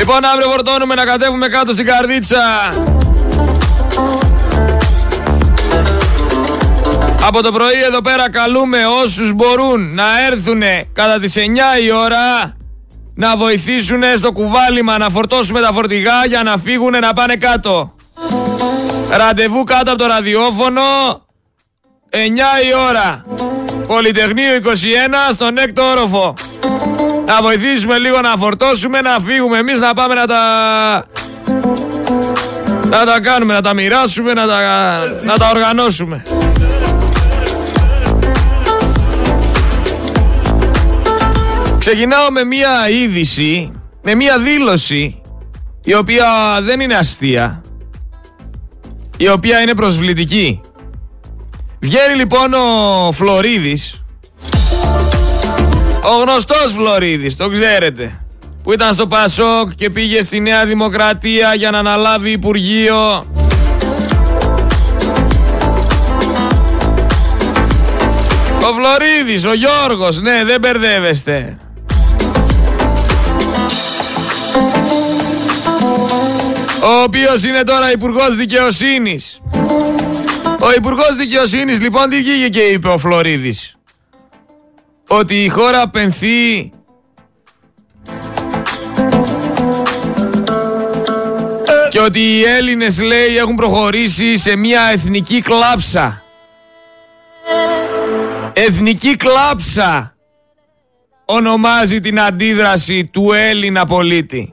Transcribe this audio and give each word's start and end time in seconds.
Λοιπόν, 0.00 0.24
αύριο 0.24 0.50
φορτώνουμε 0.50 0.94
να 0.94 1.04
κατέβουμε 1.04 1.48
κάτω 1.48 1.72
στην 1.72 1.86
καρδίτσα. 1.86 2.38
Από 7.26 7.42
το 7.42 7.52
πρωί 7.52 7.82
εδώ 7.86 8.00
πέρα 8.00 8.30
καλούμε 8.30 8.78
όσους 9.04 9.32
μπορούν 9.32 9.94
να 9.94 10.04
έρθουν 10.30 10.62
κατά 10.92 11.18
τις 11.20 11.34
9 11.36 11.40
η 11.82 11.92
ώρα 11.92 12.56
να 13.14 13.36
βοηθήσουν 13.36 14.02
στο 14.16 14.32
κουβάλιμα 14.32 14.98
να 14.98 15.08
φορτώσουμε 15.08 15.60
τα 15.60 15.72
φορτηγά 15.72 16.26
για 16.26 16.42
να 16.42 16.56
φύγουν 16.56 16.90
να 17.00 17.12
πάνε 17.12 17.34
κάτω. 17.34 17.94
Ραντεβού 19.10 19.64
κάτω 19.64 19.90
από 19.90 20.00
το 20.00 20.06
ραδιόφωνο 20.06 20.82
9 22.10 22.16
η 22.68 22.74
ώρα. 22.88 23.24
Πολυτεχνείο 23.86 24.54
21 24.54 25.32
στον 25.32 25.58
έκτο 25.58 25.82
όροφο. 25.82 26.34
Να 27.30 27.42
βοηθήσουμε 27.42 27.98
λίγο 27.98 28.20
να 28.20 28.36
φορτώσουμε, 28.36 29.00
να 29.00 29.18
φύγουμε 29.26 29.58
εμείς 29.58 29.78
να 29.78 29.94
πάμε 29.94 30.14
να 30.14 30.26
τα... 30.26 30.42
Να 32.88 33.04
τα 33.04 33.20
κάνουμε, 33.20 33.52
να 33.52 33.60
τα 33.60 33.74
μοιράσουμε, 33.74 34.32
να 34.32 34.46
τα, 34.46 34.58
να 35.24 35.38
τα 35.38 35.48
οργανώσουμε. 35.54 36.22
Ξεκινάω 41.78 42.30
με 42.30 42.44
μία 42.44 42.88
είδηση, 42.88 43.72
με 44.02 44.14
μία 44.14 44.38
δήλωση 44.38 45.20
η 45.84 45.94
οποία 45.94 46.26
δεν 46.60 46.80
είναι 46.80 46.94
αστεία, 46.94 47.60
η 49.16 49.28
οποία 49.28 49.60
είναι 49.60 49.74
προσβλητική. 49.74 50.60
Βγαίνει 51.80 52.14
λοιπόν 52.14 52.52
ο 52.54 53.12
Φλωρίδης, 53.12 53.99
ο 56.10 56.22
γνωστός 56.22 56.72
Φλωρίδης, 56.72 57.36
το 57.36 57.48
ξέρετε, 57.48 58.20
που 58.62 58.72
ήταν 58.72 58.94
στο 58.94 59.06
Πασόκ 59.06 59.70
και 59.74 59.90
πήγε 59.90 60.22
στη 60.22 60.40
Νέα 60.40 60.66
Δημοκρατία 60.66 61.54
για 61.54 61.70
να 61.70 61.78
αναλάβει 61.78 62.30
Υπουργείο. 62.30 63.24
Ο 68.62 68.72
Φλωρίδης, 68.74 69.44
ο 69.44 69.52
Γιώργος, 69.54 70.20
ναι 70.20 70.44
δεν 70.44 70.60
μπερδεύεστε. 70.60 71.56
ο 76.82 77.02
οποίος 77.02 77.44
είναι 77.44 77.62
τώρα 77.62 77.92
Υπουργός 77.92 78.36
Δικαιοσύνης. 78.36 79.40
Ο 80.60 80.72
Υπουργός 80.76 81.16
Δικαιοσύνης 81.16 81.80
λοιπόν 81.80 82.08
τι 82.08 82.16
βγήκε 82.16 82.48
και 82.48 82.60
είπε 82.60 82.88
ο 82.88 82.98
Φλωρίδης; 82.98 83.76
Ότι 85.12 85.44
η 85.44 85.48
χώρα 85.48 85.88
πενθεί 85.88 86.72
και 91.90 92.00
ότι 92.00 92.20
οι 92.20 92.42
Έλληνες 92.44 93.00
λέει 93.00 93.36
έχουν 93.36 93.54
προχωρήσει 93.54 94.36
σε 94.36 94.56
μια 94.56 94.80
εθνική 94.92 95.40
κλάψα. 95.40 96.22
Εθνική 98.52 99.16
κλάψα 99.16 100.14
ονομάζει 101.24 102.00
την 102.00 102.20
αντίδραση 102.20 103.06
του 103.06 103.32
Έλληνα 103.32 103.84
πολίτη. 103.84 104.52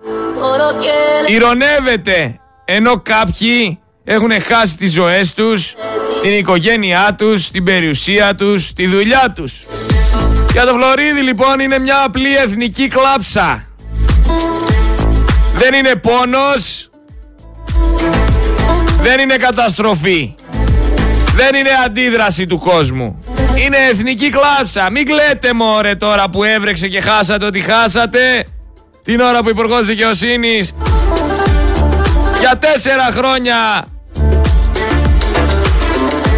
Ηρωνεύεται 1.27 2.39
ενώ 2.65 3.01
κάποιοι 3.03 3.79
έχουν 4.03 4.41
χάσει 4.41 4.77
τις 4.77 4.91
ζωές 4.91 5.33
τους, 5.33 5.75
την 6.21 6.33
οικογένειά 6.33 7.15
τους, 7.17 7.49
την 7.51 7.63
περιουσία 7.63 8.35
τους, 8.35 8.73
τη 8.73 8.87
δουλειά 8.87 9.31
τους. 9.35 9.65
Για 10.57 10.65
το 10.65 10.73
Φλωρίδι 10.73 11.21
λοιπόν 11.21 11.59
είναι 11.59 11.79
μια 11.79 12.03
απλή 12.05 12.35
εθνική 12.35 12.87
κλάψα. 12.87 13.67
Δεν 15.55 15.73
είναι 15.73 15.95
πόνος, 15.95 16.89
δεν 19.01 19.19
είναι 19.19 19.35
καταστροφή, 19.35 20.33
δεν 21.35 21.55
είναι 21.55 21.69
αντίδραση 21.85 22.45
του 22.45 22.59
κόσμου. 22.59 23.23
Είναι 23.65 23.77
εθνική 23.91 24.29
κλάψα. 24.29 24.89
Μην 24.91 25.05
κλαίτε 25.05 25.53
μωρέ 25.53 25.95
τώρα 25.95 26.29
που 26.29 26.43
έβρεξε 26.43 26.87
και 26.87 27.01
χάσατε 27.01 27.45
ότι 27.45 27.59
χάσατε. 27.59 28.45
Την 29.03 29.19
ώρα 29.19 29.43
που 29.43 29.49
Υπουργός 29.49 29.85
Δικαιοσύνης 29.85 30.73
για 32.39 32.57
τέσσερα 32.59 33.09
χρόνια 33.11 33.85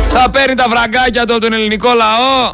θα 0.09 0.29
παίρνει 0.29 0.55
τα 0.55 0.65
βραγκάκια 0.69 1.25
του 1.25 1.39
τον 1.39 1.53
ελληνικό 1.53 1.89
λαό. 1.93 2.53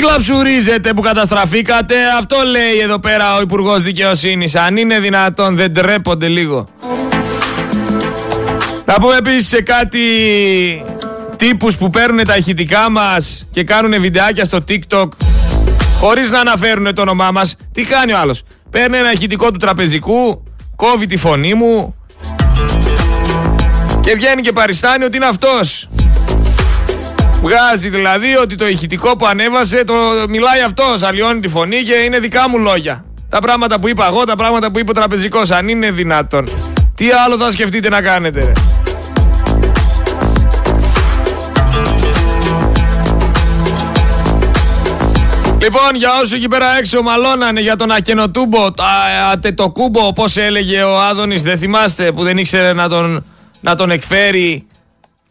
Μην 0.00 0.06
κλαψουρίζετε 0.06 0.92
που 0.92 1.00
καταστραφήκατε. 1.00 1.94
Αυτό 2.18 2.36
λέει 2.46 2.78
εδώ 2.82 2.98
πέρα 2.98 3.36
ο 3.36 3.40
Υπουργός 3.40 3.82
Δικαιοσύνης. 3.82 4.54
Αν 4.54 4.76
είναι 4.76 4.98
δυνατόν 4.98 5.56
δεν 5.56 5.72
τρέπονται 5.72 6.28
λίγο. 6.28 6.68
Να 8.84 8.94
πούμε 8.94 9.16
επίσης 9.16 9.48
σε 9.48 9.62
κάτι 9.62 10.00
τύπους 11.36 11.76
που 11.76 11.90
παίρνουν 11.90 12.24
τα 12.24 12.36
ηχητικά 12.36 12.90
μας 12.90 13.46
και 13.50 13.64
κάνουν 13.64 14.00
βιντεάκια 14.00 14.44
στο 14.44 14.58
TikTok 14.68 15.08
χωρίς 16.00 16.30
να 16.30 16.40
αναφέρουν 16.40 16.94
το 16.94 17.02
όνομά 17.02 17.30
μας. 17.30 17.56
Τι 17.72 17.82
κάνει 17.82 18.12
ο 18.12 18.18
άλλος. 18.18 18.42
Παίρνει 18.70 18.96
ένα 18.96 19.12
ηχητικό 19.12 19.50
του 19.50 19.58
τραπεζικού, 19.58 20.42
κόβει 20.76 21.06
τη 21.06 21.16
φωνή 21.16 21.54
μου 21.54 21.94
και 24.00 24.14
βγαίνει 24.14 24.42
και 24.42 24.52
παριστάνει 24.52 25.04
ότι 25.04 25.16
είναι 25.16 25.26
αυτός. 25.26 25.88
Βγάζει 27.42 27.88
δηλαδή 27.88 28.36
ότι 28.36 28.54
το 28.54 28.68
ηχητικό 28.68 29.16
που 29.16 29.26
ανέβασε 29.26 29.84
το 29.84 29.94
μιλάει 30.28 30.60
αυτός, 30.60 31.02
αλλοιώνει 31.02 31.40
τη 31.40 31.48
φωνή 31.48 31.82
και 31.82 31.94
είναι 31.94 32.18
δικά 32.18 32.48
μου 32.48 32.58
λόγια. 32.58 33.04
Τα 33.28 33.38
πράγματα 33.38 33.80
που 33.80 33.88
είπα 33.88 34.06
εγώ, 34.06 34.24
τα 34.24 34.36
πράγματα 34.36 34.70
που 34.70 34.78
είπε 34.78 34.90
ο 34.90 34.94
τραπεζικός, 34.94 35.50
αν 35.50 35.68
είναι 35.68 35.90
δυνατόν. 35.90 36.44
Τι 36.94 37.10
άλλο 37.10 37.36
θα 37.36 37.50
σκεφτείτε 37.50 37.88
να 37.88 38.00
κάνετε 38.00 38.40
ρε; 38.40 38.52
Λοιπόν, 45.60 45.94
για 45.94 46.08
όσου 46.22 46.34
εκεί 46.34 46.48
πέρα 46.48 46.66
έξω 46.78 47.02
μαλώνανε 47.02 47.60
για 47.60 47.76
τον 47.76 47.90
Ακενοτούμπο, 47.90 48.70
Ατετοκούμπο, 49.32 50.12
πώ 50.12 50.24
έλεγε 50.34 50.82
ο 50.82 51.00
Άδωνης, 51.00 51.42
δεν 51.42 51.58
θυμάστε 51.58 52.12
που 52.12 52.22
δεν 52.22 52.38
ήξερε 52.38 52.72
να 52.72 52.88
τον, 52.88 53.24
να 53.60 53.74
τον 53.74 53.90
εκφέρει. 53.90 54.66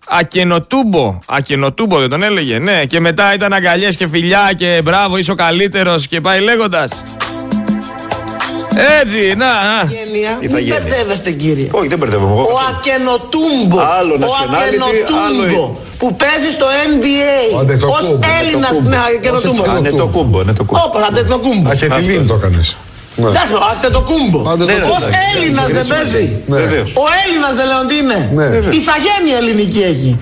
Ακενοτούμπο. 0.09 1.19
Ακενοτούμπο 1.25 1.99
δεν 1.99 2.09
τον 2.09 2.23
έλεγε, 2.23 2.59
ναι. 2.59 2.85
Και 2.85 2.99
μετά 2.99 3.33
ήταν 3.33 3.53
αγκαλιές 3.53 3.95
και 3.95 4.07
φιλιά 4.07 4.51
και 4.55 4.81
μπράβο, 4.83 5.17
είσαι 5.17 5.31
ο 5.31 5.35
καλύτερος 5.35 6.07
και 6.07 6.21
πάει 6.21 6.39
λέγοντας. 6.39 7.01
Έτσι, 9.01 9.33
να. 9.37 9.47
Μην 10.41 10.67
μπερδεύεστε, 10.67 11.31
κύριε. 11.31 11.67
Όχι, 11.71 11.87
δεν 11.87 11.97
μπερδεύομαι 11.97 12.31
εγώ. 12.31 12.41
Ο 12.41 12.57
Ακενοτούμπο. 12.69 13.79
Άλλο 13.99 14.13
ο 14.13 14.33
Ακενοτούμπο 14.43 15.71
που 15.97 16.15
παίζει 16.15 16.51
στο 16.51 16.65
NBA. 16.65 17.57
Ω 17.85 18.19
Έλληνας 18.41 18.79
με 18.83 18.97
Ακενοτούμπο. 19.15 19.77
Είναι 19.77 19.89
το 19.89 20.07
κούμπο, 20.07 20.41
είναι 20.41 20.53
το 20.53 20.63
κούμπο. 20.63 20.81
Όπω 20.85 20.97
Ακενοτούμπο. 20.97 21.69
Αχετιλίν 21.69 22.27
το 22.27 22.33
έκανες. 22.33 22.77
Εντάξει, 23.19 23.53
Ακενοτούμπο. 23.71 24.39
Ω 24.39 24.97
Έλληνας 25.33 25.71
δεν 25.71 25.87
παίζει. 25.87 26.41
Ο 26.93 27.05
Έλληνας 27.23 27.53
δεν 27.55 27.65
λέω 27.67 27.79
ότι 27.83 27.95
είναι. 27.95 28.19
Η 28.71 28.79
θαγένεια 28.79 29.37
ελληνική 29.37 29.81
έχει. 29.81 30.19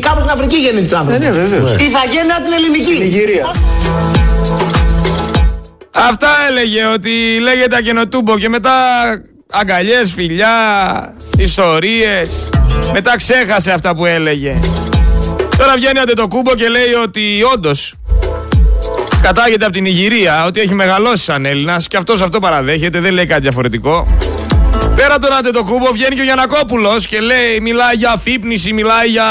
Κάπου 0.00 0.20
στην 0.20 0.30
Αφρική 0.30 0.56
γεννήθηκε 0.56 0.94
ο 0.94 0.98
άνθρωπος. 0.98 1.36
Η 1.80 1.88
θαγένεια 1.96 2.36
την 2.44 2.52
ελληνική. 2.58 3.02
Νιγηρία. 3.02 3.54
Αυτά 5.90 6.28
έλεγε 6.50 6.86
ότι 6.86 7.38
λέγεται 7.40 7.76
Ακενοτούμπο 7.76 8.38
και 8.38 8.48
μετά 8.48 8.72
αγκαλιές, 9.50 10.12
φιλιά, 10.12 10.48
ιστορίες. 11.38 12.48
Μετά 12.92 13.16
ξέχασε 13.16 13.70
αυτά 13.70 13.94
που 13.94 14.06
έλεγε. 14.06 14.56
Τώρα 15.58 15.74
βγαίνει 15.76 16.12
το 16.16 16.28
κούμπο 16.28 16.54
και 16.54 16.68
λέει 16.68 16.92
ότι 17.02 17.22
όντως 17.54 17.94
κατάγεται 19.26 19.64
από 19.64 19.72
την 19.72 19.84
Ιγυρία, 19.84 20.44
ότι 20.44 20.60
έχει 20.60 20.74
μεγαλώσει 20.74 21.24
σαν 21.24 21.44
Έλληνας 21.44 21.86
και 21.88 21.96
αυτός 21.96 22.22
αυτό 22.22 22.38
παραδέχεται, 22.38 23.00
δεν 23.00 23.12
λέει 23.12 23.26
κάτι 23.26 23.40
διαφορετικό. 23.40 24.06
Πέρα 24.96 25.18
τον 25.18 25.52
το 25.52 25.64
κούμπο 25.64 25.92
βγαίνει 25.92 26.14
και 26.14 26.20
ο 26.20 26.24
Γιανακόπουλος 26.24 27.06
και 27.06 27.20
λέει, 27.20 27.60
μιλάει 27.62 27.94
για 27.94 28.10
αφύπνιση, 28.10 28.72
μιλάει 28.72 29.08
για 29.08 29.24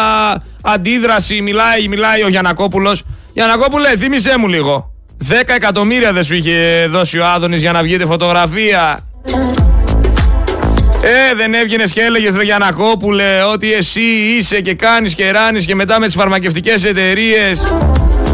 αντίδραση, 0.61 1.41
μιλάει, 1.41 1.87
μιλάει 1.87 2.23
ο 2.23 2.27
Γιανακόπουλος. 2.27 3.03
Γιανακόπουλε, 3.33 3.87
θύμισέ 3.97 4.37
μου 4.37 4.47
λίγο. 4.47 4.93
10 5.29 5.33
εκατομμύρια 5.55 6.13
δεν 6.13 6.23
σου 6.23 6.35
είχε 6.35 6.87
δώσει 6.89 7.19
ο 7.19 7.25
Άδωνης 7.25 7.61
για 7.61 7.71
να 7.71 7.81
βγείτε 7.81 8.05
φωτογραφία. 8.05 8.99
Ε, 11.01 11.35
δεν 11.35 11.53
έβγαινες 11.53 11.91
και 11.91 12.01
έλεγες 12.01 12.35
Ρε 12.35 12.43
Γιανακόπουλε 12.43 13.43
ότι 13.53 13.73
εσύ 13.73 14.01
είσαι 14.37 14.61
και 14.61 14.73
κάνεις 14.73 15.15
και 15.15 15.31
ράνεις 15.31 15.65
και 15.65 15.75
μετά 15.75 15.99
με 15.99 16.05
τις 16.05 16.15
φαρμακευτικές 16.15 16.83
εταιρείες 16.83 17.73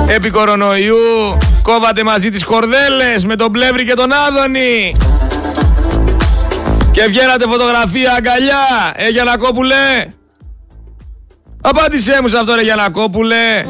επί 0.08 0.30
κορονοϊού 0.30 1.38
κόβατε 1.64 2.04
μαζί 2.04 2.30
τις 2.30 2.44
κορδέλες 2.44 3.26
με 3.26 3.36
τον 3.36 3.52
Πλεύρη 3.52 3.86
και 3.86 3.94
τον 3.94 4.10
Άδωνη. 4.28 4.96
Και 6.92 7.06
βγαίνατε 7.08 7.48
φωτογραφία 7.48 8.14
αγκαλιά, 8.18 8.94
ε 8.96 9.08
Γιανακόπουλε. 9.08 10.08
Απάντησέ 11.62 12.20
μου 12.22 12.28
σε 12.28 12.38
αυτό 12.38 12.56
ρε 12.56 12.62
Γιανακόπουλε. 12.62 13.64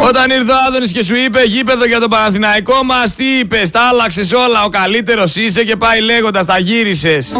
Όταν 0.00 0.30
ήρθε 0.30 0.52
ο 0.52 0.56
Άδωνης 0.68 0.92
και 0.92 1.02
σου 1.02 1.16
είπε 1.16 1.42
γήπεδο 1.42 1.86
για 1.86 2.00
τον 2.00 2.10
Παναθηναϊκό 2.10 2.84
μας 2.84 3.14
τι 3.14 3.24
είπες, 3.38 3.70
τα 3.70 3.80
άλλαξες 3.80 4.32
όλα, 4.32 4.64
ο 4.64 4.68
καλύτερος 4.68 5.36
είσαι 5.36 5.64
και 5.64 5.76
πάει 5.76 6.00
λέγοντας 6.00 6.46
τα 6.46 6.58
γύρισες. 6.58 7.32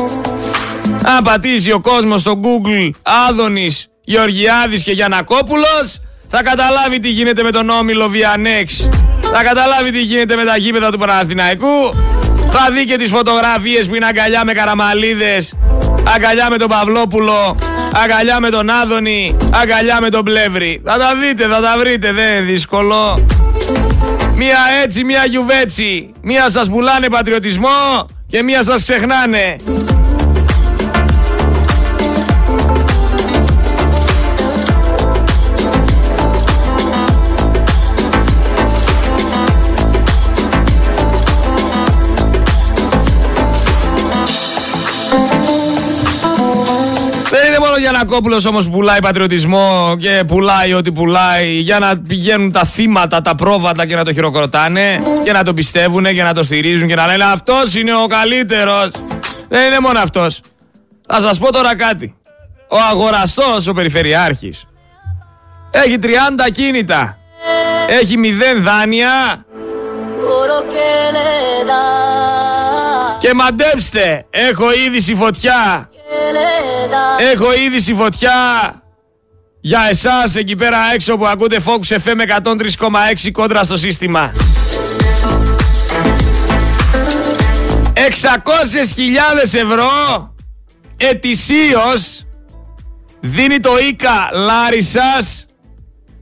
Αν 1.03 1.23
πατήσει 1.25 1.73
ο 1.73 1.81
κόσμος 1.81 2.21
στο 2.21 2.41
Google 2.43 2.91
Άδωνης, 3.29 3.89
Γεωργιάδης 4.05 4.83
και 4.83 4.93
Γιανακόπουλος 4.93 6.01
θα 6.29 6.43
καταλάβει 6.43 6.99
τι 6.99 7.09
γίνεται 7.09 7.43
με 7.43 7.51
τον 7.51 7.69
Όμιλο 7.69 8.09
Βιανέξ. 8.09 8.89
Θα 9.21 9.43
καταλάβει 9.43 9.91
τι 9.91 10.01
γίνεται 10.01 10.37
με 10.37 10.45
τα 10.45 10.57
γήπεδα 10.57 10.91
του 10.91 10.99
Παναθηναϊκού. 10.99 11.95
Θα 12.51 12.73
δει 12.73 12.85
και 12.85 12.97
τις 12.97 13.11
φωτογραφίες 13.11 13.87
που 13.89 13.95
είναι 13.95 14.07
αγκαλιά 14.07 14.43
με 14.45 14.53
καραμαλίδες, 14.53 15.55
αγκαλιά 16.15 16.47
με 16.51 16.57
τον 16.57 16.69
Παυλόπουλο, 16.69 17.57
αγκαλιά 18.05 18.41
με 18.41 18.51
τον 18.51 18.71
Άδωνη, 18.71 19.37
αγκαλιά 19.51 19.99
με 20.01 20.09
τον 20.09 20.25
Πλεύρη. 20.25 20.83
Θα 20.85 20.99
τα 20.99 21.15
δείτε, 21.15 21.47
θα 21.49 21.61
τα 21.61 21.75
βρείτε, 21.79 22.13
δεν 22.13 22.31
είναι 22.31 22.41
δύσκολο. 22.53 23.25
Μία 24.35 24.59
έτσι, 24.83 25.05
μία 25.05 25.25
γιουβέτσι. 25.25 26.13
Μία 26.23 26.51
σας 26.51 26.69
πουλάνε 26.69 27.09
πατριωτισμό 27.09 28.07
και 28.27 28.43
μία 28.43 28.63
σας 28.63 28.83
ξεχνάνε. 28.83 29.57
Ο 47.67 47.79
Γιανακόπουλος 47.79 48.45
όμως 48.45 48.69
πουλάει 48.69 48.99
πατριωτισμό 49.03 49.97
και 50.01 50.23
πουλάει 50.27 50.73
ό,τι 50.73 50.93
πουλάει 50.93 51.53
για 51.53 51.79
να 51.79 51.99
πηγαίνουν 52.09 52.53
τα 52.53 52.65
θύματα, 52.65 53.21
τα 53.21 53.35
πρόβατα 53.35 53.87
και 53.87 53.95
να 53.95 54.05
το 54.05 54.13
χειροκροτάνε 54.13 55.03
και 55.25 55.33
να 55.33 55.43
το 55.43 55.55
πιστεύουν 55.55 56.05
και 56.05 56.23
να 56.23 56.35
το 56.35 56.43
στηρίζουν 56.43 56.89
και 56.89 56.95
να 56.95 57.07
λένε 57.07 57.25
αυτός 57.25 57.75
είναι 57.75 57.95
ο 57.95 58.07
καλύτερος. 58.07 58.91
Δεν 59.49 59.67
είναι 59.67 59.81
μόνο 59.81 59.99
αυτός. 59.99 60.41
Θα 61.07 61.21
σας 61.21 61.39
πω 61.39 61.53
τώρα 61.53 61.77
κάτι. 61.77 62.17
Ο 62.69 62.77
αγοραστός, 62.91 63.67
ο 63.67 63.73
περιφερειάρχης, 63.73 64.65
έχει 65.71 65.99
30 65.99 66.51
κίνητα. 66.53 67.19
Έχει 68.01 68.17
0 68.17 68.61
δάνεια. 68.61 69.45
Και 73.19 73.35
μαντέψτε, 73.35 74.27
έχω 74.31 74.73
είδηση 74.73 75.15
φωτιά 75.15 75.89
Έχω 77.33 77.55
είδηση 77.55 77.95
φωτιά 77.95 78.33
για 79.61 79.87
εσάς 79.91 80.37
εκεί 80.37 80.57
πέρα 80.57 80.79
έξω 80.95 81.17
που 81.17 81.27
ακούτε 81.27 81.61
Focus 81.65 81.97
FM 81.97 82.43
103,6 82.43 83.31
κόντρα 83.33 83.65
στο 83.65 83.77
σύστημα. 83.77 84.33
600.000 87.95 89.43
ευρώ 89.43 90.35
ετησίως 90.97 92.27
δίνει 93.21 93.59
το 93.59 93.71
ΙΚΑ 93.89 94.31
Λάρισας 94.33 95.45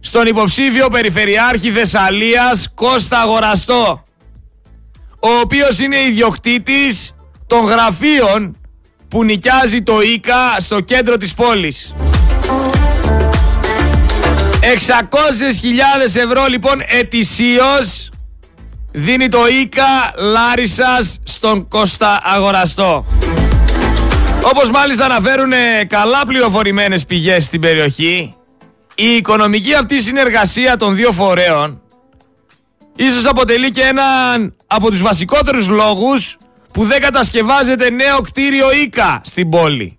στον 0.01 0.27
υποψήφιο 0.27 0.89
Περιφερειάρχη 0.89 1.71
Θεσσαλίας 1.71 2.73
Κώστα 2.75 3.21
Αγοραστό 3.21 4.03
ο 5.21 5.29
οποίος 5.43 5.79
είναι 5.79 5.99
ιδιοκτήτης 5.99 7.15
των 7.47 7.65
γραφείων 7.65 8.57
που 9.09 9.25
νοικιάζει 9.25 9.83
το 9.83 10.01
ΙΚΑ 10.01 10.57
στο 10.59 10.81
κέντρο 10.81 11.17
της 11.17 11.35
πόλης. 11.35 11.95
600.000 14.61 16.15
ευρώ 16.15 16.47
λοιπόν 16.49 16.83
ετησίως 16.87 18.11
δίνει 18.93 19.29
το 19.29 19.47
ΙΚΑ 19.61 20.13
Λάρισας 20.17 21.19
στον 21.23 21.69
Κώστα 21.69 22.21
Αγοραστό. 22.23 23.05
Όπως 24.43 24.71
μάλιστα 24.71 25.05
αναφέρουν 25.05 25.53
καλά 25.87 26.23
πληροφορημένες 26.27 27.05
πηγές 27.05 27.45
στην 27.45 27.61
περιοχή, 27.61 28.35
η 28.95 29.11
οικονομική 29.17 29.75
αυτή 29.75 30.01
συνεργασία 30.01 30.77
των 30.77 30.95
δύο 30.95 31.13
φορέων 31.13 31.81
ίσως 32.97 33.27
αποτελεί 33.27 33.71
και 33.71 33.83
έναν 33.83 34.57
από 34.67 34.91
τους 34.91 35.03
βασικότερους 35.03 35.69
λόγους 35.69 36.37
που 36.77 36.85
δεν 36.85 37.01
κατασκευάζεται 37.01 37.91
νέο 37.91 38.21
κτίριο 38.21 38.73
Ίκα 38.73 39.21
στην 39.25 39.49
πόλη. 39.51 39.97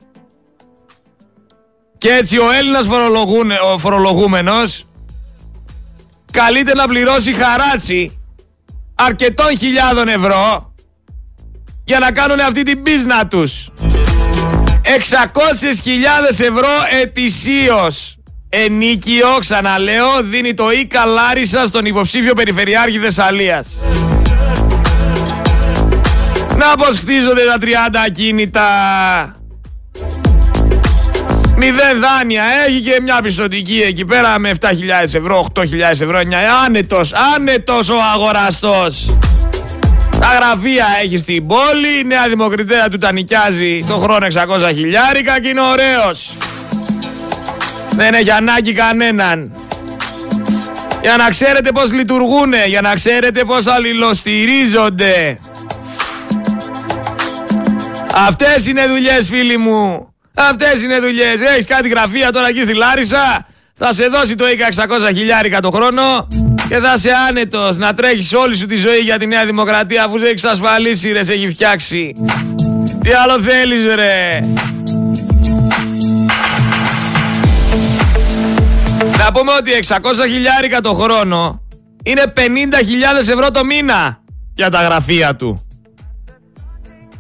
Και 1.98 2.10
έτσι 2.10 2.38
ο 2.38 2.52
Έλληνας 2.52 2.88
ο 3.74 3.78
φορολογούμενος 3.78 4.88
καλείται 6.32 6.74
να 6.74 6.88
πληρώσει 6.88 7.34
χαράτσι 7.34 8.20
αρκετών 8.96 9.58
χιλιάδων 9.58 10.08
ευρώ 10.08 10.74
για 11.84 12.00
να 12.00 12.12
κάνουν 12.12 12.40
αυτή 12.40 12.64
την 12.64 12.84
πίσνα 12.84 13.28
τους. 13.28 13.70
600.000 13.82 13.90
ευρώ 16.30 16.70
ετησίως 17.02 18.18
ενίκιο, 18.50 19.28
ξαναλέω, 19.40 20.24
δίνει 20.24 20.54
το 20.54 20.72
Ίκα 20.72 21.06
Λάρισα 21.06 21.66
στον 21.66 21.86
υποψήφιο 21.86 22.34
Περιφερειάρχη 22.34 23.00
Θεσσαλίας. 23.00 23.78
Να 26.58 26.76
πως 26.78 26.98
χτίζονται 26.98 27.46
τα 27.46 27.58
30 27.62 27.68
ακίνητα. 28.06 28.62
Μηδέν 31.58 32.00
δάνεια 32.00 32.44
έχει 32.68 32.82
και 32.82 33.00
μια 33.02 33.22
πιστοτική 33.22 33.84
εκεί 33.86 34.06
πέρα 34.06 34.40
με 34.40 34.52
7.000 34.62 34.70
ευρώ, 35.02 35.46
8.000 35.56 35.64
ευρώ, 35.90 36.20
9. 36.20 36.24
Άνετος, 36.66 37.14
άνετος 37.36 37.90
ο 37.90 37.96
αγοραστός. 38.16 39.18
Τα 40.20 40.28
γραφεία 40.36 40.86
έχει 41.04 41.18
στην 41.18 41.48
πόλη, 41.48 42.00
η 42.02 42.04
Νέα 42.06 42.28
Δημοκρατία 42.28 42.90
του 42.90 42.98
τα 42.98 43.14
νοικιάζει 43.14 43.86
το 43.88 43.96
χρόνο 43.96 44.26
600 44.26 44.72
χιλιάρικα 44.74 45.40
και 45.42 45.48
είναι 45.48 45.62
ωραίος. 45.62 46.34
Δεν 47.90 48.14
έχει 48.14 48.32
ανάγκη 48.32 48.74
κανέναν. 48.74 49.52
Για 51.02 51.16
να 51.18 51.30
ξέρετε 51.30 51.72
πώς 51.72 51.92
λειτουργούνε, 51.92 52.64
για 52.68 52.82
να 52.82 52.94
ξέρετε 52.94 53.44
πώς 53.44 53.68
αλληλοστηρίζονται. 53.68 55.40
Αυτές 58.20 58.68
είναι 58.68 58.88
δουλειές, 58.88 59.28
φίλοι 59.28 59.58
μου. 59.58 60.14
Αυτές 60.34 60.84
είναι 60.84 61.00
δουλειές. 61.00 61.42
Έχεις 61.42 61.66
κάτι 61.66 61.90
γραφεία 61.90 62.32
τώρα 62.32 62.48
εκεί 62.48 62.64
στη 62.64 62.74
Λάρισα; 62.74 63.46
Θα 63.74 63.94
σε 63.94 64.08
δώσει 64.08 64.36
το 64.36 64.46
600 65.10 65.14
χιλιάρικα 65.14 65.60
το 65.60 65.72
χρόνο 65.72 66.28
και 66.70 66.78
θα 66.78 66.94
είσαι 66.98 67.12
άνετος 67.30 67.78
να 67.78 67.94
τρέχεις 67.94 68.34
όλη 68.34 68.56
σου 68.56 68.66
τη 68.66 68.76
ζωή 68.76 68.98
για 68.98 69.20
τη 69.20 69.28
Νέα 69.28 69.46
Δημοκρατία 69.46 70.04
αφού 70.04 70.20
δεν 70.20 70.32
έχει 70.32 70.48
ασφαλίσει, 70.48 71.12
ρε, 71.12 71.24
σε 71.24 71.34
έχει 71.34 71.50
φτιάξει. 71.50 72.14
Τι 73.04 73.10
άλλο 73.12 73.40
θέλεις, 73.40 73.96
ρε; 73.96 74.40
Να 79.18 79.32
πούμε 79.32 79.52
ότι 79.60 79.72
600 79.88 79.96
χιλιάρικα 80.30 80.82
το 80.82 80.94
χρόνο 80.94 81.62
είναι 82.04 82.24
50.000 82.36 82.42
ευρώ 83.20 83.52
το 83.52 83.66
μήνα 83.66 84.22
για 84.54 84.70
τα 84.70 84.82
γραφεία 84.82 85.36
του. 85.36 85.67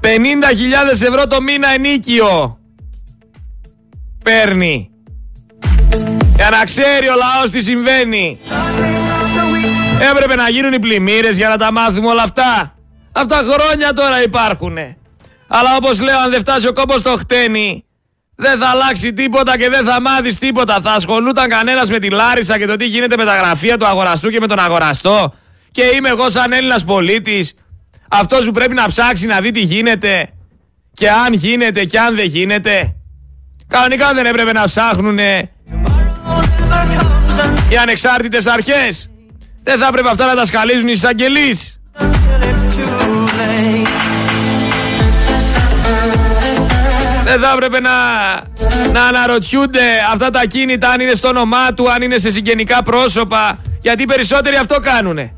50.000 0.08 0.92
ευρώ 0.92 1.28
το 1.28 1.42
μήνα 1.42 1.68
ενίκιο 1.68 2.60
παίρνει. 4.24 4.90
Για 6.36 6.50
να 6.50 6.64
ξέρει 6.64 7.08
ο 7.08 7.16
λαός 7.16 7.52
τι 7.52 7.62
συμβαίνει. 7.62 8.40
Έπρεπε 10.12 10.36
να 10.36 10.50
γίνουν 10.50 10.74
οι 10.74 10.80
πλημμύρες 10.80 11.38
για 11.38 11.50
να 11.50 11.58
τα 11.58 11.72
μάθουμε 11.72 12.08
όλα 12.08 12.24
αυτά. 12.24 12.76
Αυτά 13.12 13.36
χρόνια 13.36 13.94
τώρα 13.94 14.24
υπάρχουνε. 14.24 14.98
Αλλά 15.48 15.76
όπως 15.76 16.02
λέω 16.02 16.20
αν 16.20 16.32
δεν 16.32 16.40
φτάσει 16.40 16.68
ο 16.68 16.74
κόμπος 16.74 17.00
στο 17.00 17.16
χτένι 17.18 17.86
δεν 18.36 18.60
θα 18.60 18.68
αλλάξει 18.68 19.14
τίποτα 19.14 19.58
και 19.58 19.70
δεν 19.70 19.86
θα 19.86 20.02
μάθεις 20.02 20.40
τίποτα. 20.40 20.82
Θα 20.82 20.92
ασχολούταν 20.92 21.50
κανένας 21.50 21.90
με 21.90 22.00
τη 22.00 22.10
Λάρισα 22.10 22.58
και 22.58 22.66
το 22.66 22.76
τι 22.76 22.86
γίνεται 22.86 23.18
με 23.18 23.26
τα 23.26 23.36
γραφεία 23.36 23.78
του 23.78 23.88
αγοραστού 23.88 24.30
και 24.30 24.40
με 24.40 24.48
τον 24.48 24.60
αγοραστό. 24.60 25.34
Και 25.72 25.84
είμαι 25.96 26.10
εγώ 26.10 26.30
σαν 26.30 26.52
Έλληνας 26.52 26.84
πολίτης 26.84 27.54
αυτός 28.08 28.46
που 28.46 28.52
πρέπει 28.52 28.74
να 28.74 28.88
ψάξει 28.88 29.26
να 29.26 29.42
δει 29.42 29.52
τι 29.52 29.60
γίνεται 29.60 30.30
και 30.94 31.10
αν 31.10 31.34
γίνεται 31.34 31.86
και 31.86 32.00
αν 32.00 32.16
δεν 32.16 32.26
γίνεται. 32.26 32.96
Κανονικά 33.68 34.14
δεν 34.14 34.26
έπρεπε 34.26 34.52
να 34.52 34.66
ψάχνουν 34.66 35.18
οι 37.70 37.78
ανεξάρτητες 37.82 38.46
αρχές. 38.48 39.10
Δεν 39.64 39.80
θα 39.80 39.88
έπρεπε 39.88 40.10
αυτά 40.10 40.26
να 40.26 40.36
τα 40.36 40.46
σκαλίζουν 40.46 40.88
οι 40.88 40.92
εισαγγελείς. 40.94 41.80
Δεν 47.24 47.40
θα 47.40 47.52
έπρεπε 47.56 47.80
να, 47.80 47.92
να 48.92 49.06
αναρωτιούνται 49.08 49.82
αυτά 50.14 50.30
τα 50.30 50.46
κίνητα 50.46 50.90
αν 50.90 51.02
είναι 51.02 51.14
στο 51.14 51.28
όνομά 51.28 51.74
του, 51.74 51.92
αν 51.92 52.02
είναι 52.02 52.18
σε 52.18 52.30
συγγενικά 52.30 52.84
πρόσωπα. 52.84 53.58
Γιατί 53.82 54.02
οι 54.02 54.06
περισσότεροι 54.06 54.56
αυτό 54.56 54.80
κάνουνε. 54.80 55.37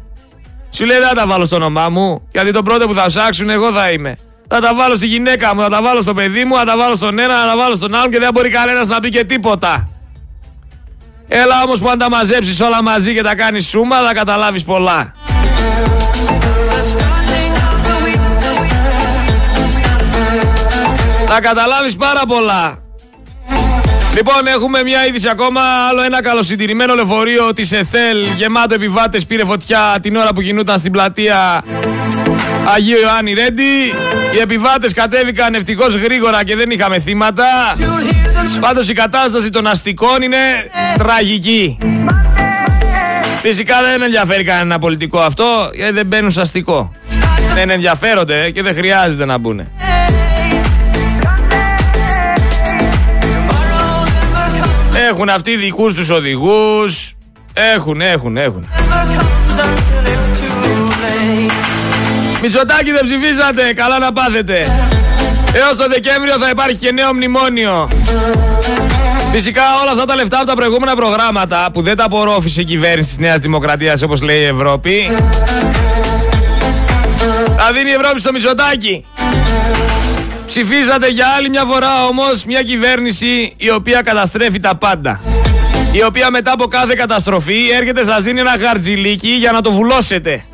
Σου 0.70 0.86
λέει 0.86 0.98
δεν 0.98 1.08
θα 1.08 1.14
τα 1.14 1.28
βάλω 1.28 1.46
στο 1.46 1.56
όνομά 1.56 1.90
μου, 1.90 2.28
γιατί 2.32 2.52
το 2.52 2.62
πρώτο 2.62 2.88
που 2.88 2.94
θα 2.94 3.06
ψάξουν 3.06 3.50
εγώ 3.50 3.72
θα 3.72 3.92
είμαι. 3.92 4.18
Θα 4.48 4.60
τα 4.60 4.76
βάλω 4.76 4.96
στη 4.96 5.06
γυναίκα 5.06 5.56
μου, 5.56 5.62
θα 5.62 5.70
τα 5.70 5.82
βάλω 5.82 6.02
στο 6.02 6.14
παιδί 6.14 6.46
μου, 6.46 6.56
θα 6.56 6.64
τα 6.64 6.78
βάλω 6.78 6.96
στον 6.96 7.20
ένα, 7.20 7.40
θα 7.42 7.46
τα 7.48 7.58
βάλω 7.58 7.76
στον 7.76 7.96
άλλον 7.96 8.12
και 8.12 8.20
δεν 8.20 8.30
μπορεί 8.34 8.50
κανένας 8.50 8.88
να 8.88 9.00
πει 9.00 9.10
και 9.10 9.24
τίποτα. 9.24 9.90
Έλα 11.28 11.62
όμως 11.66 11.80
που 11.80 11.90
αν 11.90 11.98
τα 11.98 12.10
μαζέψεις 12.10 12.62
όλα 12.62 12.84
μαζί 12.84 13.14
και 13.14 13.22
τα 13.22 13.36
κάνεις 13.36 13.68
σούμα 13.68 13.98
θα 14.08 14.14
καταλάβεις 14.14 14.64
πολλά. 14.64 15.14
Θα 21.26 21.42
καταλάβεις 21.42 21.96
πάρα 21.96 22.22
πολλά. 22.28 22.89
Λοιπόν, 24.16 24.48
έχουμε 24.48 24.84
μια 24.84 25.08
είδηση 25.08 25.30
ακόμα. 25.30 25.62
Άλλο 25.90 26.02
ένα 26.04 26.22
καλοσυντηρημένο 26.22 26.94
λεωφορείο 26.94 27.54
της 27.54 27.72
ΕΘΕΛ 27.72 28.18
γεμάτο 28.38 28.74
επιβάτες 28.74 29.26
πήρε 29.26 29.46
φωτιά 29.46 29.98
την 30.02 30.16
ώρα 30.16 30.34
που 30.34 30.42
κινούταν 30.42 30.80
στην 30.80 30.92
πλατεία 30.92 31.64
Αγίου 32.76 32.98
Ιωάννη 33.00 33.34
Ρέντι. 33.34 33.94
Οι 34.36 34.40
επιβάτες 34.42 34.94
κατέβηκαν 34.94 35.54
ευτυχώς 35.54 35.96
γρήγορα 35.96 36.44
και 36.44 36.56
δεν 36.56 36.72
είχαμε 36.72 37.00
θύματα. 37.00 37.46
Πάντως 38.60 38.90
η 38.90 38.94
κατάσταση 38.94 39.50
των 39.50 39.68
αστικών 39.68 40.22
είναι 40.22 40.38
τραγική. 40.98 41.78
Φυσικά 43.42 43.82
δεν 43.84 44.02
ενδιαφέρει 44.02 44.44
κανένα 44.44 44.80
πολιτικό 44.80 45.20
αυτό, 45.20 45.70
γιατί 45.74 45.94
δεν 45.94 46.06
μπαίνουν 46.06 46.32
στο 46.32 46.42
αστικό. 46.42 46.92
Δεν 47.54 47.70
ενδιαφέρονται 47.70 48.50
και 48.50 48.62
δεν 48.62 48.74
χρειάζεται 48.74 49.26
να 49.26 49.38
μπουν. 49.38 49.68
Έχουν 55.10 55.30
αυτοί 55.30 55.56
δικούς 55.56 55.94
τους 55.94 56.10
οδηγούς. 56.10 57.16
Έχουν, 57.54 58.02
έχουν, 58.02 58.38
έχουν. 58.38 58.68
Μητσοτάκι 62.42 62.92
δεν 62.92 63.06
ψηφίσατε, 63.06 63.74
καλά 63.74 64.00
να 64.00 64.12
πάθετε. 64.12 64.54
Έως 65.54 65.76
το 65.78 65.86
Δεκέμβριο 65.90 66.38
θα 66.40 66.50
υπάρχει 66.50 66.78
και 66.78 66.92
νέο 66.92 67.14
μνημόνιο. 67.14 67.90
Φυσικά 69.32 69.62
όλα 69.82 69.92
αυτά 69.92 70.06
τα 70.06 70.16
λεφτά 70.16 70.38
από 70.38 70.48
τα 70.48 70.56
προηγούμενα 70.56 70.96
προγράμματα 70.96 71.70
που 71.74 71.82
δεν 71.82 71.96
τα 71.96 72.04
απορρόφησε 72.04 72.62
η 72.62 72.66
κυβέρνηση 72.66 73.10
της 73.10 73.18
Νέας 73.18 73.40
Δημοκρατίας 73.40 74.02
όπως 74.02 74.22
λέει 74.22 74.40
η 74.40 74.46
Ευρώπη 74.46 75.12
θα 77.58 77.72
δίνει 77.74 77.90
η 77.90 77.94
Ευρώπη 77.94 78.20
στο 78.20 78.32
Μητσοτάκι. 78.32 79.06
Ψηφίσατε 80.50 81.08
για 81.08 81.28
άλλη 81.38 81.50
μια 81.50 81.64
φορά 81.64 82.06
όμως 82.06 82.46
μια 82.46 82.62
κυβέρνηση 82.62 83.54
η 83.58 83.72
οποία 83.72 84.02
καταστρέφει 84.02 84.60
τα 84.60 84.76
πάντα. 84.76 85.20
Η 85.92 86.04
οποία 86.04 86.32
μετά 86.32 86.52
από 86.52 86.66
κάθε 86.66 86.94
καταστροφή 86.98 87.70
έρχεται 87.80 88.04
σας 88.04 88.22
δίνει 88.24 88.40
ένα 88.40 88.56
χαρτζιλίκι 88.66 89.30
για 89.30 89.52
να 89.52 89.62
το 89.62 89.72
βουλώσετε. 89.72 90.46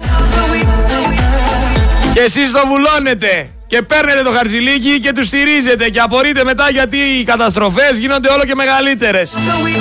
Και 2.13 2.19
εσείς 2.19 2.51
το 2.51 2.61
βουλώνετε 2.67 3.49
και 3.67 3.81
παίρνετε 3.81 4.21
το 4.21 4.31
χαρτζιλίκι 4.31 4.99
και 4.99 5.11
τους 5.11 5.25
στηρίζετε 5.25 5.89
και 5.89 5.99
απορείτε 5.99 6.43
μετά 6.43 6.69
γιατί 6.71 6.97
οι 6.97 7.23
καταστροφές 7.23 7.97
γίνονται 7.99 8.29
όλο 8.29 8.43
και 8.45 8.55
μεγαλύτερες. 8.55 9.33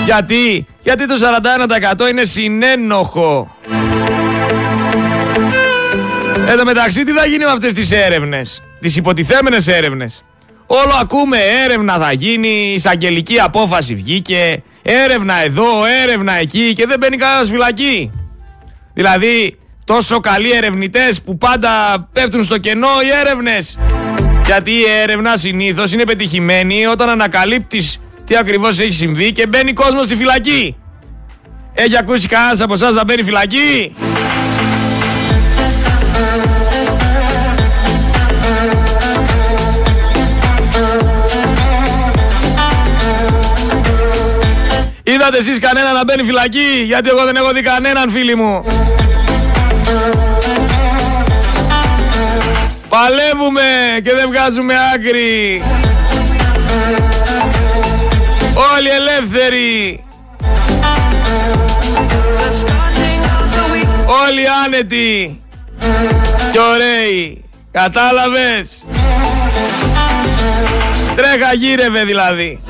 Γιατί, 0.05 0.67
γιατί 0.81 1.07
το 1.07 1.15
41% 2.07 2.11
είναι 2.11 2.25
συνένοχο. 2.25 3.57
Εν 6.49 6.57
τω 6.57 6.65
μεταξύ 6.65 7.03
τι 7.03 7.13
θα 7.13 7.27
γίνει 7.27 7.45
με 7.45 7.51
αυτές 7.51 7.73
τις 7.73 7.91
έρευνες; 7.91 8.63
Τις 8.85 8.97
υποτιθέμενες 8.97 9.69
έρευνες. 9.69 10.25
Όλο 10.67 10.93
ακούμε 11.01 11.37
έρευνα 11.65 11.99
θα 11.99 12.13
γίνει, 12.13 12.73
εισαγγελική 12.75 13.41
απόφαση 13.41 13.95
βγήκε, 13.95 14.63
έρευνα 14.83 15.45
εδώ, 15.45 15.85
έρευνα 16.03 16.33
εκεί 16.33 16.73
και 16.73 16.87
δεν 16.87 16.99
μπαίνει 16.99 17.17
κανένας 17.17 17.51
φυλακή. 17.51 18.11
Δηλαδή 18.95 19.59
τόσο 19.85 20.21
καλοί 20.21 20.51
ερευνητές 20.53 21.23
που 21.23 21.39
πάντα 21.39 21.71
πέφτουν 22.13 22.45
στο 22.45 22.59
κενό 22.59 22.89
οι 23.05 23.09
έρευνες. 23.27 23.79
Γιατί 24.45 24.71
η 24.71 24.85
έρευνα 25.03 25.37
συνήθως 25.37 25.93
είναι 25.93 26.05
πετυχημένη 26.05 26.87
όταν 26.87 27.09
ανακαλύπτεις 27.09 28.01
τι 28.27 28.37
ακριβώς 28.37 28.79
έχει 28.79 28.93
συμβεί 28.93 29.33
και 29.33 29.47
μπαίνει 29.47 29.73
κόσμος 29.73 30.05
στη 30.05 30.17
φυλακή. 30.17 30.77
Έχει 31.75 31.97
ακούσει 31.97 32.29
κανένας 32.29 32.61
από 32.61 32.73
εσάς 32.73 32.95
να 32.95 33.05
μπαίνει 33.05 33.23
φυλακή; 33.23 33.95
Είδατε 45.27 45.39
εσείς 45.39 45.59
κανένα 45.59 45.93
να 45.93 46.05
μπαίνει 46.05 46.23
φυλακή, 46.23 46.83
γιατί 46.85 47.09
εγώ 47.09 47.25
δεν 47.25 47.37
έχω 47.37 47.51
δει 47.51 47.63
κανέναν 47.63 48.11
φίλοι 48.11 48.35
μου. 48.35 48.65
Παλεύουμε 52.89 53.63
και 54.05 54.15
δεν 54.15 54.31
βγάζουμε 54.31 54.75
άκρη. 54.95 55.63
Όλοι 58.77 58.89
ελεύθεροι. 58.89 60.05
Όλοι 64.27 64.45
άνετοι 64.65 65.43
και 66.53 66.59
ωραίοι. 66.59 67.45
Κατάλαβες; 67.73 68.85
Τρέχα 71.17 71.55
γύρευε 71.55 72.05
δηλαδή. 72.05 72.61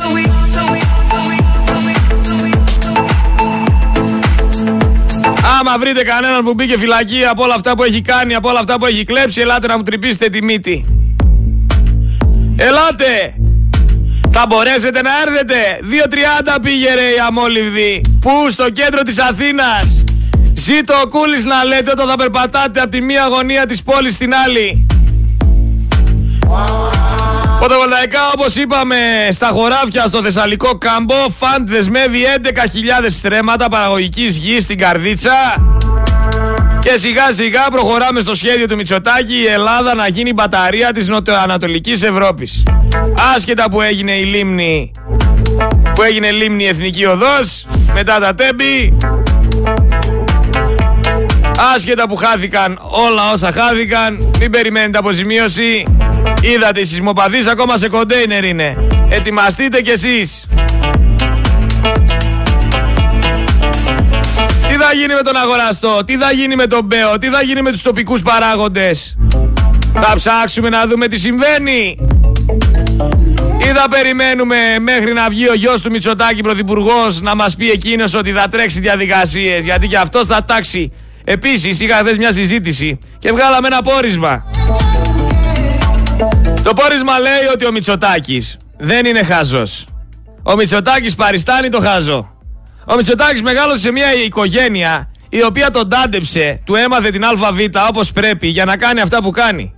Άμα 5.67 5.79
βρείτε 5.79 6.03
κανέναν 6.03 6.45
που 6.45 6.55
μπήκε 6.55 6.79
φυλακή 6.79 7.25
από 7.25 7.43
όλα 7.43 7.55
αυτά 7.55 7.77
που 7.77 7.83
έχει 7.83 8.01
κάνει, 8.01 8.35
από 8.35 8.49
όλα 8.49 8.59
αυτά 8.59 8.75
που 8.79 8.87
έχει 8.87 9.05
κλέψει, 9.05 9.41
ελάτε 9.41 9.67
να 9.67 9.77
μου 9.77 9.83
τρυπήσετε 9.83 10.29
τη 10.29 10.43
μύτη. 10.43 10.85
Ελάτε! 12.57 13.35
Θα 14.31 14.45
μπορέσετε 14.49 15.01
να 15.03 15.11
έρθετε. 15.27 15.55
2.30 16.55 16.59
πήγε 16.63 16.95
ρε 16.95 17.01
η 17.01 17.19
αμόλυβδη. 17.27 18.01
Πού; 18.21 18.31
Στο 18.51 18.71
κέντρο 18.71 19.03
της 19.03 19.19
Αθήνας. 19.19 20.05
Ζήτω 20.55 20.95
ο 21.05 21.09
Κούλης 21.09 21.45
να 21.45 21.65
λέτε 21.65 21.91
όταν 21.91 22.09
θα 22.09 22.17
περπατάτε 22.17 22.81
από 22.81 22.91
τη 22.91 23.01
μία 23.01 23.27
γωνία 23.27 23.67
της 23.67 23.83
πόλης 23.83 24.15
στην 24.15 24.35
άλλη. 24.35 24.87
Φωτοβολταϊκά 27.67 28.21
όπως 28.35 28.57
είπαμε 28.57 28.97
στα 29.31 29.47
χωράφια 29.47 30.07
στο 30.07 30.23
Θεσσαλικό 30.23 30.79
κάμπο 30.79 31.15
Φαντ 31.39 31.69
δεσμεύει 31.69 32.21
11.000 32.43 32.51
στρέμματα 33.09 33.69
παραγωγικής 33.69 34.37
γης 34.37 34.63
στην 34.63 34.79
Καρδίτσα. 34.79 35.33
Και 36.81 36.97
σιγά 36.97 37.33
σιγά 37.33 37.67
προχωράμε 37.71 38.21
στο 38.21 38.35
σχέδιο 38.35 38.67
του 38.67 38.77
Μητσοτάκη 38.77 39.35
η 39.35 39.47
Ελλάδα 39.47 39.95
να 39.95 40.09
γίνει 40.09 40.33
μπαταρία 40.33 40.93
της 40.93 41.09
νοτιοανατολικής 41.09 42.03
Ευρώπης. 42.03 42.63
Άσχετα 43.35 43.71
που 43.71 43.81
έγινε 43.81 44.13
η 44.13 44.25
λίμνη, 44.25 44.93
που 45.95 46.03
έγινε 46.03 46.31
λίμνη 46.31 46.67
Εθνική 46.67 47.05
Οδός, 47.05 47.67
μετά 47.95 48.19
τα 48.19 48.35
τέμπη, 48.35 48.99
άσχετα 51.75 52.09
που 52.09 52.17
χάθηκαν 52.17 52.79
όλα 52.81 53.33
όσα 53.33 53.53
χάθηκαν, 53.53 54.33
μην 54.39 54.51
περιμένετε 54.51 54.99
αποζημίωση, 54.99 55.85
Είδατε 56.41 56.81
οι 56.81 56.85
σεισμοπαθείς 56.85 57.47
ακόμα 57.47 57.77
σε 57.77 57.89
κοντέινερ 57.89 58.45
είναι. 58.45 58.77
Ετοιμαστείτε 59.09 59.81
κι 59.81 59.91
εσείς. 59.91 60.47
Τι 64.69 64.81
θα 64.81 64.95
γίνει 64.95 65.15
με 65.15 65.21
τον 65.23 65.37
αγοραστό, 65.37 66.05
τι 66.05 66.17
θα 66.17 66.33
γίνει 66.33 66.55
με 66.55 66.67
τον 66.67 66.85
Μπέο, 66.85 67.19
τι 67.19 67.29
θα 67.29 67.43
γίνει 67.43 67.63
με 67.63 67.71
τους 67.71 67.83
τοπικούς 67.83 68.23
παράγοντες. 68.23 69.17
Θα 69.93 70.13
ψάξουμε 70.17 70.69
να 70.69 70.87
δούμε 70.87 71.07
τι 71.07 71.19
συμβαίνει. 71.19 71.97
Ή 73.59 73.67
θα 73.67 73.89
περιμένουμε 73.91 74.57
μέχρι 74.81 75.13
να 75.13 75.29
βγει 75.29 75.49
ο 75.49 75.55
γιος 75.55 75.81
του 75.81 75.91
Μητσοτάκη 75.91 76.43
πρωθυπουργός 76.43 77.21
να 77.21 77.35
μας 77.35 77.57
πει 77.57 77.71
εκείνος 77.71 78.15
ότι 78.15 78.33
θα 78.33 78.49
τρέξει 78.49 78.81
διαδικασίες 78.81 79.65
γιατί 79.65 79.87
και 79.87 79.97
αυτός 79.97 80.27
θα 80.27 80.45
τάξει. 80.45 80.93
Επίσης 81.25 81.81
είχα 81.81 81.97
χθες 81.97 82.17
μια 82.17 82.33
συζήτηση 82.33 82.99
και 83.19 83.33
βγάλαμε 83.33 83.67
ένα 83.67 83.83
πόρισμα. 83.83 84.45
Το 86.65 86.73
πόρισμα 86.73 87.19
λέει 87.19 87.45
ότι 87.53 87.67
ο 87.67 87.73
Μητσοτάκης 87.73 88.57
δεν 88.77 89.07
είναι 89.07 89.23
χάζος. 89.23 89.87
Ο 90.43 90.57
Μητσοτάκης 90.57 91.15
παριστάνει 91.15 91.69
το 91.69 91.81
χάζο. 91.81 92.33
Ο 92.87 92.95
Μητσοτάκης 92.95 93.43
μεγάλωσε 93.43 93.81
σε 93.81 93.91
μια 93.91 94.15
οικογένεια 94.15 95.11
η 95.29 95.43
οποία 95.45 95.71
τον 95.71 95.89
τάντεψε, 95.89 96.61
του 96.65 96.75
έμαθε 96.75 97.11
την 97.11 97.25
ΑΒ 97.25 97.41
όπως 97.89 98.13
πρέπει 98.13 98.49
για 98.49 98.65
να 98.65 98.77
κάνει 98.77 99.01
αυτά 99.01 99.23
που 99.23 99.31
κάνει. 99.31 99.73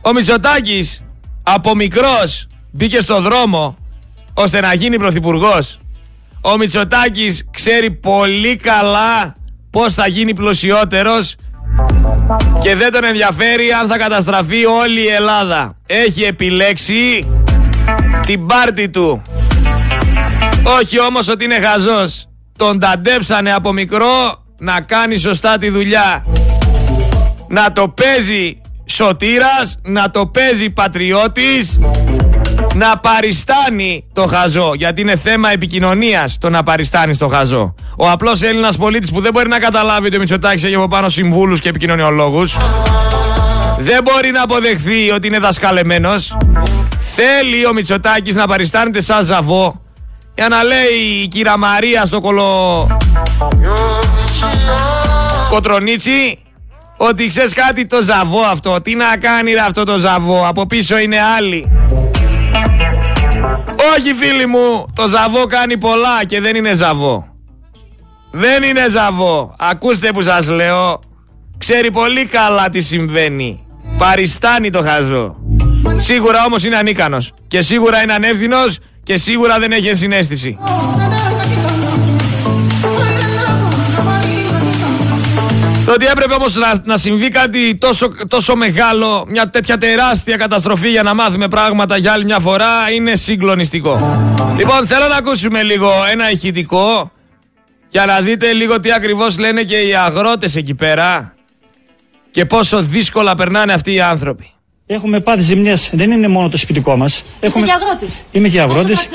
Ο 0.00 0.12
Μητσοτάκης 0.12 1.02
από 1.42 1.74
μικρός 1.74 2.46
μπήκε 2.70 3.00
στο 3.00 3.20
δρόμο 3.20 3.76
ώστε 4.34 4.60
να 4.60 4.74
γίνει 4.74 4.98
πρωθυπουργός. 4.98 5.78
Ο 6.40 6.56
Μητσοτάκης 6.56 7.44
ξέρει 7.50 7.90
πολύ 7.90 8.56
καλά 8.56 9.34
πώς 9.70 9.94
θα 9.94 10.08
γίνει 10.08 10.34
πλουσιότερος 10.34 11.34
και 12.60 12.76
δεν 12.76 12.92
τον 12.92 13.04
ενδιαφέρει 13.04 13.72
αν 13.72 13.88
θα 13.88 13.98
καταστραφεί 13.98 14.64
όλη 14.64 15.00
η 15.00 15.08
Ελλάδα. 15.08 15.76
Έχει 15.86 16.22
επιλέξει 16.22 17.26
την 18.26 18.46
πάρτη 18.46 18.88
του. 18.88 19.22
Όχι 20.62 21.00
όμως 21.00 21.28
ότι 21.28 21.44
είναι 21.44 21.60
χαζός. 21.60 22.26
Τον 22.56 22.78
ταντέψανε 22.78 23.52
από 23.52 23.72
μικρό 23.72 24.44
να 24.58 24.80
κάνει 24.80 25.16
σωστά 25.16 25.58
τη 25.58 25.70
δουλειά. 25.70 26.24
να 27.48 27.72
το 27.72 27.88
παίζει 27.88 28.60
σωτήρας, 28.84 29.78
να 29.82 30.10
το 30.10 30.26
παίζει 30.26 30.70
πατριώτης, 30.70 31.78
να 32.74 32.98
παριστάνει 32.98 34.04
το 34.12 34.26
χαζό. 34.26 34.72
Γιατί 34.74 35.00
είναι 35.00 35.16
θέμα 35.16 35.50
επικοινωνίας 35.52 36.38
το 36.38 36.50
να 36.50 36.62
παριστάνεις 36.62 37.18
το 37.18 37.28
χαζό. 37.28 37.74
Ο 37.96 38.10
απλός 38.10 38.42
Έλληνας 38.42 38.76
πολίτης 38.76 39.12
που 39.12 39.20
δεν 39.20 39.32
μπορεί 39.32 39.48
να 39.48 39.58
καταλάβει 39.58 40.06
ότι 40.06 40.16
ο 40.16 40.18
Μητσοτάκης 40.18 40.64
έχει 40.64 40.74
από 40.74 40.88
πάνω 40.88 41.08
συμβούλους 41.08 41.60
και 41.60 41.68
επικοινωνιολόγους 41.68 42.56
δεν 43.78 44.02
μπορεί 44.02 44.30
να 44.30 44.42
αποδεχθεί 44.42 45.10
ότι 45.10 45.26
είναι 45.26 45.38
δασκαλεμένος. 45.38 46.36
Θέλει 46.98 47.66
ο 47.66 47.72
Μητσοτάκης 47.72 48.34
να 48.34 48.46
παριστάνεται 48.46 49.00
σαν 49.00 49.24
ζαβό 49.24 49.80
για 50.34 50.48
να 50.48 50.62
λέει 50.64 51.22
η 51.22 51.28
κύρα 51.28 51.58
Μαρία 51.58 52.04
στο 52.04 52.20
κολο... 52.20 52.86
Κοτρονίτσι 55.50 56.38
ότι 56.96 57.26
ξέρεις 57.26 57.54
κάτι 57.54 57.86
το 57.86 58.02
ζαβό 58.02 58.40
αυτό. 58.40 58.80
Τι 58.82 58.94
να 58.94 59.16
κάνει 59.20 59.54
αυτό 59.54 59.82
το 59.82 59.98
ζαβό. 59.98 60.46
Από 60.46 60.66
πίσω 60.66 60.98
είναι 60.98 61.16
άλλοι. 61.36 61.70
Όχι 63.96 64.14
φίλοι 64.14 64.46
μου, 64.46 64.86
το 64.94 65.08
ζαβό 65.08 65.46
κάνει 65.46 65.78
πολλά 65.78 66.24
και 66.26 66.40
δεν 66.40 66.56
είναι 66.56 66.74
ζαβό. 66.74 67.26
Δεν 68.30 68.62
είναι 68.62 68.86
ζαβό. 68.90 69.54
Ακούστε 69.58 70.08
που 70.12 70.22
σας 70.22 70.48
λέω. 70.48 71.00
Ξέρει 71.58 71.90
πολύ 71.90 72.24
καλά 72.24 72.68
τι 72.68 72.80
συμβαίνει. 72.80 73.66
Παριστάνει 73.98 74.70
το 74.70 74.82
χαζό. 74.82 75.36
Σίγουρα 75.96 76.44
όμως 76.46 76.64
είναι 76.64 76.76
ανίκανος. 76.76 77.32
Και 77.46 77.60
σίγουρα 77.60 78.02
είναι 78.02 78.12
ανεύθυνος 78.12 78.78
και 79.02 79.16
σίγουρα 79.16 79.58
δεν 79.58 79.72
έχει 79.72 79.94
συνέστηση. 79.94 80.58
Το 85.92 85.98
ότι 85.98 86.06
έπρεπε 86.06 86.34
όμως 86.34 86.54
να, 86.54 86.74
να 86.84 86.96
συμβεί 86.96 87.28
κάτι 87.28 87.74
τόσο, 87.74 88.08
τόσο 88.28 88.56
μεγάλο, 88.56 89.24
μια 89.28 89.50
τέτοια 89.50 89.78
τεράστια 89.78 90.36
καταστροφή 90.36 90.88
για 90.88 91.02
να 91.02 91.14
μάθουμε 91.14 91.48
πράγματα 91.48 91.96
για 91.96 92.12
άλλη 92.12 92.24
μια 92.24 92.38
φορά 92.38 92.90
είναι 92.94 93.16
συγκλονιστικό. 93.16 94.18
Λοιπόν, 94.56 94.86
θέλω 94.86 95.06
να 95.08 95.16
ακούσουμε 95.16 95.62
λίγο 95.62 95.90
ένα 96.12 96.30
ηχητικό 96.30 97.10
για 97.88 98.04
να 98.06 98.20
δείτε 98.20 98.52
λίγο 98.52 98.80
τι 98.80 98.92
ακριβώς 98.92 99.38
λένε 99.38 99.62
και 99.62 99.76
οι 99.76 99.94
αγρότες 99.94 100.56
εκεί 100.56 100.74
πέρα 100.74 101.34
και 102.30 102.44
πόσο 102.46 102.82
δύσκολα 102.82 103.34
περνάνε 103.34 103.72
αυτοί 103.72 103.92
οι 103.92 104.00
άνθρωποι. 104.00 104.50
Έχουμε 104.86 105.20
πάθει 105.20 105.42
ζημιές. 105.42 105.90
Δεν 105.92 106.10
είναι 106.10 106.28
μόνο 106.28 106.48
το 106.48 106.56
σπιτικό 106.56 106.96
μας. 106.96 107.24
Έχουμε... 107.40 107.66
και 107.66 107.72
αγρότη. 107.72 108.06
Είμαι 108.32 108.48
και 108.48 108.60
αγρότης. 108.60 109.08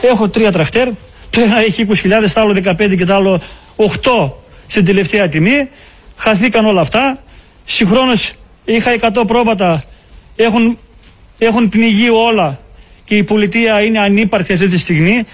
Έχω 0.00 0.28
τρία 0.28 0.52
τραχτέρ. 0.52 0.88
Το 1.30 1.40
ένα 1.40 1.58
έχει 1.58 1.86
20.000, 1.88 2.30
το 2.34 2.40
άλλο 2.40 2.62
15 2.64 2.96
και 2.96 3.04
το 3.04 3.14
άλλο 3.14 3.40
8 3.76 4.30
στην 4.66 4.84
τελευταία 4.84 5.28
τιμή. 5.28 5.68
Χαθήκαν 6.18 6.66
όλα 6.66 6.80
αυτά. 6.80 7.22
Συγχρόνως 7.64 8.32
είχα 8.64 8.90
100 9.14 9.24
πρόβατα. 9.26 9.84
Έχουν, 10.36 10.78
έχουν 11.38 11.68
πνιγεί 11.68 12.10
όλα 12.10 12.60
και 13.04 13.16
η 13.16 13.22
πολιτεία 13.22 13.80
είναι 13.82 13.98
ανύπαρκτη 13.98 14.52
αυτή 14.52 14.68
τη 14.68 14.78
στιγμή. 14.78 15.26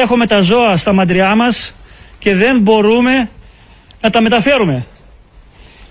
Έχουμε 0.00 0.26
τα 0.26 0.40
ζώα 0.40 0.76
στα 0.76 0.92
μαντριά 0.92 1.34
μας 1.34 1.74
και 2.18 2.34
δεν 2.34 2.60
μπορούμε 2.60 3.30
να 4.00 4.10
τα 4.10 4.20
μεταφέρουμε. 4.20 4.86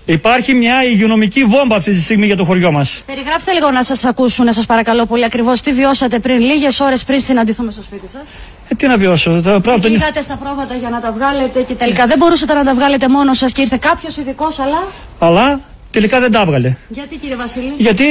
Υπάρχει 0.04 0.54
μια 0.54 0.84
υγειονομική 0.84 1.44
βόμβα 1.44 1.76
αυτή 1.76 1.92
τη 1.92 2.00
στιγμή 2.00 2.26
για 2.26 2.36
το 2.36 2.44
χωριό 2.44 2.72
μας. 2.72 3.02
Περιγράψτε 3.06 3.52
λίγο 3.52 3.70
να 3.70 3.82
σας 3.82 4.04
ακούσουν, 4.04 4.52
σας 4.52 4.66
παρακαλώ 4.66 5.06
πολύ 5.06 5.24
ακριβώς, 5.24 5.60
τι 5.60 5.72
βιώσατε 5.72 6.18
πριν, 6.18 6.40
λίγες 6.40 6.80
ώρες 6.80 7.04
πριν 7.04 7.20
συναντηθούμε 7.20 7.70
στο 7.70 7.82
σπίτι 7.82 8.08
σας. 8.08 8.22
Ε, 8.68 8.74
τι 8.74 8.86
να 8.86 8.96
βιώσω. 8.96 9.40
Τα 9.44 9.60
πράγματα... 9.60 9.88
Πήγατε 9.88 10.20
στα 10.20 10.36
πρόβατα 10.36 10.74
για 10.74 10.88
να 10.88 11.00
τα 11.00 11.12
βγάλετε 11.12 11.62
και 11.62 11.74
τελικά 11.74 12.06
δεν 12.06 12.18
μπορούσατε 12.18 12.54
να 12.54 12.64
τα 12.64 12.74
βγάλετε 12.74 13.08
μόνος 13.08 13.38
σας 13.38 13.52
και 13.52 13.60
ήρθε 13.60 13.78
κάποιος 13.80 14.16
ειδικός, 14.16 14.58
αλλά. 14.58 14.86
Αλλά 15.18 15.60
τελικά 15.90 16.20
δεν 16.20 16.32
τα 16.32 16.40
έβγαλε. 16.40 16.76
Γιατί 16.88 17.16
κύριε 17.16 17.36
Βασίλη; 17.36 17.72
Γιατί 17.78 18.04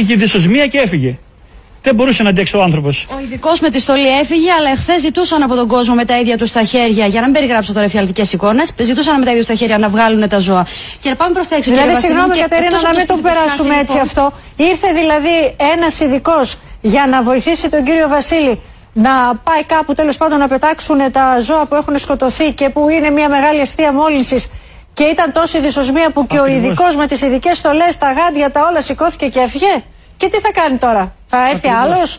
είχε 0.00 0.14
δυσοσμία 0.14 0.66
και 0.66 0.78
έφυγε. 0.78 1.18
Δεν 1.82 1.94
μπορούσε 1.94 2.22
να 2.22 2.28
αντέξει 2.28 2.56
ο 2.56 2.62
άνθρωπος. 2.62 3.06
Ο 3.10 3.20
ειδικός 3.22 3.60
με 3.60 3.70
τη 3.70 3.80
στολή 3.80 4.18
έφυγε, 4.18 4.52
αλλά 4.52 4.70
εχθές 4.70 5.00
ζητούσαν 5.00 5.42
από 5.42 5.54
τον 5.54 5.68
κόσμο 5.68 5.94
με 5.94 6.04
τα 6.04 6.20
ίδια 6.20 6.38
τους 6.38 6.52
τα 6.52 6.62
χέρια, 6.62 7.06
για 7.06 7.20
να 7.20 7.26
μην 7.26 7.34
περιγράψω 7.34 7.72
τώρα 7.72 7.84
εφιαλτικές 7.84 8.32
εικόνες, 8.32 8.72
ζητούσαν 8.80 9.18
με 9.18 9.24
τα 9.24 9.30
ίδια 9.30 9.42
τους 9.42 9.52
τα 9.52 9.58
χέρια 9.58 9.78
να 9.78 9.88
βγάλουν 9.88 10.28
τα 10.28 10.38
ζώα. 10.38 10.66
Και 11.00 11.08
να 11.08 11.14
πάμε 11.16 11.32
προς 11.32 11.48
τα 11.48 11.56
έξω. 11.56 11.70
Δηλαδή, 11.70 11.96
συγγνώμη, 11.96 12.36
Κατερίνα, 12.36 12.80
να 12.82 12.94
μην 12.96 13.06
το 13.06 13.16
περάσουμε 13.22 13.74
έτσι 13.78 13.98
αυτό. 13.98 14.32
Ήρθε 14.56 14.92
δηλαδή 14.92 15.56
ένας 15.74 16.00
ειδικός 16.00 16.56
για 16.80 17.06
να 17.10 17.22
βοηθήσει 17.22 17.68
τον 17.68 17.84
κύριο 17.84 18.08
Βασίλη 18.08 18.60
να 18.92 19.34
πάει 19.36 19.64
κάπου 19.64 19.94
τέλος 19.94 20.16
πάντων 20.16 20.38
να 20.38 20.48
πετάξουν 20.48 20.98
τα 21.12 21.40
ζώα 21.40 21.66
που 21.66 21.74
έχουν 21.74 21.98
σκοτωθεί 21.98 22.52
και 22.52 22.68
που 22.68 22.88
είναι 22.88 23.10
μια 23.10 23.28
μεγάλη 23.28 23.60
αιστεία 23.60 23.92
μόλυνσης. 23.92 24.48
Και 24.92 25.04
ήταν 25.04 25.32
τόση 25.32 25.60
δυσοσμία 25.60 26.10
που 26.10 26.26
και 26.26 26.38
ο 26.38 26.46
ειδικός 26.46 26.96
με 26.96 27.06
τις 27.06 27.22
ειδικές 27.22 27.56
στολές, 27.56 27.98
τα 27.98 28.12
γάντια, 28.12 28.50
τα 28.50 28.66
όλα 28.70 28.80
σηκώθηκε 28.80 29.26
και 29.26 29.38
έφυγε. 29.38 29.84
Και 30.16 30.28
τι 30.28 30.40
θα 30.40 30.50
κάνει 30.52 30.78
τώρα, 30.78 31.14
θα 31.26 31.50
έρθει 31.50 31.68
άλλος; 31.68 32.18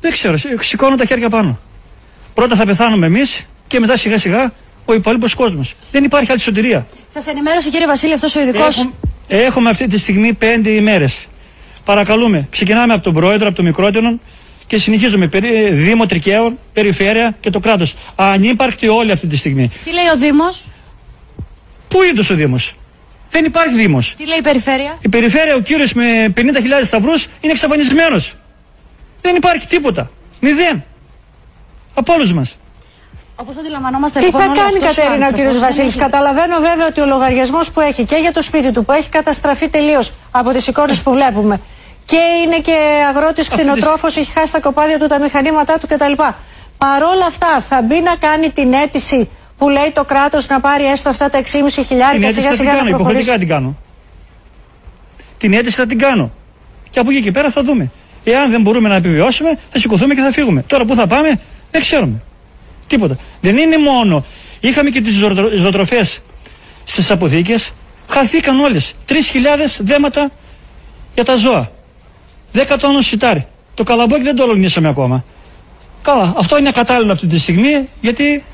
Δεν 0.00 0.12
ξέρω, 0.12 0.36
σηκώνω 0.60 0.96
τα 0.96 1.04
χέρια 1.04 1.28
πάνω. 1.28 1.58
Πρώτα 2.34 2.56
θα 2.56 2.64
πεθάνουμε 2.66 3.06
εμείς 3.06 3.46
και 3.66 3.80
μετά 3.80 3.96
σιγά 3.96 4.18
σιγά 4.18 4.52
ο 4.84 4.94
υπόλοιπος 4.94 5.34
κόσμος. 5.34 5.74
Δεν 5.90 6.04
υπάρχει 6.04 6.30
άλλη 6.30 6.40
σωτηρία. 6.40 6.86
Σας 7.14 7.26
ενημέρωσε 7.26 7.68
κύριε 7.70 7.86
Βασίλη 7.86 8.12
αυτός 8.12 8.36
ο 8.36 8.40
ειδικός; 8.40 8.78
Έχουμε, 8.78 8.92
έχουμε 9.28 9.70
αυτή 9.70 9.86
τη 9.86 9.98
στιγμή 9.98 10.32
πέντε 10.32 10.70
ημέρες. 10.70 11.28
Παρακαλούμε, 11.84 12.46
ξεκινάμε 12.50 12.94
από 12.94 13.02
τον 13.02 13.12
πρόεδρο, 13.12 13.46
από 13.46 13.56
τον 13.56 13.64
μικρότερο 13.64 14.18
και 14.68 14.78
συνεχίζουμε. 14.78 15.26
Περί, 15.26 15.70
Δήμο 15.70 16.06
Τρικαίων, 16.06 16.58
Περιφέρεια 16.72 17.36
και 17.40 17.50
το 17.50 17.60
κράτος. 17.60 17.94
Ανύπαρκτη 18.14 18.88
όλη 18.88 19.12
αυτή 19.12 19.26
τη 19.26 19.36
στιγμή. 19.36 19.70
Τι 19.84 19.92
λέει 19.92 20.08
ο 20.14 20.16
Δήμος; 20.18 20.64
Πού 21.88 22.02
είναι 22.02 22.20
ο 22.30 22.34
Δήμος; 22.34 22.74
Δεν 23.30 23.44
υπάρχει 23.44 23.74
Δήμος. 23.74 24.14
Τι 24.18 24.26
λέει 24.26 24.38
η 24.38 24.42
Περιφέρεια; 24.42 24.98
Η 25.00 25.08
Περιφέρεια, 25.08 25.54
ο 25.54 25.60
κύριος 25.60 25.92
με 25.92 26.32
50.000 26.36 26.84
σταυρούς 26.84 27.26
είναι 27.40 27.52
εξαφανισμένος. 27.52 28.34
Δεν 29.20 29.36
υπάρχει 29.36 29.66
τίποτα. 29.66 30.10
Μηδέν. 30.40 30.84
Από 31.94 32.12
όλους 32.12 32.32
μας. 32.32 32.56
Όπως 33.36 33.56
αντιλαμβανόμαστε, 33.56 34.18
Τι 34.18 34.24
λοιπόν, 34.24 34.40
θα 34.40 34.62
κάνει, 34.62 34.78
Κατέρινα, 34.78 35.28
ο 35.28 35.32
κύριος 35.32 35.58
Βασίλης; 35.58 35.96
Καταλαβαίνω 35.96 36.56
βέβαια 36.60 36.86
ότι 36.86 37.00
ο 37.00 37.06
λογαριασμός 37.06 37.70
που 37.70 37.80
έχει 37.80 38.04
και 38.04 38.16
για 38.16 38.32
το 38.32 38.42
σπίτι 38.42 38.70
του, 38.72 38.84
που 38.84 38.92
έχει 38.92 39.08
καταστραφεί 39.08 39.68
τελείως 39.68 40.12
από 40.30 40.50
τις 40.50 40.66
εικόνες 40.66 41.02
που 41.02 41.10
βλέπουμε, 41.12 41.60
και 42.10 42.22
είναι 42.44 42.58
και 42.58 42.76
αγρότης 43.08 43.48
κτηνοτρόφος, 43.48 44.16
έχει 44.16 44.32
χάσει 44.32 44.52
τα 44.52 44.60
κοπάδια 44.60 44.98
του, 44.98 45.06
τα 45.06 45.18
μηχανήματά 45.20 45.78
του 45.78 45.86
κτλ. 45.86 46.12
Παρόλα 46.78 47.26
αυτά, 47.26 47.60
θα 47.60 47.82
μπει 47.82 48.00
να 48.00 48.16
κάνει 48.16 48.50
την 48.50 48.72
αίτηση 48.72 49.28
που 49.58 49.68
λέει 49.68 49.90
το 49.92 50.04
κράτος 50.04 50.48
να 50.48 50.60
πάρει 50.60 50.84
έστω 50.84 51.08
αυτά 51.08 51.28
τα 51.28 51.40
6,5 51.42 51.84
χιλιάρια 51.86 52.32
σιγά 52.32 52.52
σιγά 52.52 52.72
να 52.72 52.78
προχωρήσει. 52.78 53.00
Υποχρεωτικά 53.02 53.38
την 53.38 53.48
κάνω. 53.48 53.76
Την 55.38 55.52
αίτηση 55.52 55.76
θα 55.76 55.86
την 55.86 55.98
κάνω. 55.98 56.32
Και 56.90 56.98
από 56.98 57.10
εκεί 57.10 57.20
και 57.20 57.30
πέρα 57.30 57.50
θα 57.50 57.62
δούμε. 57.62 57.90
Εάν 58.24 58.50
δεν 58.50 58.60
μπορούμε 58.62 58.88
να 58.88 58.94
επιβιώσουμε, 58.94 59.58
θα 59.70 59.78
σηκωθούμε 59.78 60.14
και 60.14 60.20
θα 60.20 60.32
φύγουμε. 60.32 60.64
Τώρα 60.66 60.84
που 60.84 60.94
θα 60.94 61.06
πάμε, 61.06 61.40
δεν 61.70 61.80
ξέρουμε. 61.80 62.22
Τίποτα. 62.86 63.16
Δεν 63.40 63.56
είναι 63.56 63.78
μόνο. 63.78 64.24
Είχαμε 64.60 64.90
και 64.90 65.00
τις 65.00 65.14
ζωοτροφές 65.56 66.22
στις 66.84 67.10
αποθήκες. 67.10 67.72
Χαθήκαν 68.08 68.60
όλες. 68.60 68.94
3.000 69.08 69.80
δέματα 69.80 70.30
για 71.14 71.24
τα 71.24 71.36
ζώα. 71.36 71.70
10 72.52 72.76
τόνου 72.80 73.02
σιτάρι. 73.02 73.46
Το 73.74 73.82
καλαμπόκι 73.82 74.22
δεν 74.22 74.36
το 74.36 74.42
ολονίσαμε 74.42 74.88
ακόμα. 74.88 75.24
Καλά, 76.02 76.34
αυτό 76.38 76.58
είναι 76.58 76.70
κατάλληλο 76.70 77.12
αυτή 77.12 77.26
τη 77.26 77.38
στιγμή 77.38 77.88
γιατί 78.00 78.44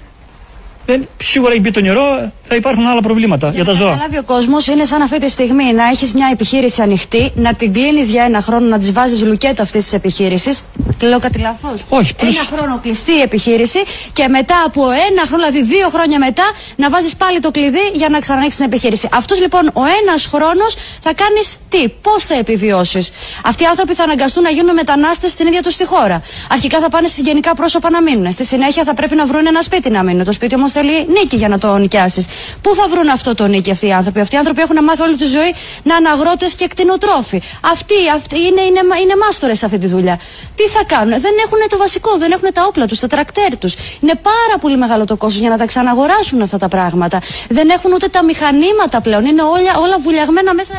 δεν, 0.86 1.08
σίγουρα 1.22 1.52
έχει 1.52 1.60
μπει 1.60 1.70
το 1.70 1.80
νερό, 1.80 2.32
θα 2.42 2.54
υπάρχουν 2.54 2.86
άλλα 2.86 3.00
προβλήματα 3.00 3.46
για, 3.48 3.62
για 3.62 3.64
τα 3.64 3.72
ζώα. 3.72 3.90
Να 3.90 3.92
καταλάβει 3.92 4.18
ο 4.18 4.22
κόσμος 4.22 4.66
είναι 4.66 4.84
σαν 4.84 5.02
αυτή 5.02 5.20
τη 5.20 5.28
στιγμή 5.30 5.72
να 5.72 5.84
έχεις 5.88 6.14
μια 6.14 6.28
επιχείρηση 6.32 6.82
ανοιχτή, 6.82 7.32
να 7.34 7.54
την 7.54 7.72
κλείνεις 7.72 8.08
για 8.08 8.24
ένα 8.24 8.40
χρόνο, 8.40 8.66
να 8.66 8.78
της 8.78 8.92
βάζεις 8.92 9.24
λουκέτο 9.24 9.62
αυτής 9.62 9.84
της 9.84 9.92
επιχείρησης. 9.92 10.64
Λέω 11.00 11.18
κάτι 11.18 11.38
λάθος; 11.38 11.84
Όχι, 11.88 12.14
Ένα 12.20 12.44
χρόνο 12.56 12.78
κλειστή 12.82 13.12
η 13.12 13.20
επιχείρηση 13.20 13.78
και 14.12 14.28
μετά 14.28 14.62
από 14.66 14.82
ένα 14.82 15.22
χρόνο, 15.26 15.42
δηλαδή 15.46 15.62
δύο 15.74 15.88
χρόνια 15.88 16.18
μετά, 16.18 16.44
να 16.76 16.90
βάζεις 16.90 17.16
πάλι 17.16 17.38
το 17.38 17.50
κλειδί 17.50 17.90
για 17.92 18.08
να 18.08 18.18
ξανανοίξεις 18.18 18.56
την 18.56 18.66
επιχείρηση. 18.72 19.08
Αυτός 19.12 19.40
λοιπόν 19.40 19.66
ο 19.72 19.82
ένας 20.02 20.26
χρόνος 20.26 20.76
θα 21.02 21.12
κάνεις 21.14 21.56
τι, 21.68 21.88
πώς 21.88 22.24
θα 22.24 22.34
επιβιώσεις; 22.34 23.12
Αυτοί 23.44 23.62
οι 23.62 23.66
άνθρωποι 23.66 23.94
θα 23.94 24.02
αναγκαστούν 24.02 24.42
να 24.42 24.50
γίνουν 24.50 24.74
μετανάστες 24.74 25.30
στην 25.30 25.46
ίδια 25.46 25.62
τους 25.62 25.76
τη 25.76 25.84
χώρα. 25.84 26.22
Αρχικά 26.50 26.80
θα 26.80 26.88
πάνε 26.88 27.08
συγγενικά 27.08 27.54
πρόσωπα 27.54 27.90
να 27.90 28.02
μείνουν. 28.02 28.32
Στη 28.32 28.44
συνέχεια 28.44 28.84
θα 28.84 28.94
πρέπει 28.94 29.14
να 29.14 29.26
βρουν 29.26 29.46
ένα 29.46 29.62
σπίτι 29.62 29.90
να 29.90 30.02
μείνουν. 30.02 30.24
Το 30.24 30.32
σπίτι 30.32 30.54
όμως 30.54 30.72
θέλει 30.74 30.94
νίκη 31.16 31.36
για 31.42 31.48
να 31.48 31.58
το 31.58 31.68
νοικιάσεις. 31.76 32.24
Πού 32.62 32.70
θα 32.78 32.84
βρουν 32.92 33.08
αυτό 33.08 33.34
το 33.34 33.44
νίκη 33.46 33.70
αυτοί 33.70 33.86
οι 33.86 33.92
άνθρωποι; 33.92 34.20
Αυτοί 34.20 34.34
οι 34.34 34.38
άνθρωποι 34.38 34.60
έχουν 34.66 34.78
μάθει 34.84 35.02
όλη 35.02 35.16
τη 35.22 35.26
ζωή 35.36 35.50
να 35.88 35.94
είναι 35.96 36.08
αγρότες 36.14 36.54
και 36.54 36.66
κτηνοτρόφοι. 36.72 37.38
Αυτοί, 37.74 37.98
αυτοί 38.18 38.38
είναι, 38.48 38.62
είναι, 38.68 38.80
είναι 39.02 39.16
μάστορες 39.24 39.58
σε 39.58 39.64
αυτή 39.68 39.78
τη 39.78 39.86
δουλειά. 39.94 40.16
Τι 40.58 40.62
θα 40.74 40.82
κάνουν, 40.92 41.14
δεν 41.26 41.34
έχουν 41.44 41.60
το 41.68 41.76
βασικό, 41.84 42.10
δεν 42.22 42.30
έχουν 42.36 42.48
τα 42.52 42.62
όπλα 42.68 42.86
τους, 42.86 42.98
τα 42.98 43.06
τρακτέρ 43.06 43.52
τους. 43.58 43.74
Είναι 44.02 44.14
πάρα 44.30 44.56
πολύ 44.60 44.76
μεγάλο 44.76 45.04
το 45.04 45.16
κόστος 45.16 45.40
για 45.40 45.50
να 45.50 45.58
τα 45.58 45.66
ξαναγοράσουν 45.66 46.42
αυτά 46.42 46.58
τα 46.58 46.68
πράγματα. 46.68 47.18
Δεν 47.48 47.66
έχουν 47.76 47.92
ούτε 47.92 48.08
τα 48.08 48.22
μηχανήματα 48.24 49.00
πλέον. 49.00 49.24
Είναι 49.24 49.42
όλα, 49.42 49.72
όλα 49.84 49.96
βουλιαγμένα 50.04 50.54
μέσα. 50.54 50.74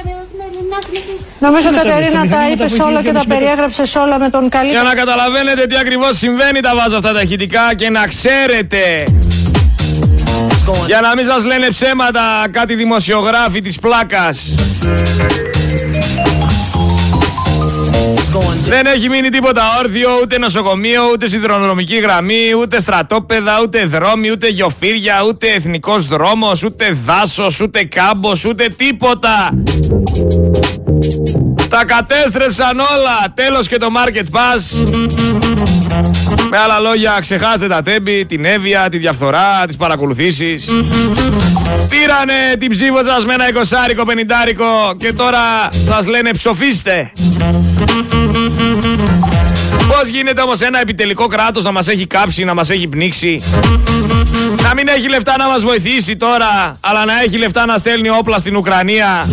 Νομίζω, 1.39 1.69
Κατερίνα, 1.71 2.27
τα 2.27 2.49
είπες 2.49 2.79
όλα 2.79 3.01
και 3.01 3.11
τα 3.11 3.23
περιέγραψες 3.27 3.95
όλα 3.95 4.19
με 4.19 4.29
τον 4.29 4.49
καλύτερο. 4.49 4.81
Για 4.81 4.89
να 4.89 4.95
καταλαβαίνετε 4.95 5.65
τι 5.65 5.77
ακριβώς 5.77 6.17
συμβαίνει, 6.17 6.59
τα 6.59 6.75
βάζω 6.75 6.97
αυτά 6.97 7.13
τα 7.13 7.21
ηχητικά 7.21 7.75
και 7.75 7.89
να 7.89 8.07
ξέρετε 8.07 9.03
Για 10.85 11.01
να 11.01 11.15
μην 11.15 11.25
σας 11.25 11.43
λένε 11.43 11.67
ψέματα 11.67 12.21
κάτι 12.51 12.75
δημοσιογράφοι 12.75 13.61
της 13.61 13.79
πλάκας. 13.79 14.53
Δεν 18.67 18.85
έχει 18.85 19.09
μείνει 19.09 19.29
τίποτα 19.29 19.61
όρθιο, 19.79 20.09
ούτε 20.21 20.37
νοσοκομείο, 20.37 21.03
ούτε 21.13 21.27
σιδηροδρομική 21.27 21.95
γραμμή, 21.95 22.53
ούτε 22.61 22.79
στρατόπεδα, 22.79 23.59
ούτε 23.63 23.85
δρόμοι, 23.85 24.31
ούτε 24.31 24.47
γιοφύρια, 24.47 25.23
ούτε 25.27 25.47
εθνικός 25.47 26.07
δρόμος, 26.07 26.63
ούτε 26.63 26.97
δάσος, 27.05 27.61
ούτε 27.61 27.83
κάμπος, 27.83 28.45
ούτε 28.45 28.69
τίποτα. 28.77 29.49
Τα 31.69 31.85
κατέστρεψαν 31.85 32.79
όλα. 32.79 33.33
Τέλος 33.33 33.67
και 33.67 33.77
το 33.77 33.87
Market 33.95 34.23
Pass. 34.23 34.87
Με 36.49 36.57
άλλα 36.57 36.79
λόγια, 36.79 37.17
ξεχάστε 37.21 37.67
τα 37.67 37.81
τέμπη, 37.81 38.25
την 38.25 38.45
έβεια, 38.45 38.89
τη 38.89 38.97
διαφθορά, 38.97 39.63
τις 39.67 39.75
παρακολουθήσεις. 39.75 40.65
Πήρανε 41.89 42.55
την 42.59 42.69
ψήφο 42.69 42.97
σας 43.05 43.25
με 43.25 43.33
ένα 43.33 43.49
εικοσάρικο 43.49 44.05
πενιντάρικο 44.05 44.95
και 44.97 45.13
τώρα 45.13 45.69
σας 45.87 46.07
λένε 46.07 46.31
ψοφίστε. 46.31 47.11
Πώς 49.87 50.07
γίνεται 50.07 50.41
όμως 50.41 50.61
ένα 50.61 50.79
επιτελικό 50.79 51.25
κράτος 51.25 51.63
να 51.63 51.71
μας 51.71 51.87
έχει 51.87 52.07
κάψει, 52.07 52.43
να 52.43 52.53
μας 52.53 52.69
έχει 52.69 52.87
πνίξει; 52.87 53.41
Να 54.61 54.73
μην 54.73 54.87
έχει 54.87 55.09
λεφτά 55.09 55.35
να 55.37 55.47
μας 55.47 55.61
βοηθήσει 55.61 56.15
τώρα, 56.15 56.77
αλλά 56.79 57.05
να 57.05 57.21
έχει 57.25 57.37
λεφτά 57.37 57.65
να 57.65 57.77
στέλνει 57.77 58.09
όπλα 58.09 58.37
στην 58.37 58.55
Ουκρανία. 58.55 59.27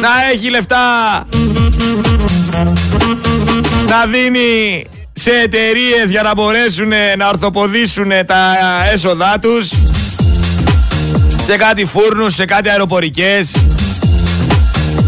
Να 0.00 0.08
έχει 0.32 0.50
λεφτά. 0.50 0.78
Να 3.88 4.06
δίνει 4.06 4.86
σε 5.12 5.30
εταιρείες 5.30 6.10
για 6.10 6.22
να 6.22 6.34
μπορέσουν 6.34 6.88
να 7.16 7.28
ορθοποδήσουν 7.28 8.08
τα 8.26 8.56
έσοδά 8.92 9.38
τους. 9.40 9.68
Σε 11.44 11.56
κάτι 11.56 11.84
φούρνους, 11.84 12.34
σε 12.34 12.44
κάτι 12.44 12.68
αεροπορικές. 12.68 13.54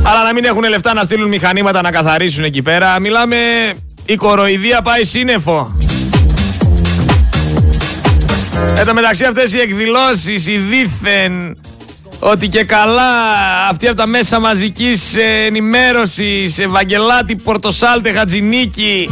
Αλλά 0.03 0.23
να 0.23 0.33
μην 0.33 0.45
έχουν 0.45 0.63
λεφτά 0.69 0.95
να 0.95 1.03
στείλουν 1.03 1.29
μηχανήματα 1.29 1.83
να 1.83 1.91
καθαρίσουν 1.91 2.45
εκεί 2.45 2.63
πέρα. 2.63 3.01
Μιλάμε 3.01 3.37
η 4.05 4.15
κοροϊδία 4.15 4.83
πάει 4.83 5.05
σύννεφο. 5.05 5.77
Εν 8.77 8.87
τω 8.87 8.95
μεταξύ 8.95 9.25
αυτές 9.25 9.53
οι 9.53 9.59
εκδηλώσεις, 9.59 10.47
οι 10.47 10.59
δίθεν 10.59 11.57
ότι 12.19 12.49
και 12.49 12.65
καλά 12.65 13.13
αυτοί 13.71 13.89
από 13.89 13.97
τα 13.97 14.07
μέσα 14.07 14.41
μαζικής 14.41 15.17
ενημέρωσης, 15.47 16.59
Ευαγγελάτη, 16.59 17.37
Πορτοσάλτε, 17.37 18.13
Χατζηνίκη, 18.13 19.11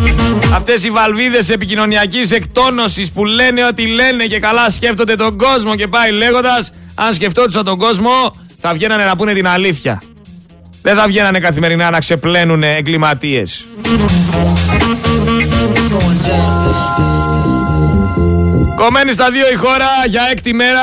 αυτές 0.55 0.85
οι 0.85 0.91
βαλβίδες 0.91 1.49
επικοινωνιακής 1.49 2.31
εκτόνωσης 2.31 3.11
που 3.11 3.25
λένε 3.25 3.65
ότι 3.65 3.87
λένε 3.87 4.25
και 4.25 4.39
καλά 4.39 4.71
σκέφτονται 4.71 5.17
τον 5.17 5.39
κόσμο 5.39 5.75
και 5.75 5.87
πάει 5.87 6.11
λέγοντας, 6.11 6.73
αν 6.95 7.15
σκεφτόντουσαν 7.15 7.65
τον 7.65 7.79
κόσμο 7.79 8.11
θα 8.61 8.73
βγαίνανε 8.73 9.05
να 9.05 9.17
πούνε 9.17 9.33
την 9.33 9.47
αλήθεια. 9.47 10.03
Δεν 10.83 10.97
θα 10.97 11.07
βγαίνανε 11.07 11.39
καθημερινά 11.39 11.91
να 11.91 11.99
ξεπλένουν 11.99 12.63
εγκληματίες. 12.63 13.65
Κομμένη 18.77 19.13
στα 19.13 19.31
δύο 19.31 19.51
η 19.53 19.55
χώρα 19.55 19.87
για 20.09 20.23
έκτη 20.31 20.55
μέρα 20.55 20.81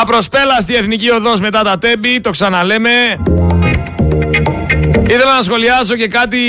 Απροσπέλαστη 0.00 0.74
εθνική 0.74 1.10
οδός 1.10 1.40
μετά 1.40 1.62
τα 1.62 1.78
τέμπη, 1.78 2.20
το 2.20 2.30
ξαναλέμε. 2.30 2.90
Ήθελα 5.08 5.36
να 5.36 5.42
σχολιάσω 5.42 5.96
και 5.96 6.08
κάτι 6.08 6.40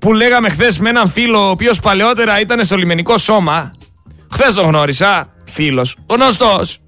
που 0.00 0.12
λέγαμε 0.14 0.48
χθες 0.48 0.78
με 0.78 0.88
έναν 0.88 1.08
φίλο, 1.08 1.46
ο 1.46 1.50
οποίος 1.50 1.80
παλαιότερα 1.80 2.40
ήταν 2.40 2.64
στο 2.64 2.76
λιμενικό 2.76 3.18
σώμα. 3.18 3.74
Χθες 4.32 4.54
τον 4.54 4.66
γνώρισα, 4.66 5.32
φίλος, 5.44 5.96
γνωστός. 6.10 6.78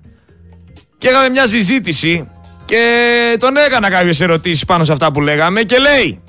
Και 0.98 1.08
είχαμε 1.08 1.28
μια 1.28 1.46
συζήτηση 1.46 2.28
και 2.64 3.36
τον 3.38 3.56
έκανα 3.56 3.90
κάποιες 3.90 4.20
ερωτήσεις 4.20 4.64
πάνω 4.64 4.84
σε 4.84 4.92
αυτά 4.92 5.12
που 5.12 5.20
λέγαμε 5.20 5.62
και 5.62 5.78
λέει 5.78 6.22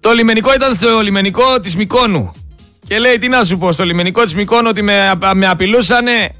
Το 0.00 0.12
λιμενικό 0.12 0.54
ήταν 0.54 0.74
στο 0.74 1.00
λιμενικό 1.00 1.58
της 1.60 1.76
Μικόνου 1.76 2.32
και 2.86 2.98
λέει 2.98 3.18
τι 3.18 3.28
να 3.28 3.44
σου 3.44 3.58
πω 3.58 3.72
στο 3.72 3.84
λιμενικό 3.84 4.22
της 4.22 4.34
Μικόνου 4.34 4.68
ότι 4.68 4.82
με, 4.82 5.12
με 5.34 5.46
απειλούσανε 5.46 6.30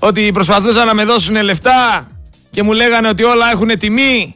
ότι 0.00 0.30
προσπαθούσαν 0.32 0.86
να 0.86 0.94
με 0.94 1.04
δώσουν 1.04 1.42
λεφτά 1.42 2.06
και 2.50 2.62
μου 2.62 2.72
λέγανε 2.72 3.08
ότι 3.08 3.24
όλα 3.24 3.50
έχουν 3.50 3.78
τιμή. 3.78 4.34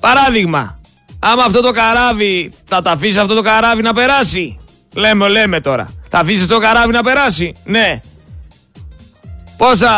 Παράδειγμα, 0.00 0.78
άμα 1.18 1.44
αυτό 1.44 1.60
το 1.60 1.70
καράβι 1.70 2.52
θα 2.64 2.82
τα 2.82 2.90
αφήσει 2.90 3.18
αυτό 3.18 3.34
το 3.34 3.42
καράβι 3.42 3.82
να 3.82 3.92
περάσει. 3.92 4.56
Λέμε, 4.94 5.28
λέμε 5.28 5.60
τώρα. 5.60 5.90
Θα 6.08 6.18
αφήσει 6.18 6.46
το 6.46 6.58
καράβι 6.58 6.92
να 6.92 7.02
περάσει. 7.02 7.52
Ναι. 7.64 8.00
Πόσα 9.56 9.90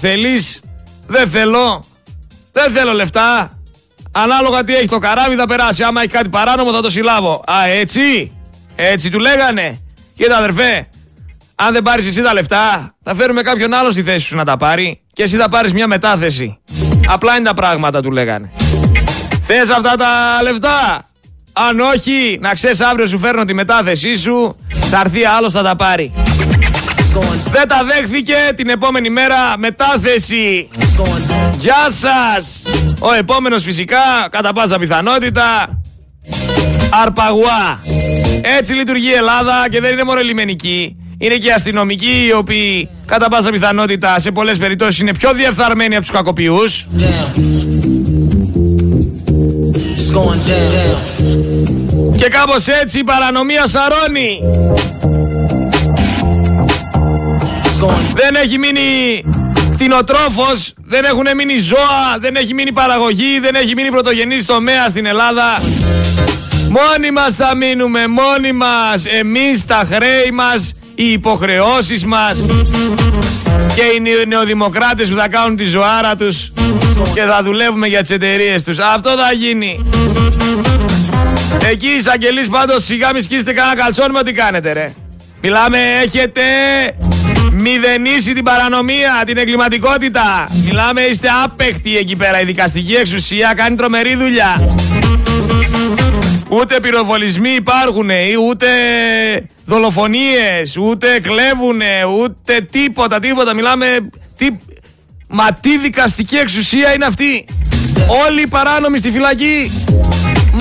θέλεις. 0.00 0.60
Δεν 1.06 1.28
θέλω. 1.28 1.84
Δεν 2.52 2.72
θέλω 2.72 2.92
λεφτά. 2.92 3.58
Ανάλογα 4.12 4.64
τι 4.64 4.74
έχει 4.74 4.88
το 4.88 4.98
καράβι 4.98 5.36
θα 5.36 5.46
περάσει. 5.46 5.82
Άμα 5.82 6.00
έχει 6.00 6.10
κάτι 6.10 6.28
παράνομο 6.28 6.72
θα 6.72 6.80
το 6.80 6.90
συλλάβω. 6.90 7.44
Α, 7.46 7.68
έτσι. 7.68 8.32
Έτσι 8.76 9.10
του 9.10 9.18
λέγανε. 9.18 9.80
Κοίτα 10.16 10.36
αδερφέ, 10.36 10.88
αν 11.56 11.72
δεν 11.72 11.82
πάρεις 11.82 12.06
εσύ 12.06 12.22
τα 12.22 12.32
λεφτά, 12.32 12.94
θα 13.02 13.14
φέρουμε 13.14 13.42
κάποιον 13.42 13.74
άλλο 13.74 13.90
στη 13.90 14.02
θέση 14.02 14.26
σου 14.26 14.36
να 14.36 14.44
τα 14.44 14.56
πάρει 14.56 15.00
και 15.12 15.22
εσύ 15.22 15.36
θα 15.36 15.48
πάρεις 15.48 15.72
μια 15.72 15.86
μετάθεση. 15.86 16.58
Απλά 17.06 17.36
είναι 17.36 17.44
τα 17.44 17.54
πράγματα, 17.54 18.00
του 18.00 18.10
λέγανε. 18.10 18.50
Θες 19.42 19.70
αυτά 19.70 19.94
τα 19.96 20.42
λεφτά; 20.42 21.04
Αν 21.52 21.80
όχι, 21.80 22.38
να 22.40 22.52
ξέρεις 22.52 22.80
αύριο 22.80 23.06
σου 23.06 23.18
φέρνω 23.18 23.44
τη 23.44 23.54
μετάθεσή 23.54 24.16
σου, 24.16 24.56
θα 24.72 25.00
έρθει 25.04 25.24
άλλος 25.24 25.52
θα 25.52 25.62
τα 25.62 25.76
πάρει. 25.76 26.12
Δεν 27.50 27.68
τα 27.68 27.84
δέχθηκε 27.84 28.34
την 28.56 28.68
επόμενη 28.68 29.10
μέρα 29.10 29.58
μετάθεση. 29.58 30.68
Γεια 31.58 31.86
σας! 31.88 32.62
Ο 32.98 33.12
επόμενος 33.12 33.62
φυσικά, 33.62 34.28
κατά 34.30 34.52
πάσα 34.52 34.78
πιθανότητα, 34.78 35.80
Αρπαγουά. 37.02 37.80
Έτσι 38.58 38.74
λειτουργεί 38.74 39.08
η 39.08 39.12
Ελλάδα 39.12 39.66
και 39.70 39.80
δεν 39.80 39.92
είναι 39.92 40.04
μόνο 40.04 40.20
λιμενική. 40.20 40.96
Είναι 41.18 41.34
και 41.34 41.46
οι 41.46 41.50
αστυνομικοί 41.50 42.24
οι 42.26 42.32
οποίοι 42.32 42.88
κατά 43.06 43.28
πάσα 43.28 43.50
πιθανότητα 43.50 44.18
σε 44.20 44.30
πολλές 44.30 44.58
περιπτώσεις 44.58 44.98
είναι 44.98 45.12
πιο 45.14 45.32
διεφθαρμένοι 45.32 45.94
από 45.96 46.04
τους 46.04 46.14
κακοποιούς. 46.14 46.86
Και 52.16 52.28
κάπως 52.28 52.66
έτσι 52.66 52.98
η 52.98 53.04
παρανομία 53.04 53.66
σαρώνει. 53.66 54.40
Δεν 58.14 58.34
έχει 58.34 58.58
μείνει 58.58 59.24
κτηνοτρόφος, 59.72 60.74
δεν 60.84 61.04
έχουν 61.04 61.26
μείνει 61.36 61.58
ζώα, 61.58 62.16
δεν 62.18 62.36
έχει 62.36 62.54
μείνει 62.54 62.72
παραγωγή, 62.72 63.38
δεν 63.40 63.54
έχει 63.54 63.74
μείνει 63.74 63.90
πρωτογενής 63.90 64.46
τομέα 64.46 64.88
στην 64.88 65.06
Ελλάδα. 65.06 65.60
Μόνοι 66.70 67.10
μας 67.10 67.34
θα 67.34 67.54
μείνουμε, 67.54 68.06
μόνοι 68.06 68.52
μας, 68.52 69.04
εμείς 69.06 69.66
τα 69.66 69.86
χρέη 69.92 70.30
μας 70.34 70.72
οι 70.98 71.12
υποχρεώσεις 71.12 72.04
μας 72.04 72.36
και 73.74 73.82
οι 73.82 74.26
νεοδημοκράτες 74.26 75.08
που 75.08 75.16
θα 75.16 75.28
κάνουν 75.28 75.56
τη 75.56 75.64
ζωάρα 75.64 76.16
τους 76.16 76.52
και 77.14 77.20
θα 77.20 77.40
δουλεύουμε 77.42 77.86
για 77.86 78.00
τις 78.00 78.10
εταιρείες 78.10 78.62
τους. 78.62 78.78
Αυτό 78.78 79.10
θα 79.10 79.32
γίνει. 79.32 79.84
Εκεί 81.70 81.86
οι 81.86 81.96
εισαγγελείς 81.96 82.48
πάντως 82.48 82.84
σιγά 82.84 83.10
μη 83.14 83.20
σκίσετε 83.20 83.52
κανένα 83.52 83.76
καλτσόν 83.76 84.10
με 84.10 84.18
ό,τι 84.18 84.32
κάνετε 84.32 84.72
ρε. 84.72 84.92
Μιλάμε 85.42 85.78
έχετε 86.04 86.42
μηδενίσει 87.52 88.32
την 88.32 88.44
παρανομία, 88.44 89.22
την 89.26 89.38
εγκληματικότητα. 89.38 90.48
Μιλάμε 90.64 91.00
είστε 91.00 91.28
άπεχτοι 91.44 91.96
εκεί 91.96 92.16
πέρα. 92.16 92.40
Η 92.40 92.44
δικαστική 92.44 92.92
εξουσία 92.92 93.52
κάνει 93.56 93.76
τρομερή 93.76 94.16
δουλειά. 94.16 94.60
Ούτε 96.48 96.80
πυροβολισμοί 96.80 97.50
υπάρχουν, 97.50 98.10
ούτε 98.48 98.66
δολοφονίες, 99.64 100.76
ούτε 100.76 101.20
κλέβουνε, 101.22 102.04
ούτε 102.20 102.68
τίποτα, 102.70 103.18
τίποτα. 103.18 103.54
Μιλάμε... 103.54 103.86
Τι... 104.36 104.48
Μα 105.28 105.52
τι 105.60 105.78
δικαστική 105.78 106.36
εξουσία 106.36 106.94
είναι 106.94 107.04
αυτή. 107.04 107.46
Όλοι 108.26 108.42
οι 108.42 108.46
παράνομοι 108.46 108.98
στη 108.98 109.10
φυλακή. 109.10 109.70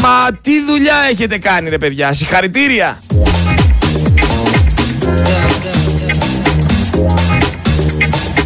Μα 0.01 0.37
τι 0.41 0.63
δουλειά 0.63 0.95
έχετε 1.09 1.37
κάνει 1.37 1.69
ρε 1.69 1.77
παιδιά. 1.77 2.13
Συγχαρητήρια. 2.13 2.99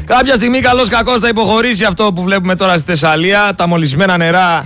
Κάποια 0.06 0.36
στιγμή 0.36 0.60
καλός 0.60 0.90
κακός 0.90 1.20
θα 1.20 1.28
υποχωρήσει 1.28 1.84
αυτό 1.84 2.12
που 2.16 2.24
βλέπουμε 2.24 2.56
τώρα 2.56 2.78
στη 2.78 2.84
Θεσσαλία. 2.86 3.54
Τα 3.56 3.68
μολυσμένα 3.68 4.18
νερά 4.18 4.66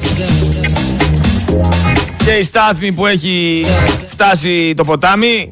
και 2.25 2.31
η 2.31 2.43
στάθμη 2.43 2.93
που 2.93 3.05
έχει 3.05 3.65
φτάσει 4.07 4.73
το 4.77 4.83
ποτάμι. 4.83 5.51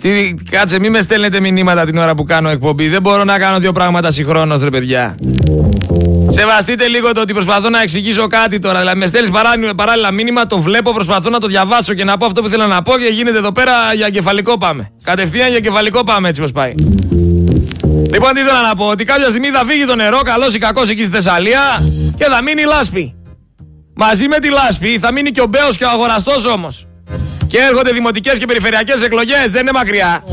Τι, 0.00 0.34
κάτσε, 0.50 0.78
μη 0.78 0.90
με 0.90 1.00
στέλνετε 1.00 1.40
μηνύματα 1.40 1.84
την 1.84 1.98
ώρα 1.98 2.14
που 2.14 2.24
κάνω 2.24 2.48
εκπομπή. 2.48 2.88
Δεν 2.88 3.02
μπορώ 3.02 3.24
να 3.24 3.38
κάνω 3.38 3.58
δύο 3.58 3.72
πράγματα 3.72 4.10
συγχρόνως, 4.10 4.62
ρε 4.62 4.70
παιδιά. 4.70 5.14
Σεβαστείτε 6.30 6.88
λίγο 6.88 7.12
το 7.12 7.20
ότι 7.20 7.32
προσπαθώ 7.32 7.68
να 7.68 7.82
εξηγήσω 7.82 8.26
κάτι 8.26 8.58
τώρα. 8.58 8.78
Δηλαδή, 8.78 8.98
με 8.98 9.06
στέλνεις 9.06 9.30
παράλληλα 9.76 10.10
μήνυμα, 10.10 10.46
το 10.46 10.58
βλέπω, 10.58 10.92
προσπαθώ 10.92 11.30
να 11.30 11.40
το 11.40 11.46
διαβάσω 11.46 11.94
και 11.94 12.04
να 12.04 12.16
πω 12.16 12.26
αυτό 12.26 12.42
που 12.42 12.48
θέλω 12.48 12.66
να 12.66 12.82
πω 12.82 12.98
και 12.98 13.08
γίνεται 13.12 13.38
εδώ 13.38 13.52
πέρα 13.52 13.72
για 13.94 14.10
κεφαλικό 14.10 14.58
πάμε. 14.58 14.90
Κατευθείαν 15.04 15.50
για 15.50 15.60
κεφαλικό 15.60 16.04
πάμε 16.04 16.28
έτσι 16.28 16.40
πώ 16.40 16.48
πάει. 16.52 16.74
Λοιπόν, 18.12 18.32
τι 18.32 18.40
ήθελα 18.40 18.62
να 18.68 18.74
πω, 18.74 18.84
ότι 18.84 19.04
κάποια 19.04 19.28
στιγμή 19.28 19.48
θα 19.48 19.64
φύγει 19.66 19.84
το 19.84 19.94
νερό, 19.94 20.18
καλός 20.18 20.54
ή 20.54 20.58
κακός 20.58 20.88
εκεί 20.88 21.02
στη 21.04 21.12
Θεσσαλία 21.12 21.60
και 22.16 22.24
θα 22.24 22.42
μείνει 22.42 22.62
η 22.62 22.64
λάσπη. 22.64 23.14
Μαζί 23.94 24.28
με 24.28 24.38
τη 24.38 24.48
λάσπη 24.50 24.98
θα 24.98 25.12
μείνει 25.12 25.30
και 25.30 25.40
ο 25.40 25.46
Μπέος 25.46 25.76
και 25.76 25.84
ο 25.84 25.88
αγοραστός 25.88 26.46
όμως. 26.46 26.86
Και 27.46 27.58
έρχονται 27.58 27.92
δημοτικές 27.92 28.38
και 28.38 28.46
περιφερειακές 28.46 29.02
εκλογές, 29.02 29.46
δεν 29.50 29.60
είναι 29.60 29.70
μακριά. 29.74 30.24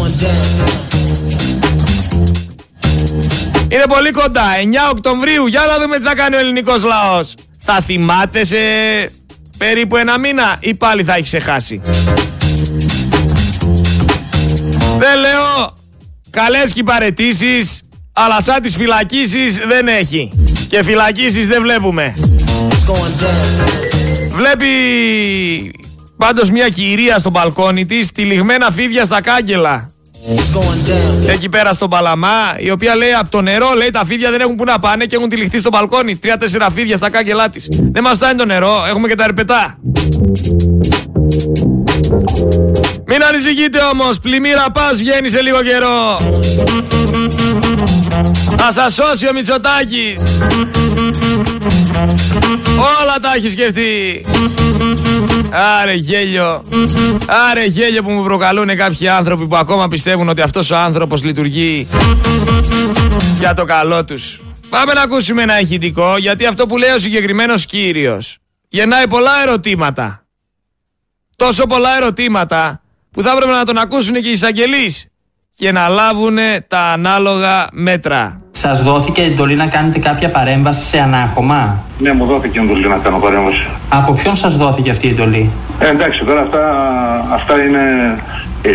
Είναι 3.70 3.84
πολύ 3.88 4.12
κοντά. 4.12 4.44
9 4.62 4.90
Οκτωβρίου. 4.92 5.48
Για 5.48 5.62
να 5.68 5.80
δούμε 5.80 5.98
τι 5.98 6.04
θα 6.04 6.16
κάνει 6.16 6.36
ο 6.36 6.40
ελληνικός 6.40 6.84
λαός. 6.84 7.34
Θα 7.60 7.74
θυμάται 7.74 8.44
σε 8.46 8.58
περίπου 9.58 9.98
ένα 9.98 10.18
μήνα 10.20 10.58
ή 10.60 10.76
πάλι 10.76 11.04
θα 11.04 11.14
έχει 11.14 11.24
ξεχάσει. 11.24 11.82
Δεν 14.98 15.20
λέω 15.20 15.74
καλές 16.30 16.74
και 16.74 16.84
παρετήσεις, 16.84 17.82
αλλά 18.14 18.42
σαν 18.42 18.62
τις 18.62 18.76
φυλακίσεις 18.76 19.58
δεν 19.68 19.88
έχει. 19.88 20.32
Και 20.70 20.84
φυλακίσεις 20.84 21.48
δεν 21.48 21.62
βλέπουμε. 21.62 22.14
Βλέπει 24.30 24.68
πάντως 26.18 26.52
μια 26.52 26.70
κυρία 26.70 27.20
στο 27.20 27.30
μπαλκόνι 27.30 27.86
της 27.86 28.12
τυλιγμένα 28.12 28.72
φίδια 28.72 29.06
στα 29.06 29.22
κάγκελα. 29.22 29.90
Εκεί 31.28 31.50
πέρα 31.50 31.74
στον 31.74 31.90
Παλαμά, 31.90 32.56
η 32.58 32.72
οποία 32.72 32.96
λέει 32.96 33.14
από 33.14 33.30
το 33.30 33.42
νερό, 33.42 33.74
λέει 33.78 33.92
τα 33.92 34.06
φίδια 34.06 34.32
δεν 34.32 34.42
έχουν 34.42 34.56
που 34.56 34.64
να 34.64 34.80
πάνε 34.80 35.06
και 35.06 35.16
έχουν 35.16 35.30
τυλιχθεί 35.30 35.60
στο 35.60 35.70
μπαλκόνι. 35.70 36.16
Τρία-τέσσερα 36.16 36.72
φίδια 36.72 36.98
στα 36.98 37.10
κάγκελά 37.10 37.50
της. 37.50 37.68
Δεν 37.92 38.04
μας 38.04 38.18
φτάνει 38.18 38.38
το 38.38 38.46
νερό, 38.46 38.86
έχουμε 38.90 39.08
και 39.08 39.16
τα 39.16 39.24
ερπετά. 39.24 39.78
Μην 43.14 43.24
ανησυχείτε 43.24 43.80
όμως, 43.94 44.20
πλημμύρα 44.20 44.72
πας 44.72 44.98
βγαίνει 44.98 45.30
σε 45.30 45.42
λίγο 45.42 45.62
καιρό. 45.62 46.18
Θα 48.58 48.72
σας 48.72 48.94
σώσει 48.94 49.28
ο 49.28 49.34
Μητσοτάκης. 49.34 50.40
Όλα 52.78 53.16
τα 53.22 53.34
έχεις 53.36 53.52
σκεφτεί. 53.52 54.26
Άρε 55.82 55.94
γέλιο. 55.94 56.64
Άρε 57.50 57.66
γέλιο 57.66 58.04
που 58.04 58.12
μου 58.12 58.24
προκαλούν 58.24 58.76
κάποιοι 58.76 59.08
άνθρωποι 59.08 59.48
που 59.48 59.56
ακόμα 59.56 59.88
πιστεύουν 59.88 60.30
ότι 60.30 60.42
αυτός 60.42 60.72
ο 60.72 60.76
άνθρωπος 60.76 61.24
λειτουργεί 61.24 61.88
για 63.40 63.54
το 63.54 63.64
καλό 63.64 64.06
τους. 64.06 64.40
Πάμε 64.70 64.94
να 64.94 65.02
ακούσουμε 65.02 65.42
ένα 65.42 65.60
ηχητικό 65.60 66.18
γιατί 66.18 66.46
αυτό 66.46 66.68
που 66.68 66.78
λέει 66.78 66.92
ο 66.92 67.00
συγκεκριμένος 67.00 67.66
κύριος 67.66 68.38
γεννάει 68.68 69.08
πολλά 69.08 69.42
ερωτήματα. 69.48 70.26
Τόσο 71.36 71.66
πολλά 71.66 71.96
ερωτήματα 71.96 72.81
που 73.14 73.22
θα 73.22 73.32
έπρεπε 73.32 73.52
να 73.52 73.64
τον 73.66 73.78
ακούσουν 73.78 74.14
και 74.16 74.28
οι 74.28 74.32
εισαγγελείς 74.32 75.08
και 75.56 75.72
να 75.72 75.88
λάβουν 75.88 76.38
τα 76.68 76.80
ανάλογα 76.80 77.68
μέτρα. 77.72 78.42
Σας 78.52 78.84
δόθηκε 78.84 79.22
εντολή 79.22 79.56
να 79.56 79.68
κάνετε 79.68 80.00
κάποια 80.00 80.32
παρέμβαση 80.32 80.84
σε 80.84 81.00
ανάχωμα; 81.00 81.84
Ναι, 82.00 82.14
μου 82.14 82.26
δόθηκε 82.26 82.60
εντολή 82.60 82.88
να 82.88 82.98
κάνω 82.98 83.18
παρέμβαση. 83.20 83.68
Από 83.90 84.14
ποιον 84.14 84.36
σας 84.36 84.58
δόθηκε 84.58 84.90
αυτή 84.90 85.08
η 85.08 85.10
εντολή, 85.10 85.52
ε, 85.80 85.90
Εντάξει, 85.90 86.24
τώρα 86.26 86.42
αυτά, 86.42 86.64
αυτά 87.32 87.64
είναι 87.64 88.16
ε, 88.62 88.70
ε, 88.70 88.74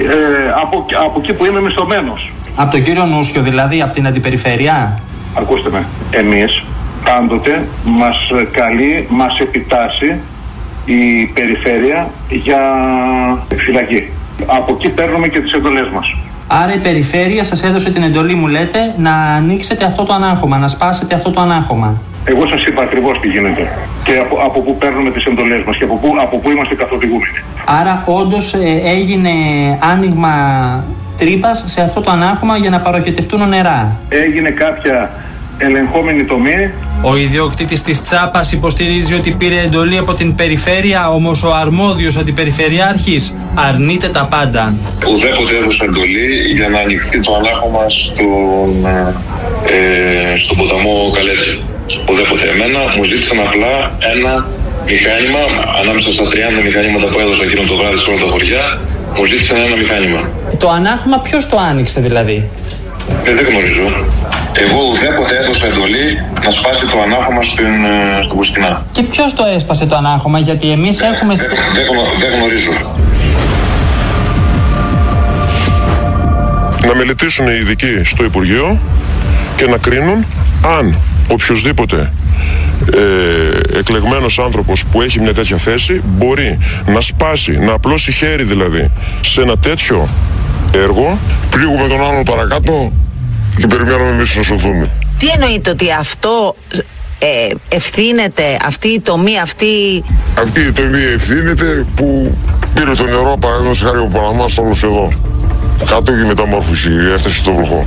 από, 0.63 0.87
από 1.07 1.21
εκεί 1.23 1.33
που 1.33 1.45
είμαι 1.45 1.61
μισθωμένος. 1.61 2.33
Από 2.57 2.71
τον 2.71 2.83
κύριο 2.83 3.05
Νούσιο, 3.07 3.43
δηλαδή, 3.43 3.83
από 3.83 3.93
την 3.93 4.07
αντιπεριφέρεια; 4.07 5.01
Ακούστε 5.35 5.71
με, 5.71 5.87
εμείς 6.11 6.63
πάντοτε 7.05 7.67
μας 7.85 8.31
καλεί, 8.51 9.07
μας 9.11 9.39
επιτάσσει 9.39 10.21
η 10.85 11.27
περιφέρεια 11.35 12.11
για 12.29 12.59
φυλακή. 13.57 14.11
Από 14.47 14.73
εκεί 14.73 14.89
παίρνουμε 14.89 15.29
και 15.29 15.41
τις 15.41 15.53
εντολές 15.53 15.89
μας. 15.95 16.17
Άρα 16.47 16.75
η 16.75 16.79
περιφέρεια 16.79 17.45
σας 17.45 17.63
έδωσε 17.63 17.91
την 17.91 18.03
εντολή, 18.03 18.35
μου 18.35 18.47
λέτε, 18.47 18.95
να 18.99 19.13
ανοίξετε 19.13 19.85
αυτό 19.85 20.03
το 20.03 20.13
ανάγχωμα, 20.13 20.59
να 20.59 20.69
σπάσετε 20.69 21.15
αυτό 21.15 21.31
το 21.31 21.41
ανάγχωμα. 21.41 22.01
Εγώ 22.25 22.47
σας 22.47 22.65
είπα 22.67 22.83
ακριβώς 22.83 23.21
τι 23.21 23.29
γίνεται 23.29 23.69
και 24.05 24.17
από, 24.17 24.37
από 24.45 24.61
πού 24.61 24.77
παίρνουμε 24.77 25.11
τις 25.11 25.25
εντολές 25.25 25.63
μας 25.67 25.77
και 25.77 25.85
από 25.85 25.95
πού, 25.97 26.15
από 26.21 26.39
πού 26.39 26.51
είμαστε 26.51 26.75
καθοδηγούμενοι. 26.75 27.39
Άρα 27.65 28.03
όντως 28.07 28.55
ε, 28.55 28.81
έγινε 28.85 29.31
άνοιγμα 29.81 30.35
τρύπας 31.17 31.65
σε 31.67 31.81
αυτό 31.81 32.01
το 32.01 32.11
ανάγχωμα 32.11 32.57
για 32.57 32.71
να 32.71 32.81
παροχετευτούν 32.81 33.49
νερά. 33.49 33.97
Έγινε 34.09 34.51
κάποια 34.51 35.11
ελεγχόμενη 35.59 36.25
τομή. 36.25 36.71
Ο 37.03 37.17
ιδιοκτήτης 37.17 37.83
της 37.83 38.03
Τσάπας 38.03 38.53
υποστηρίζει 38.53 39.15
ότι 39.15 39.31
πήρε 39.31 39.61
εντολή 39.61 39.97
από 39.97 40.15
την 40.15 40.35
περιφέρεια, 40.35 41.11
όμως 41.11 41.43
ο 41.43 41.55
αρμόδιος 41.55 42.17
αντιπεριφερειάρχης 42.17 43.37
αρνείται 43.55 44.09
τα 44.09 44.27
πάντα. 44.31 44.75
Ουδέποτε 45.11 45.57
έδωσε 45.57 45.85
εντολή 45.85 46.27
για 46.55 46.69
να 46.69 46.79
ανοιχθεί 46.79 47.21
το 47.21 47.35
ανάχωμα 47.35 47.85
στον, 47.89 48.87
ε, 49.67 50.37
στον 50.37 50.57
ποταμό 50.57 51.11
Καλέτσι. 51.15 51.63
Ουδέποτε 52.11 52.45
εμένα 52.49 52.81
μου 52.97 53.05
ζήτησαν 53.05 53.39
απλά 53.47 53.75
ένα 54.15 54.47
μηχάνημα, 54.91 55.43
ανάμεσα 55.81 56.09
στα 56.13 56.25
30 56.31 56.63
μηχανήματα 56.67 57.07
που 57.07 57.19
έδωσα 57.19 57.45
εκείνο 57.45 57.63
το 57.71 57.77
βράδυ 57.77 57.99
σε 57.99 58.11
όλα 58.11 58.19
τα 58.25 58.29
χωριά, 58.33 58.65
μου 59.17 59.25
ζήτησαν 59.25 59.57
ένα 59.67 59.77
μηχάνημα. 59.83 60.21
Το 60.59 60.69
ανάχωμα 60.79 61.19
ποιος 61.27 61.49
το 61.49 61.57
άνοιξε 61.71 62.01
δηλαδή; 62.01 62.51
Ε, 63.25 63.35
δεν 63.35 63.45
γνωρίζω. 63.51 63.87
Εγώ 64.59 64.81
ουδέποτε 64.91 65.37
έδωσα 65.37 65.67
εντολή 65.67 66.25
να 66.45 66.51
σπάσει 66.51 66.87
το 66.87 67.01
ανάχωμα 67.03 67.43
στην, 67.43 67.85
ε, 67.85 68.23
στο 68.23 68.35
Κουστινά. 68.35 68.87
Και 68.93 69.03
ποιος 69.03 69.35
το 69.35 69.45
έσπασε 69.57 69.87
το 69.87 69.97
ανάχωμα, 69.97 70.39
γιατί 70.39 70.71
εμείς 70.71 71.01
έχουμε. 71.01 71.35
Δεν, 71.35 71.47
δεν, 71.73 71.85
δεν 72.19 72.39
γνωρίζω. 72.39 72.71
Να 76.87 76.95
μελετήσουν 76.95 77.47
οι 77.47 77.59
ειδικοί 77.61 78.05
στο 78.05 78.25
Υπουργείο 78.25 78.81
και 79.57 79.67
να 79.67 79.77
κρίνουν 79.77 80.27
αν 80.79 80.97
οποιοδήποτε 81.29 82.13
ε, 82.95 83.79
εκλεγμένος 83.79 84.39
άνθρωπος 84.39 84.85
που 84.85 85.03
έχει 85.03 85.21
μια 85.21 85.35
τέτοια 85.35 85.57
θέση 85.57 86.03
μπορεί 86.05 86.59
να 86.87 87.01
σπάσει, 87.01 87.59
να 87.59 87.73
απλώσει 87.73 88.13
χέρι 88.13 88.43
δηλαδή 88.43 88.91
σε 89.21 89.41
ένα 89.43 89.59
τέτοιο 89.59 90.09
έργο. 90.75 91.19
Πλήγουμε 91.51 91.89
τον 91.89 92.05
άλλο 92.05 92.23
παρακάτω 92.23 92.93
και 93.59 93.67
περιμένουμε 93.67 94.11
εμείς 94.11 94.37
να 94.37 94.43
σωθούμε. 94.43 94.89
Τι 95.19 95.27
εννοείται 95.29 95.71
ότι 95.71 95.87
αυτό 95.99 96.57
ε, 97.19 97.27
ευθύνεται 97.69 98.43
αυτή 98.67 98.89
η 98.89 99.01
τομή, 99.01 99.39
αυτή... 99.41 99.67
Αυτή 100.39 100.61
η 100.61 100.73
τομή 100.73 101.03
ευθύνεται 101.15 101.87
που 101.95 102.37
πήρε 102.75 102.93
το 102.95 103.05
νερό 103.05 103.37
παραδείγματος 103.41 103.83
χάρη 103.83 103.99
ο 103.99 104.09
Παναμάς 104.13 104.59
όλος 104.59 104.83
εδώ. 104.83 105.13
Κάτω 105.89 106.13
και 106.13 106.25
μεταμόρφωση, 106.27 106.91
έφτασε 107.15 107.37
στο 107.37 107.53
βροχό. 107.53 107.87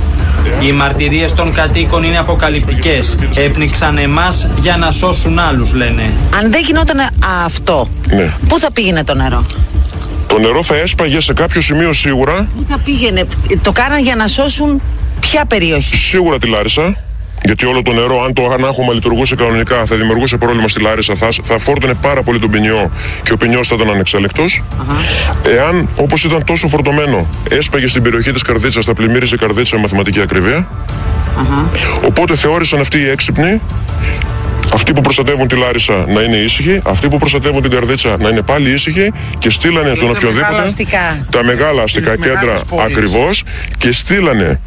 Οι 0.60 0.72
μαρτυρίες 0.72 1.34
των 1.34 1.52
κατοίκων 1.52 2.02
είναι 2.02 2.18
αποκαλυπτικές. 2.18 3.18
Έπνιξαν 3.34 3.98
εμάς 3.98 4.48
για 4.58 4.76
να 4.76 4.90
σώσουν 4.90 5.38
άλλους, 5.38 5.72
λένε. 5.72 6.02
Αν 6.42 6.50
δεν 6.50 6.62
γινόταν 6.64 6.98
αυτό, 7.44 7.88
Ναι. 8.06 8.32
πού 8.48 8.58
θα 8.58 8.72
πήγαινε 8.72 9.04
το 9.04 9.14
νερό; 9.14 9.44
Το 10.26 10.38
νερό 10.38 10.62
θα 10.62 10.76
έσπαγε 10.76 11.20
σε 11.20 11.32
κάποιο 11.32 11.60
σημείο 11.60 11.92
σίγουρα, 11.92 12.48
Πού 12.56 12.64
θα 12.68 12.78
πήγαινε, 12.78 13.22
το 13.62 13.72
κάναν 13.72 14.02
για 14.02 14.16
να 14.16 14.26
σώσουν 14.26 14.82
ποια 15.20 15.44
περιοχή; 15.44 15.96
σίγουρα 15.96 16.38
τη 16.38 16.48
Λάρισα. 16.48 16.96
Γιατί 17.44 17.66
όλο 17.66 17.82
το 17.82 17.92
νερό, 17.92 18.24
αν 18.24 18.32
το 18.32 18.50
ανάχωμα 18.52 18.92
λειτουργούσε 18.92 19.34
κανονικά, 19.34 19.84
θα 19.86 19.96
δημιουργούσε 19.96 20.36
πρόβλημα 20.36 20.68
στη 20.68 20.80
Λάρισα, 20.80 21.14
θα, 21.14 21.28
θα 21.42 21.58
φόρτωνε 21.58 21.94
πάρα 21.94 22.22
πολύ 22.22 22.38
τον 22.38 22.50
ποινιό 22.50 22.90
και 23.22 23.32
ο 23.32 23.36
ποινιό 23.36 23.64
θα 23.64 23.74
ήταν 23.78 23.90
ανεξέλεκτος. 23.90 24.62
Εάν, 25.48 25.88
όπως 25.96 26.24
ήταν 26.24 26.44
τόσο 26.44 26.68
φορτωμένο, 26.68 27.26
έσπαγε 27.50 27.86
στην 27.86 28.02
περιοχή 28.02 28.30
της 28.32 28.42
Καρδίτσα, 28.42 28.80
θα 28.80 28.94
πλημμύριζε 28.94 29.34
η 29.34 29.38
Καρδίτσα 29.38 29.76
με 29.76 29.82
μαθηματική 29.82 30.20
ακρίβεια. 30.20 30.68
Οπότε 32.06 32.36
θεώρησαν 32.36 32.80
αυτοί 32.80 32.98
οι 32.98 33.08
έξυπνοι, 33.08 33.60
αυτοί 34.72 34.92
που 34.92 35.00
προστατεύουν 35.00 35.48
τη 35.48 35.56
Λάρισα 35.56 36.04
να 36.08 36.20
είναι 36.20 36.36
ήσυχοι, 36.36 36.80
αυτοί 36.84 37.08
που 37.08 37.18
προστατεύουν 37.18 37.62
την 37.62 37.70
Καρδίτσα 37.70 38.16
να 38.20 38.28
είναι 38.28 38.42
πάλι 38.42 38.70
ήσυχοι 38.70 39.12
και 39.38 39.50
στείλανε 39.50 39.88
τον 39.88 39.98
τα 39.98 40.04
οποιοδήποτε. 40.04 40.40
μεγάλα 40.50 40.62
αστικά. 40.62 41.26
Τα 41.30 41.44
μεγάλα 41.44 41.82
αστικά 41.82 42.10
Τις 42.10 42.20
κέντρα 42.24 42.40
μεγάλες 42.40 42.62
πόλεις. 42.68 42.84
ακριβώς 42.84 43.42
και 43.78 43.92
στείλανε 43.92 44.60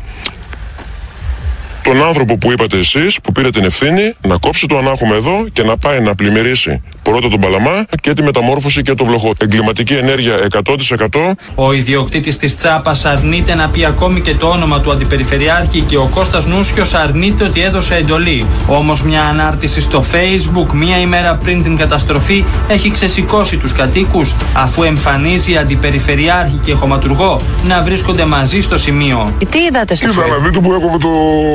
τον 1.84 2.04
άνθρωπο 2.04 2.38
που 2.38 2.52
είπατε 2.52 2.78
εσείς 2.78 3.22
που 3.22 3.32
πήρε 3.32 3.50
την 3.50 3.63
ευθύνη 3.63 4.13
να 4.28 4.38
κόψει 4.38 4.67
το 4.67 4.78
ανάχωμα 4.78 5.15
εδώ 5.15 5.46
και 5.54 5.63
να 5.63 5.78
πάει 5.78 6.00
να 6.00 6.15
πλημμυρίσει 6.15 6.82
πρώτα 7.04 7.30
τον 7.30 7.39
Παλαμά 7.39 7.86
και 8.02 8.13
τη 8.13 8.24
μεταμόρφωση 8.24 8.82
και 8.82 8.94
το 8.94 9.06
βλοχό. 9.06 9.34
Εγκληματική 9.38 9.94
ενέργεια 9.94 10.36
100%. 10.52 11.32
Ο 11.56 11.74
ιδιοκτήτης 11.74 12.38
της 12.38 12.56
Τσάπας 12.56 13.06
αρνείται 13.06 13.56
να 13.56 13.70
πει 13.70 13.86
ακόμη 13.86 14.22
και 14.22 14.36
το 14.36 14.48
όνομα 14.48 14.80
του 14.80 14.92
αντιπεριφερειάρχη 14.92 15.82
και 15.82 15.98
ο 15.98 16.10
Κώστας 16.13 16.46
Νούσιος 16.46 16.94
αρνείται 16.94 17.44
ότι 17.44 17.62
έδωσε 17.62 17.96
εντολή. 17.96 18.46
Όμως 18.68 19.04
μια 19.04 19.22
ανάρτηση 19.24 19.82
στο 19.82 20.04
Facebook 20.12 20.72
μία 20.74 21.00
ημέρα 21.00 21.36
πριν 21.36 21.63
την 21.63 21.78
καταστροφή 21.78 22.46
έχει 22.68 22.92
ξεσηκώσει 22.92 23.58
τους 23.58 23.74
κατοίκους 23.74 24.36
αφού 24.54 24.84
εμφανίζει 24.84 25.58
αντιπεριφερειάρχη 25.58 26.60
και 26.63 26.74
χωματουργό 26.74 27.42
να 27.63 27.82
βρίσκονται 27.82 28.26
μαζί 28.26 28.62
στο 28.62 28.78
σημείο. 28.78 29.34
Τι 29.50 29.60
είδατε 29.60 29.96
στο 29.96 30.08
Είδα 30.08 30.22
Facebook; 30.22 30.28
ένα 30.28 30.39
βίντεο 30.39 30.62
που 30.62 30.74
έκοβε 30.74 30.98
το 30.98 31.10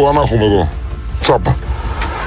ανάχωμα 0.08 0.44
εδώ. 0.44 0.68
Τσάπα. 1.20 1.56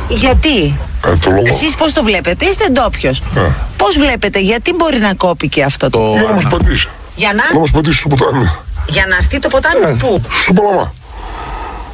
Γιατί; 0.09 0.73
Ε, 1.05 1.15
το 1.23 1.29
λόγο. 1.31 1.43
Εσείς 1.47 1.75
πώς 1.75 1.93
το 1.93 2.03
βλέπετε, 2.03 2.45
είστε 2.45 2.65
ντόπιος. 2.71 3.19
Ε. 3.19 3.41
Πώς 3.77 3.97
βλέπετε, 3.97 4.39
γιατί 4.39 4.73
μπορεί 4.73 4.97
να 4.99 5.13
κόπηκε 5.13 5.63
αυτό 5.63 5.89
το... 5.89 5.99
Για 6.13 6.21
να 6.21 6.33
μας 6.33 6.45
πατήσει. 6.49 6.89
Για 7.15 7.33
να, 7.33 7.53
Να 7.53 7.59
μας 7.59 7.71
πατήσει 7.71 7.97
στο 7.97 8.07
ποτάμι. 8.07 8.49
για 8.87 9.05
να 9.09 9.15
έρθει 9.15 9.39
το 9.39 9.47
ποτάμι; 9.47 9.81
Ε, 9.85 9.95
πού; 9.99 10.21
Στο 10.43 10.53
Παλαμά. 10.53 10.93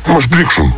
Να 0.08 0.14
μας 0.14 0.28
πρίξουν. 0.28 0.74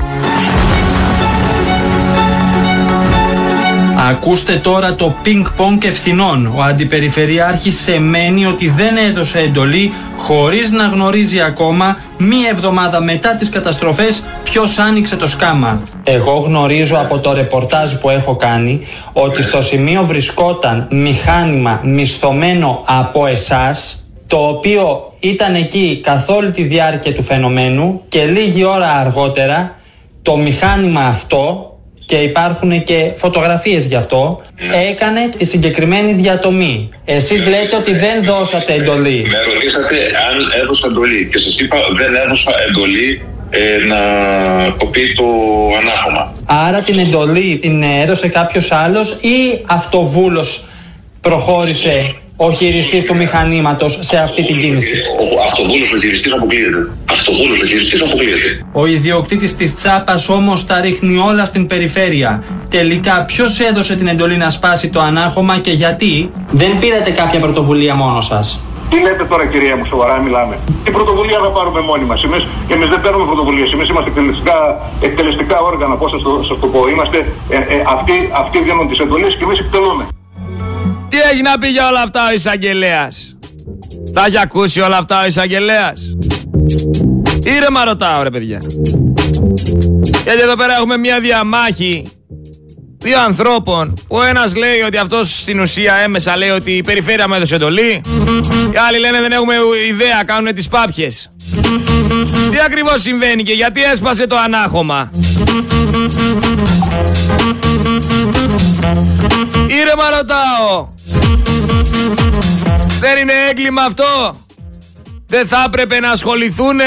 Ακούστε 4.07 4.55
τώρα 4.55 4.95
το 4.95 5.15
πινκ 5.23 5.49
πονκ 5.49 5.83
ευθυνών. 5.83 6.53
Ο 6.57 6.61
Αντιπεριφερειάρχης 6.61 7.79
σεμένει 7.79 8.45
ότι 8.45 8.69
δεν 8.69 8.97
έδωσε 8.97 9.39
εντολή 9.39 9.91
χωρίς 10.17 10.71
να 10.71 10.83
γνωρίζει 10.83 11.41
ακόμα 11.41 11.97
μία 12.17 12.49
εβδομάδα 12.49 13.01
μετά 13.01 13.35
τις 13.35 13.49
καταστροφές 13.49 14.23
ποιος 14.43 14.77
άνοιξε 14.77 15.15
το 15.15 15.27
σκάμα. 15.27 15.81
Εγώ 16.03 16.33
γνωρίζω 16.33 16.97
από 16.97 17.19
το 17.19 17.33
ρεπορτάζ 17.33 17.93
που 17.93 18.09
έχω 18.09 18.35
κάνει 18.35 18.81
ότι 19.13 19.43
στο 19.43 19.61
σημείο 19.61 20.05
βρισκόταν 20.05 20.87
μηχάνημα 20.91 21.79
μισθωμένο 21.83 22.81
από 22.85 23.25
εσάς 23.27 24.07
το 24.27 24.37
οποίο 24.37 25.11
ήταν 25.19 25.55
εκεί 25.55 25.99
καθ' 26.03 26.29
όλη 26.29 26.51
τη 26.51 26.63
διάρκεια 26.63 27.13
του 27.13 27.23
φαινομένου 27.23 28.01
και 28.07 28.25
λίγη 28.25 28.63
ώρα 28.63 28.91
αργότερα 28.91 29.75
το 30.21 30.37
μηχάνημα 30.37 31.01
αυτό 31.01 31.68
και 32.09 32.15
υπάρχουν 32.15 32.83
και 32.83 33.11
φωτογραφίες 33.15 33.85
γι' 33.85 33.95
αυτό, 33.95 34.41
έκανε 34.91 35.29
τη 35.37 35.45
συγκεκριμένη 35.45 36.13
διατομή. 36.13 36.89
Εσείς 37.05 37.47
λέτε 37.47 37.75
ότι 37.75 37.93
δεν 37.93 38.23
δώσατε 38.23 38.73
εντολή. 38.73 39.25
Με 39.27 39.53
ρωτήσατε 39.53 39.95
αν 40.29 40.61
έδωσα 40.61 40.87
εντολή 40.87 41.29
και 41.31 41.39
σας 41.39 41.59
είπα 41.59 41.77
δεν 41.97 42.15
έδωσα 42.15 42.51
εντολή 42.67 43.21
ε, 43.49 43.59
να 43.87 43.99
κοπεί 44.69 45.13
το 45.13 45.25
ανάχωμα. 45.81 46.33
Άρα 46.45 46.81
την 46.81 46.99
εντολή 46.99 47.57
την 47.61 47.83
έδωσε 47.83 48.27
κάποιος 48.27 48.71
άλλος 48.71 49.11
ή 49.11 49.61
αυτοβούλος 49.65 50.63
προχώρησε 51.21 52.01
ο 52.41 52.51
χειριστής 52.51 53.03
του 53.03 53.15
μηχανήματος 53.15 53.97
σε 54.01 54.17
αυτή 54.17 54.45
την 54.45 54.57
κίνηση. 54.57 54.93
Ο 55.37 55.43
αυτοβούλος 55.45 55.91
ο 55.93 55.97
χειριστής 55.97 56.33
αποκλείεται. 56.33 56.89
Αυτοβούλος 57.11 57.61
ο 57.61 57.65
χειριστής 57.65 58.01
αποκλείεται. 58.01 58.65
Ο 58.71 58.85
ιδιοκτήτης 58.85 59.55
της 59.55 59.75
τσάπας 59.75 60.29
όμως 60.29 60.65
τα 60.65 60.81
ρίχνει 60.81 61.17
όλα 61.17 61.45
στην 61.45 61.67
περιφέρεια. 61.67 62.43
Τελικά 62.69 63.25
ποιος 63.25 63.59
έδωσε 63.59 63.95
την 63.95 64.07
εντολή 64.07 64.37
να 64.37 64.49
σπάσει 64.49 64.89
το 64.89 64.99
ανάχωμα 64.99 65.57
και 65.57 65.71
γιατί; 65.71 66.31
Δεν 66.51 66.79
πήρατε 66.79 67.09
κάποια 67.11 67.39
πρωτοβουλία 67.39 67.95
μόνος 67.95 68.25
σας; 68.25 68.59
Τι 68.89 69.01
λέτε 69.01 69.23
τώρα, 69.23 69.45
κυρία 69.45 69.75
μου, 69.75 69.85
σοβαρά 69.85 70.17
μιλάμε. 70.19 70.57
Τι 70.83 70.91
πρωτοβουλία 70.91 71.39
θα 71.43 71.49
πάρουμε 71.49 71.81
μόνοι 71.81 72.03
μας. 72.03 72.23
Εμείς; 72.23 72.47
Εμείς 72.73 72.89
δεν 72.89 73.01
παίρνουμε 73.01 73.25
πρωτοβουλίες. 73.25 73.71
Εμείς 73.73 73.89
είμαστε 73.89 74.09
εκτελεστικά, 74.09 74.57
εκτελεστικά 75.01 75.59
όργανα. 75.59 75.95
Πώς 75.95 76.11
σας 76.11 76.21
το, 76.21 76.43
σας 76.47 76.59
το 76.59 76.67
πω. 76.67 76.79
Είμαστε, 76.93 77.17
ε, 77.49 77.55
ε, 77.55 77.83
αυτοί, 77.95 78.29
αυτοί 78.41 78.63
δίνουν 78.63 78.87
τις 78.89 78.99
εντολές 78.99 79.35
και 79.37 79.43
εμείς 79.43 79.59
εκτελούμε. 79.59 80.03
Τι 81.09 81.17
έχει 81.31 81.41
να 81.41 81.57
πει 81.57 81.67
για 81.67 81.87
όλα 81.87 82.01
αυτά 82.01 82.27
ο 82.29 82.33
εισαγγελέας; 82.33 83.37
Τα 84.13 84.25
έχει 84.25 84.39
ακούσει 84.39 84.79
όλα 84.79 84.97
αυτά 84.97 85.21
ο 85.21 85.25
εισαγγελέας; 85.25 85.99
Ήρεμα 87.43 87.83
ρωτάω 87.85 88.23
ρε 88.23 88.29
παιδιά. 88.29 88.59
Γιατί 90.23 90.41
εδώ 90.41 90.55
πέρα 90.55 90.73
έχουμε 90.75 90.97
μια 90.97 91.19
διαμάχη 91.19 92.09
δύο 92.97 93.19
ανθρώπων. 93.21 93.99
Ο 94.07 94.23
ένας 94.23 94.55
λέει 94.55 94.81
ότι 94.87 94.97
αυτός 94.97 95.39
στην 95.39 95.59
ουσία 95.59 95.93
έμεσα 95.93 96.37
λέει 96.37 96.49
ότι 96.49 96.71
η 96.71 96.83
περιφέρεια 96.83 97.27
μου 97.27 97.33
έδωσε 97.33 97.55
εντολή. 97.55 98.01
Οι 98.73 98.77
άλλοι 98.87 98.99
λένε 98.99 99.21
δεν 99.21 99.31
έχουμε 99.31 99.55
ιδέα, 99.89 100.23
κάνουν 100.25 100.53
τις 100.53 100.67
πάπιες. 100.67 101.29
Τι 102.51 102.57
ακριβώς 102.65 103.01
συμβαίνει 103.01 103.43
και 103.43 103.53
γιατί 103.53 103.83
έσπασε 103.83 104.27
το 104.27 104.37
ανάχωμα; 104.37 105.11
Ήρεμα 109.67 110.09
ρωτάω. 110.17 110.87
Δεν 112.99 113.17
είναι 113.17 113.33
έγκλημα 113.49 113.81
αυτό. 113.81 114.35
Δεν 115.27 115.47
θα 115.47 115.63
έπρεπε 115.67 115.99
να 115.99 116.11
ασχοληθούν 116.11 116.79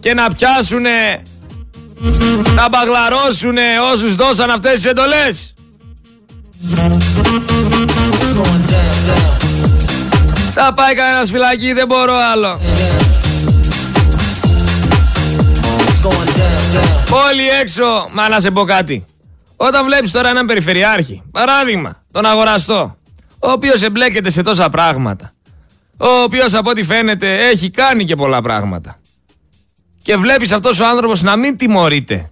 και 0.00 0.14
να 0.14 0.30
πιάσουν 0.30 0.82
να 2.54 2.68
μπαγλαρώσουν 2.68 3.56
όσους 3.92 4.14
δώσαν 4.14 4.50
αυτές 4.50 4.72
τις 4.72 4.84
εντολές. 4.84 5.54
Θα 10.54 10.72
πάει 10.74 10.94
κανένας 10.94 11.30
φυλακή, 11.30 11.72
δεν 11.72 11.86
μπορώ 11.86 12.14
άλλο. 12.32 12.60
Όλοι 17.28 17.48
έξω, 17.60 18.08
μα 18.12 18.28
να 18.28 18.40
σε 18.40 18.50
πω 18.50 18.64
κάτι. 18.64 19.06
Όταν 19.56 19.84
βλέπεις 19.84 20.10
τώρα 20.10 20.28
έναν 20.28 20.46
περιφερειάρχη, 20.46 21.22
παράδειγμα, 21.32 22.02
τον 22.12 22.26
αγοραστό, 22.26 22.96
ο 23.40 23.50
οποίος 23.50 23.82
εμπλέκεται 23.82 24.30
σε 24.30 24.42
τόσα 24.42 24.68
πράγματα, 24.68 25.32
ο 25.96 26.22
οποίος 26.24 26.54
από 26.54 26.70
ό,τι 26.70 26.82
φαίνεται 26.82 27.48
έχει 27.48 27.70
κάνει 27.70 28.04
και 28.04 28.16
πολλά 28.16 28.42
πράγματα, 28.42 28.98
και 30.02 30.16
βλέπεις 30.16 30.52
αυτός 30.52 30.80
ο 30.80 30.86
άνθρωπος 30.86 31.22
να 31.22 31.36
μην 31.36 31.56
τιμωρείται, 31.56 32.30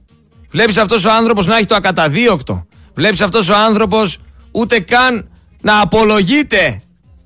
βλέπεις 0.51 0.77
αυτός 0.77 1.05
ο 1.05 1.11
άνθρωπος 1.11 1.47
να 1.47 1.57
έχει 1.57 1.67
το 1.67 1.75
ακαταδίωκτο, 1.75 2.67
βλέπεις 2.95 3.21
αυτός 3.21 3.49
ο 3.49 3.55
άνθρωπος 3.57 4.19
ούτε 4.51 4.81
καν 4.81 5.29
να 5.61 5.81
απολογείται 5.81 6.81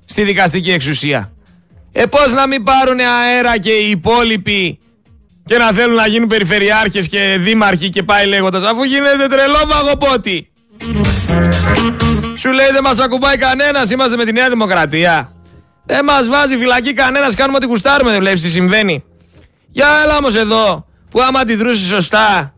στη 0.05 0.23
δικαστική 0.23 0.71
εξουσία. 0.71 1.31
Ε 1.91 2.05
πώς 2.05 2.33
να 2.33 2.47
μην 2.47 2.63
πάρουν 2.63 2.99
αέρα 2.99 3.59
και 3.59 3.71
οι 3.71 3.89
υπόλοιποι 3.89 4.79
και 5.45 5.57
να 5.57 5.71
θέλουν 5.71 5.95
να 5.95 6.07
γίνουν 6.07 6.27
περιφερειάρχες 6.27 7.07
και 7.07 7.37
δήμαρχοι 7.39 7.89
και 7.89 8.03
πάει 8.03 8.25
λέγοντας 8.27 8.63
αφού 8.63 8.83
γίνεται 8.83 9.27
τρελό 9.27 9.59
βαγοπότη. 9.67 10.51
Σου 12.43 12.51
λέει 12.51 12.69
δεν 12.71 12.83
μας 12.83 12.99
ακουμπάει 12.99 13.37
κανένας, 13.37 13.89
είμαστε 13.89 14.15
με 14.15 14.25
τη 14.25 14.31
Νέα 14.31 14.49
Δημοκρατία. 14.49 15.31
Δεν 15.85 16.03
μας 16.03 16.27
βάζει 16.27 16.57
φυλακή 16.57 16.93
κανένας, 16.93 17.35
κάνουμε 17.35 17.57
ό,τι 17.57 17.67
κουστάρουμε, 17.67 18.11
δεν 18.11 18.19
βλέπεις 18.19 18.41
τι 18.41 18.49
συμβαίνει. 18.49 19.03
Για 19.69 19.87
έλα 20.03 20.17
όμως 20.17 20.35
εδώ, 20.35 20.85
που 21.09 21.21
άμα 21.21 21.39
αντιδρούσε 21.39 21.85
σωστά 21.85 22.53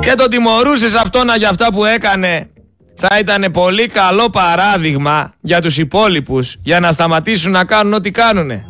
και 0.00 0.14
τον 0.14 0.30
τιμωρούσες 0.30 0.94
αυτόν 0.94 1.28
για 1.38 1.48
αυτά 1.48 1.72
που 1.72 1.84
έκανε, 1.84 2.50
θα 2.96 3.18
ήταν 3.18 3.50
πολύ 3.52 3.86
καλό 3.86 4.30
παράδειγμα 4.30 5.32
για 5.40 5.60
τους 5.60 5.78
υπόλοιπους 5.78 6.54
για 6.62 6.80
να 6.80 6.92
σταματήσουν 6.92 7.52
να 7.52 7.64
κάνουν 7.64 7.92
ό,τι 7.92 8.10
κάνουνε. 8.10 8.66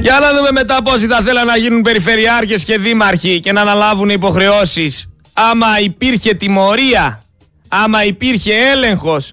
Για 0.00 0.18
να 0.20 0.32
δούμε 0.34 0.48
μετά 0.52 0.82
πόσοι 0.82 1.06
θα 1.06 1.20
θέλαν 1.22 1.46
να 1.46 1.56
γίνουν 1.56 1.82
περιφερειάρχες 1.82 2.64
και 2.64 2.78
δήμαρχοι 2.78 3.40
και 3.40 3.52
να 3.52 3.60
αναλάβουν 3.60 4.08
υποχρεώσεις. 4.08 5.08
Άμα 5.32 5.80
υπήρχε 5.80 6.34
τιμωρία, 6.34 7.22
άμα 7.68 8.04
υπήρχε 8.04 8.54
έλεγχος. 8.72 9.32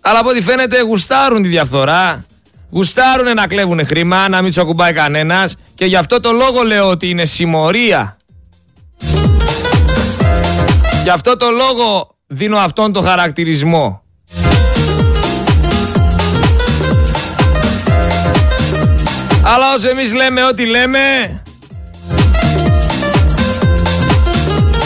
Αλλά 0.00 0.18
από 0.18 0.28
ό,τι 0.28 0.40
φαίνεται 0.40 0.80
γουστάρουν 0.80 1.42
τη 1.42 1.48
διαφθορά. 1.48 2.24
Γουστάρουν 2.70 3.34
να 3.34 3.46
κλέβουν 3.46 3.86
χρήμα, 3.86 4.28
να 4.28 4.36
μην 4.42 4.46
τους 4.46 4.62
ακουμπάει 4.62 4.92
κανένας 4.92 5.54
και 5.74 5.84
γι' 5.84 5.96
αυτό 5.96 6.20
το 6.20 6.32
λόγο 6.32 6.62
λέω 6.62 6.88
ότι 6.88 7.08
είναι 7.08 7.24
συμμορία. 7.24 8.16
Γι' 11.02 11.10
αυτό 11.10 11.36
το 11.36 11.50
λόγο 11.50 12.16
δίνω 12.26 12.56
αυτόν 12.58 12.92
τον 12.92 13.04
χαρακτηρισμό. 13.04 14.02
Αλλά 19.50 19.74
όσο 19.74 19.88
εμείς 19.88 20.14
λέμε 20.14 20.44
ό,τι 20.44 20.66
λέμε 20.66 20.98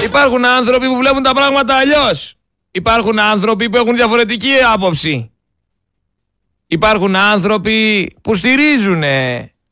Υπάρχουν 0.04 0.44
άνθρωποι 0.46 0.86
που 0.86 0.96
βλέπουν 0.96 1.22
τα 1.22 1.34
πράγματα 1.34 1.74
αλλιώς. 1.76 2.34
Υπάρχουν 2.70 3.18
άνθρωποι 3.18 3.70
που 3.70 3.76
έχουν 3.76 3.94
διαφορετική 3.94 4.50
άποψη. 4.72 5.30
Υπάρχουν 6.66 7.16
άνθρωποι 7.16 8.10
που 8.22 8.34
στηρίζουν 8.34 9.02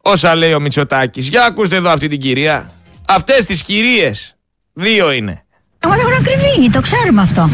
όσα 0.03 0.35
λέει 0.35 0.53
ο 0.53 0.61
Μητσοτάκης. 0.61 1.29
Για 1.29 1.45
ακούστε 1.45 1.77
εδώ 1.77 1.91
αυτή 1.91 2.09
την 2.09 2.21
κυρία. 2.21 2.71
Αυτές 3.07 3.45
τις 3.45 3.63
κυρίες 3.63 4.35
Δύο 4.73 5.11
είναι. 5.11 5.45
Εγώ 5.79 5.95
έχουν 5.95 6.13
ακριβήνει, 6.13 6.71
το 6.71 6.81
ξέρουμε 6.81 7.23
αυτό. 7.23 7.51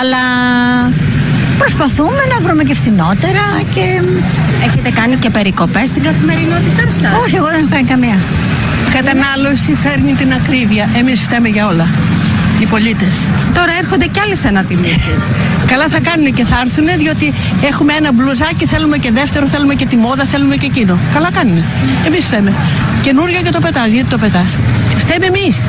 Αλλά 0.00 0.18
προσπαθούμε 1.58 2.22
να 2.32 2.40
βρούμε 2.40 2.62
και 2.62 2.74
φθηνότερα 2.74 3.44
και. 3.74 4.02
Έχετε 4.66 4.90
κάνει 4.90 5.16
και 5.16 5.30
περικοπές 5.30 5.88
στην 5.88 6.02
καθημερινότητά 6.02 6.82
σας. 7.00 7.12
Όχι, 7.22 7.36
εγώ 7.36 7.46
δεν 7.46 7.58
έχω 7.58 7.68
κάνει 7.70 7.84
καμία. 7.84 8.18
Κατανάλωση 8.92 9.74
φέρνει 9.74 10.12
την 10.12 10.32
ακρίβεια. 10.32 10.88
Εμείς 10.96 11.20
φταίμε 11.20 11.48
για 11.48 11.66
όλα. 11.66 11.86
Οι 12.60 12.66
πολίτες. 12.66 13.14
Τώρα 13.54 13.72
έρχονται 13.82 14.06
κι 14.06 14.20
άλλες 14.20 14.44
ανατιμήσεις. 14.44 15.20
Καλά 15.70 15.88
θα 15.88 16.00
κάνουν 16.00 16.32
και 16.32 16.44
θα 16.44 16.56
έρθουν 16.60 16.86
διότι 16.98 17.34
έχουμε 17.70 17.92
ένα 17.92 18.12
μπλουζάκι, 18.12 18.66
θέλουμε 18.66 18.96
και 18.98 19.10
δεύτερο, 19.10 19.46
θέλουμε 19.46 19.74
και 19.74 19.86
τη 19.86 19.96
μόδα, 19.96 20.24
θέλουμε 20.24 20.56
και 20.56 20.66
εκείνο. 20.66 20.98
Καλά 21.14 21.30
κάνουν. 21.32 21.62
Εμείς 22.06 22.24
φταίμε. 22.24 22.52
Καινούριο 23.02 23.40
και 23.44 23.50
το 23.50 23.60
πετάς. 23.60 23.90
Γιατί 23.90 24.08
το 24.08 24.18
πετάς. 24.18 24.58
Φταίμε 24.96 25.26
εμείς. 25.26 25.68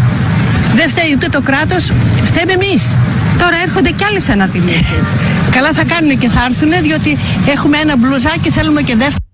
Δεν 0.79 0.89
φταίει 0.89 1.11
ούτε 1.15 1.27
το 1.29 1.41
κράτος, 1.41 1.91
φταίμε 2.23 2.51
εμείς. 2.51 2.95
Τώρα 3.37 3.57
έρχονται 3.65 3.89
κι 3.89 4.03
άλλες 4.03 4.29
ανατιμήσεις. 4.29 5.05
Καλά 5.55 5.73
θα 5.73 5.83
κάνουν 5.83 6.17
και 6.17 6.29
θα 6.29 6.45
έρθουν 6.45 6.71
διότι 6.81 7.17
έχουμε 7.47 7.77
ένα 7.77 7.97
μπλουζάκι, 7.97 8.49
θέλουμε 8.49 8.81
και 8.81 8.95
δεύτερο. 8.95 9.25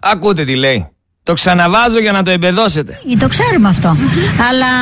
Ακούτε 0.00 0.44
τι 0.44 0.54
λέει 0.54 0.88
Το 1.22 1.32
ξαναβάζω 1.32 1.98
για 1.98 2.12
να 2.12 2.22
το 2.22 2.30
εμπεδώσετε. 2.30 3.00
Το 3.18 3.28
ξέρουμε 3.28 3.68
αυτό. 3.68 3.96
Αλλά 4.48 4.72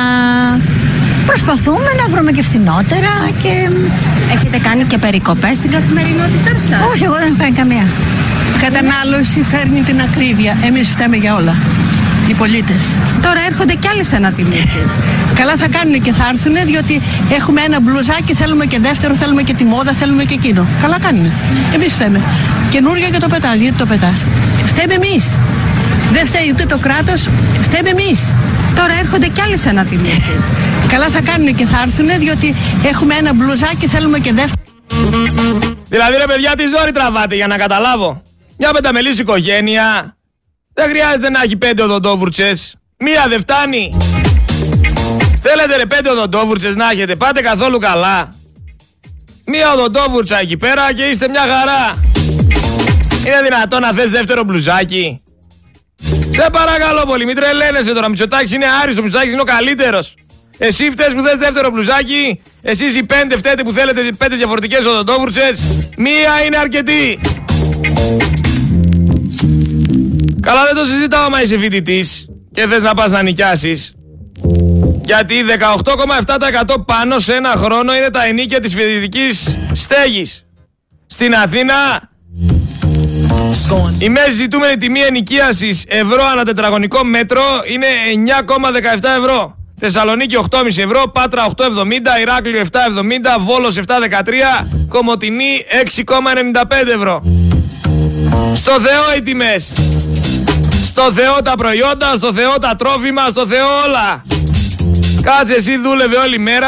προσπαθούμε 1.25 1.89
να 2.01 2.15
βρούμε 2.15 2.31
και 2.31 2.43
φθηνότερα 2.43 3.11
και. 3.41 3.69
Έχετε 4.33 4.57
κάνει 4.57 4.83
και 4.83 4.97
περικοπές 4.97 5.57
στην 5.57 5.71
καθημερινότητά 5.71 6.51
σας; 6.69 6.87
Όχι, 6.91 7.03
εγώ 7.03 7.13
δεν 7.13 7.27
έχω 7.27 7.37
κάνει 7.37 7.55
καμία. 7.55 7.85
Κατανάλωση 8.61 9.43
φέρνει 9.43 9.81
την 9.81 10.01
ακρίβεια. 10.01 10.57
Εμείς 10.65 10.89
φταίμε 10.89 11.15
για 11.15 11.35
όλα. 11.35 11.55
Οι 12.27 12.33
πολίτες. 12.33 12.83
Τώρα 13.21 13.41
έρχονται 13.49 13.73
κι 13.73 13.87
άλλες 13.87 14.13
ανατιμήσεις. 14.13 14.87
Καλά 15.39 15.55
θα 15.57 15.67
κάνουν 15.67 16.01
και 16.01 16.11
θα 16.11 16.25
έρθουν 16.31 16.55
διότι 16.65 17.01
έχουμε 17.33 17.61
ένα 17.61 17.79
μπλουζάκι, 17.81 18.33
θέλουμε 18.33 18.65
και 18.65 18.79
δεύτερο, 18.79 19.13
θέλουμε 19.15 19.43
και 19.43 19.53
τη 19.53 19.63
μόδα, 19.63 19.91
θέλουμε 19.91 20.23
και 20.23 20.33
εκείνο. 20.33 20.67
Καλά 20.81 20.99
κάνουν. 20.99 21.31
Εμείς 21.73 21.93
φταίμε. 21.93 22.21
Καινούργια 22.69 23.09
και 23.09 23.19
το 23.19 23.27
πετάς. 23.27 23.59
Γιατί 23.59 23.77
το 23.77 23.85
πετάς; 23.85 24.25
Φταίμε 24.65 24.93
εμείς. 24.93 25.35
Δεν 26.11 26.25
φταίει 26.25 26.49
ούτε 26.51 26.65
το 26.65 26.77
κράτος, 26.77 27.29
φταίμε 27.61 27.89
εμείς. 27.89 28.33
Τώρα 28.75 28.93
έρχονται 28.99 29.27
κι 29.27 29.41
άλλες 29.41 29.65
ανατιμήσεις. 29.65 30.43
Καλά 30.91 31.07
θα 31.07 31.21
κάνουν 31.21 31.55
και 31.55 31.65
θα 31.65 31.81
έρθουν 31.81 32.07
διότι 32.19 32.55
έχουμε 32.83 33.13
ένα 33.15 33.33
μπλουζάκι, 33.33 33.87
θέλουμε 33.87 34.19
και 34.19 34.33
δεύτερο. 34.33 34.61
Δηλαδή 35.89 36.17
ρε 36.17 36.25
παιδιά 36.27 36.51
τι 36.57 36.63
ζόρι 36.67 36.91
τραβάτε 36.91 37.35
για 37.35 37.47
να 37.47 37.57
καταλάβω. 37.57 38.21
Μια 38.57 38.71
πενταμελής 38.71 39.19
οικογένεια 39.19 40.15
δεν 40.73 40.89
χρειάζεται 40.89 41.29
να 41.29 41.41
έχει 41.41 41.57
πέντε 41.57 41.83
οδοντόβουρτσες. 41.83 42.75
Μία 42.97 43.25
δεν 43.29 43.39
φτάνει. 43.39 43.97
Θέλετε 45.41 45.75
ρε 45.75 45.85
πέντε 45.85 46.09
οδοντόβουρτσες 46.09 46.75
να 46.75 46.89
έχετε. 46.89 47.15
Πάτε 47.15 47.41
καθόλου 47.41 47.77
καλά. 47.77 48.33
Μία 49.45 49.73
οδοντόβουρτσα 49.73 50.39
εκεί 50.39 50.57
πέρα 50.57 50.93
και 50.93 51.03
είστε 51.03 51.27
μια 51.29 51.41
χαρά. 51.41 51.97
Είναι 53.27 53.41
δυνατόν 53.43 53.81
να 53.81 53.91
θες 53.91 54.09
δεύτερο 54.09 54.43
μπλουζάκι. 54.43 55.21
Σε 56.35 56.49
παρακαλώ 56.51 57.03
πολύ, 57.05 57.25
μην 57.25 57.35
τρελαίνεσαι 57.35 57.93
τώρα. 57.93 58.09
Μητσοτάκης 58.09 58.51
είναι 58.51 58.65
άριστο, 58.83 59.01
Μητσοτάκης 59.01 59.31
είναι 59.31 59.41
ο 59.41 59.45
καλύτερος. 59.45 60.15
Εσύ 60.57 60.89
φταίς 60.89 61.13
που 61.13 61.21
θες 61.21 61.37
δεύτερο 61.37 61.69
μπλουζάκι. 61.69 62.41
Εσείς 62.61 62.95
οι 62.95 63.03
πέντε 63.03 63.37
φταίτε 63.37 63.63
που 63.63 63.71
θέλετε 63.71 64.09
πέντε 64.17 64.35
διαφορετικές 64.35 64.85
οδοντόβουρτσες. 64.85 65.87
Μία 65.97 66.43
είναι 66.45 66.57
αρκετή. 66.57 67.19
Καλά 70.43 70.63
δεν 70.65 70.75
το 70.75 70.85
συζητάω 70.85 71.29
μα 71.29 71.41
είσαι 71.41 71.57
φοιτητής 71.57 72.27
και 72.53 72.67
θες 72.67 72.81
να 72.81 72.93
πας 72.93 73.11
να 73.11 73.23
νοικιάσεις. 73.23 73.93
Γιατί 75.05 75.35
18,7% 75.47 76.75
πάνω 76.85 77.19
σε 77.19 77.33
ένα 77.33 77.49
χρόνο 77.49 77.95
είναι 77.95 78.09
τα 78.09 78.25
ενίκια 78.25 78.59
της 78.59 78.73
φοιτητικής 78.73 79.57
στέγης. 79.73 80.45
Στην 81.07 81.33
Αθήνα 81.33 81.73
η 83.99 84.09
μέση 84.09 84.31
ζητούμενη 84.31 84.77
τιμή 84.77 84.99
ενοικίασης 84.99 85.83
ευρώ 85.87 86.25
ανά 86.31 86.43
τετραγωνικό 86.43 87.03
μέτρο 87.03 87.41
είναι 87.67 87.87
9,17 88.99 89.09
ευρώ. 89.19 89.57
Θεσσαλονίκη 89.79 90.35
8,5 90.49 90.65
ευρώ, 90.65 91.03
Πάτρα 91.13 91.45
8,70, 91.55 92.21
Ηράκλειο 92.21 92.65
7,70, 92.71 92.77
Βόλος 93.39 93.77
7,13, 93.77 93.83
Κομοτινή 94.87 95.65
6,95 96.05 96.93
ευρώ. 96.95 97.23
Στο 98.55 98.71
Θεό 98.71 99.17
οι 99.17 99.21
τιμές. 99.21 99.73
Στο 100.95 101.11
Θεό 101.11 101.41
τα 101.43 101.53
προϊόντα, 101.57 102.15
στο 102.15 102.33
Θεό 102.33 102.57
τα 102.61 102.75
τρόφιμα, 102.75 103.29
στο 103.29 103.47
Θεό 103.47 103.67
όλα. 103.87 104.23
Κάτσε 105.21 105.53
εσύ 105.53 105.77
δούλευε 105.77 106.15
όλη 106.15 106.39
μέρα 106.39 106.67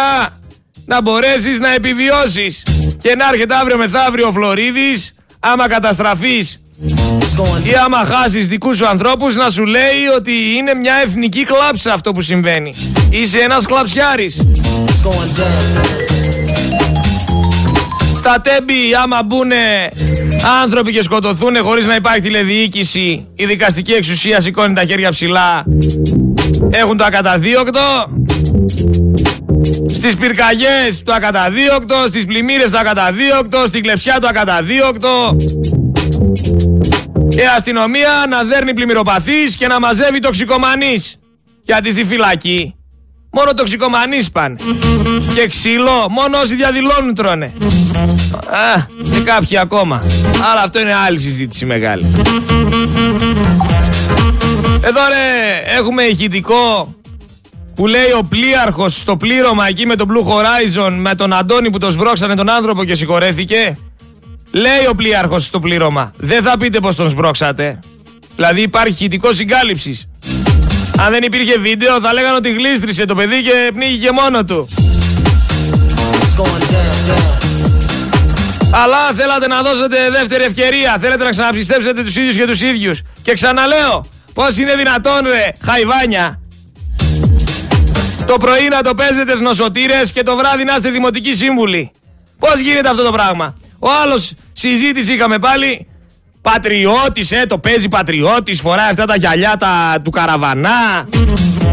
να 0.86 1.02
μπορέσεις 1.02 1.60
να 1.60 1.74
επιβιώσεις. 1.74 2.64
Και 3.02 3.16
να 3.16 3.28
έρχεται 3.32 3.56
αύριο 3.56 3.78
μεθαύριο 3.78 4.28
ο 4.28 4.32
Φλωρίδης, 4.32 5.16
άμα 5.40 5.68
καταστραφείς 5.68 6.60
ή 7.64 7.74
άμα 7.86 8.06
χάσεις 8.06 8.48
δικούς 8.48 8.78
σου 8.78 8.88
ανθρώπους 8.88 9.36
να 9.36 9.50
σου 9.50 9.66
λέει 9.66 10.06
ότι 10.16 10.32
είναι 10.58 10.74
μια 10.74 10.94
εθνική 11.06 11.44
κλάψα 11.44 11.94
αυτό 11.94 12.12
που 12.12 12.22
συμβαίνει. 12.22 12.74
Είσαι 13.10 13.38
ένας 13.38 13.66
κλαψιάρης. 13.66 14.38
Στα 18.28 18.42
τέμπη 18.42 18.96
άμα 19.04 19.24
μπουν 19.26 19.52
άνθρωποι 20.62 20.92
και 20.92 21.04
σκοτωθούν 21.04 21.58
χωρίς 21.58 21.86
να 21.86 21.96
υπάρχει 21.96 22.22
τηλεδιοίκηση 22.22 23.28
η 23.36 23.46
δικαστική 23.46 23.92
εξουσία 23.92 24.42
σηκώνει 24.42 24.74
τα 24.74 24.86
χέρια 24.86 25.10
ψηλά. 25.10 25.66
Έχουν 26.70 26.98
το 26.98 27.04
ακαταδίωκτο. 27.04 28.10
Στις 29.88 30.16
πυρκαγιές 30.16 31.04
το 31.04 31.14
ακαταδίωκτο 31.14 31.96
στις 32.08 32.26
πλημμύρες 32.26 32.72
το 32.72 32.78
ακαταδίωκτο 32.78 33.64
στην 33.68 33.82
κλεψιά 33.82 34.20
το 34.20 34.28
ακαταδίωκτο. 34.28 35.36
Και 37.30 37.42
αστυνομία 37.58 38.26
να 38.30 38.44
δέρνει 38.44 38.74
πλημμυροπαθείς 38.74 39.56
και 39.56 39.68
να 39.68 39.80
μαζεύει 39.80 40.20
τοξικομανείς. 40.20 41.16
Γιατί 41.64 41.92
στη 41.92 42.04
φυλακή 42.06 42.75
Μόνο 43.38 43.54
τοξικομανείς 43.54 44.32
πάνε. 44.32 44.56
Και 45.36 45.48
ξύλο, 45.48 46.08
μόνο 46.10 46.38
όσοι 46.44 46.56
διαδηλώνουν 46.56 47.16
τρώνε. 47.16 47.54
Α, 48.50 48.86
και 49.14 49.20
κάποιοι 49.20 49.58
ακόμα. 49.58 50.04
Αλλά 50.52 50.62
αυτό 50.64 50.80
είναι 50.80 50.94
άλλη 50.94 51.20
συζήτηση 51.20 51.66
μεγάλη. 51.66 52.06
Εδώ 54.82 55.00
ρε, 55.10 55.78
έχουμε 55.78 56.04
ηχητικό 56.04 56.96
που 57.76 57.88
λέει 57.88 58.12
ο 58.18 58.22
πλοίαρχος 58.30 58.96
στο 58.96 59.18
πλήρωμα 59.18 59.68
εκεί 59.68 59.86
με 59.86 59.96
τον 59.96 60.08
Blue 60.12 60.32
Horizon 60.32 60.92
με 60.92 61.16
τον 61.16 61.34
Αντώνη 61.34 61.70
που 61.70 61.78
το 61.78 61.92
σβρώξανε 61.92 62.36
τον 62.36 62.50
άνθρωπο 62.50 62.84
και 62.84 62.96
συγχωρέθηκε. 62.96 63.78
Λέει 64.52 64.86
ο 64.90 64.96
πλοίαρχος 64.96 65.46
στο 65.46 65.60
πλήρωμα. 65.60 66.14
Δεν 66.18 66.44
θα 66.44 66.58
πείτε 66.58 66.80
πως 66.80 66.96
τον 66.96 67.10
σβρώξατε. 67.10 67.80
Δηλαδή 68.36 68.62
υπάρχει 68.62 68.94
ηχητικός 68.94 69.36
συγκάλυψης. 69.36 70.08
Αν 71.00 71.12
δεν 71.12 71.24
υπήρχε 71.24 71.60
βίντεο 71.60 72.02
θα 72.02 72.14
λέγανε 72.14 72.36
ότι 72.36 72.52
γλίστρισε 72.54 73.06
το 73.06 73.16
παιδί 73.16 73.42
και 73.42 73.72
πνίγηκε 73.74 74.12
μόνο 74.12 74.44
του. 74.46 74.68
Αλλά 78.72 79.12
θέλατε 79.18 79.48
να 79.48 79.62
δώσετε 79.62 80.10
δεύτερη 80.10 80.44
ευκαιρία. 80.44 80.98
Θέλετε 81.02 81.24
να 81.24 81.30
ξαναψιστέψετε 81.30 82.04
τους 82.04 82.16
ίδιους 82.16 82.36
και 82.38 82.46
τους 82.46 82.62
ίδιους. 82.62 83.02
Και 83.22 83.34
ξαναλέω, 83.34 84.06
πώς 84.34 84.58
είναι 84.58 84.76
δυνατόν 84.76 85.22
ρε, 85.24 85.52
χαϊβάνια. 85.66 86.40
Το 88.28 88.38
πρωί 88.38 88.68
να 88.68 88.82
το 88.82 88.94
παίζετε 88.94 89.32
εθνοσωτήρες 89.32 90.12
και 90.12 90.24
το 90.24 90.36
βράδυ 90.36 90.64
να 90.64 90.76
είστε 90.76 90.90
δημοτικοί 90.90 91.34
σύμβουλοι. 91.34 91.92
Πώς 92.40 92.60
γίνεται 92.60 92.90
αυτό 92.90 93.04
το 93.04 93.12
πράγμα; 93.12 93.58
Ο 93.80 93.88
άλλος 94.04 94.34
συζήτηση 94.54 95.14
είχαμε 95.14 95.40
πάλι 95.40 95.88
Πατριώτης, 96.52 97.32
ε, 97.32 97.46
το 97.48 97.58
παίζει 97.58 97.88
πατριώτης, 97.88 98.60
φοράει 98.60 98.90
αυτά 98.90 99.06
τα 99.06 99.16
γυαλιά 99.16 99.56
τα, 99.60 99.98
του 100.04 100.10
καραβανά. 100.10 101.08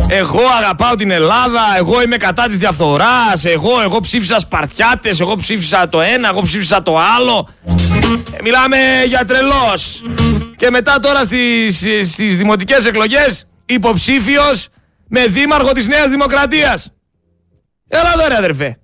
Εγώ 0.09 0.41
αγαπάω 0.61 0.95
την 0.95 1.11
Ελλάδα, 1.11 1.61
εγώ 1.77 2.03
είμαι 2.03 2.17
κατά 2.17 2.47
της 2.47 2.59
διαφθοράς. 2.59 3.45
Εγώ, 3.45 3.81
εγώ 3.83 4.01
ψήφισα 4.01 4.39
Σπαρτιάτες, 4.39 5.21
εγώ 5.21 5.37
ψήφισα 5.37 5.89
το 5.89 6.01
ένα, 6.01 6.29
εγώ 6.29 6.43
ψήφισα 6.43 6.83
το 6.83 6.99
άλλο. 7.17 7.49
Ε, 8.33 8.43
μιλάμε 8.43 8.77
για 9.07 9.25
τρελός. 9.25 10.03
Και 10.57 10.71
μετά 10.71 10.99
τώρα 10.99 11.25
στις, 11.25 11.85
στις 12.03 12.37
δημοτικές 12.37 12.85
εκλογές 12.85 13.47
υποψήφιος 13.67 14.69
με 15.09 15.27
δήμαρχο 15.27 15.73
της 15.73 15.87
Νέας 15.87 16.09
Δημοκρατίας. 16.11 16.93
Έλα 17.89 18.13
εδώ 18.17 18.29
ρε 18.29 18.37
αδερφέ. 18.37 18.79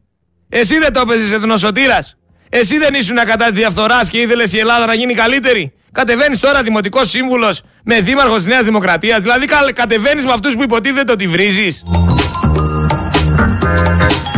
Εσύ 0.49 0.79
δεν 0.79 0.93
το 0.93 1.01
έπαιζες 1.01 1.33
εθνοσωτήρας. 1.33 2.18
Εσύ 2.51 2.79
δεν 2.79 2.95
ήσουν 2.95 3.17
κατά 3.17 3.47
της 3.47 3.55
διαφθοράς 3.55 4.09
και 4.09 4.19
ήθελες 4.19 4.53
η 4.53 4.59
Ελλάδα 4.59 4.87
να 4.87 4.95
γίνει 4.95 5.15
καλύτερη; 5.15 5.73
Κατεβαίνεις 5.93 6.41
τώρα 6.41 6.63
δημοτικός 6.63 7.11
σύμβουλος 7.11 7.63
με 7.85 8.01
δήμαρχος 8.01 8.37
της 8.37 8.47
Νέας 8.47 8.65
Δημοκρατίας. 8.65 9.21
Δηλαδή 9.21 9.47
κατεβαίνεις 9.73 10.25
με 10.25 10.33
αυτούς 10.33 10.55
που 10.55 10.63
υποτίθεται 10.63 11.13
ότι 11.13 11.27
βρίζεις. 11.27 11.83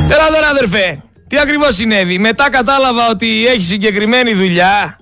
Έλα 0.09 0.27
τώρα 0.27 0.49
αδερφέ. 0.51 1.03
Τι 1.29 1.39
ακριβώς 1.39 1.75
συνέβη; 1.75 2.19
Μετά 2.19 2.51
κατάλαβα 2.51 3.09
ότι 3.11 3.47
έχεις 3.47 3.67
συγκεκριμένη 3.67 4.35
δουλειά 4.35 4.99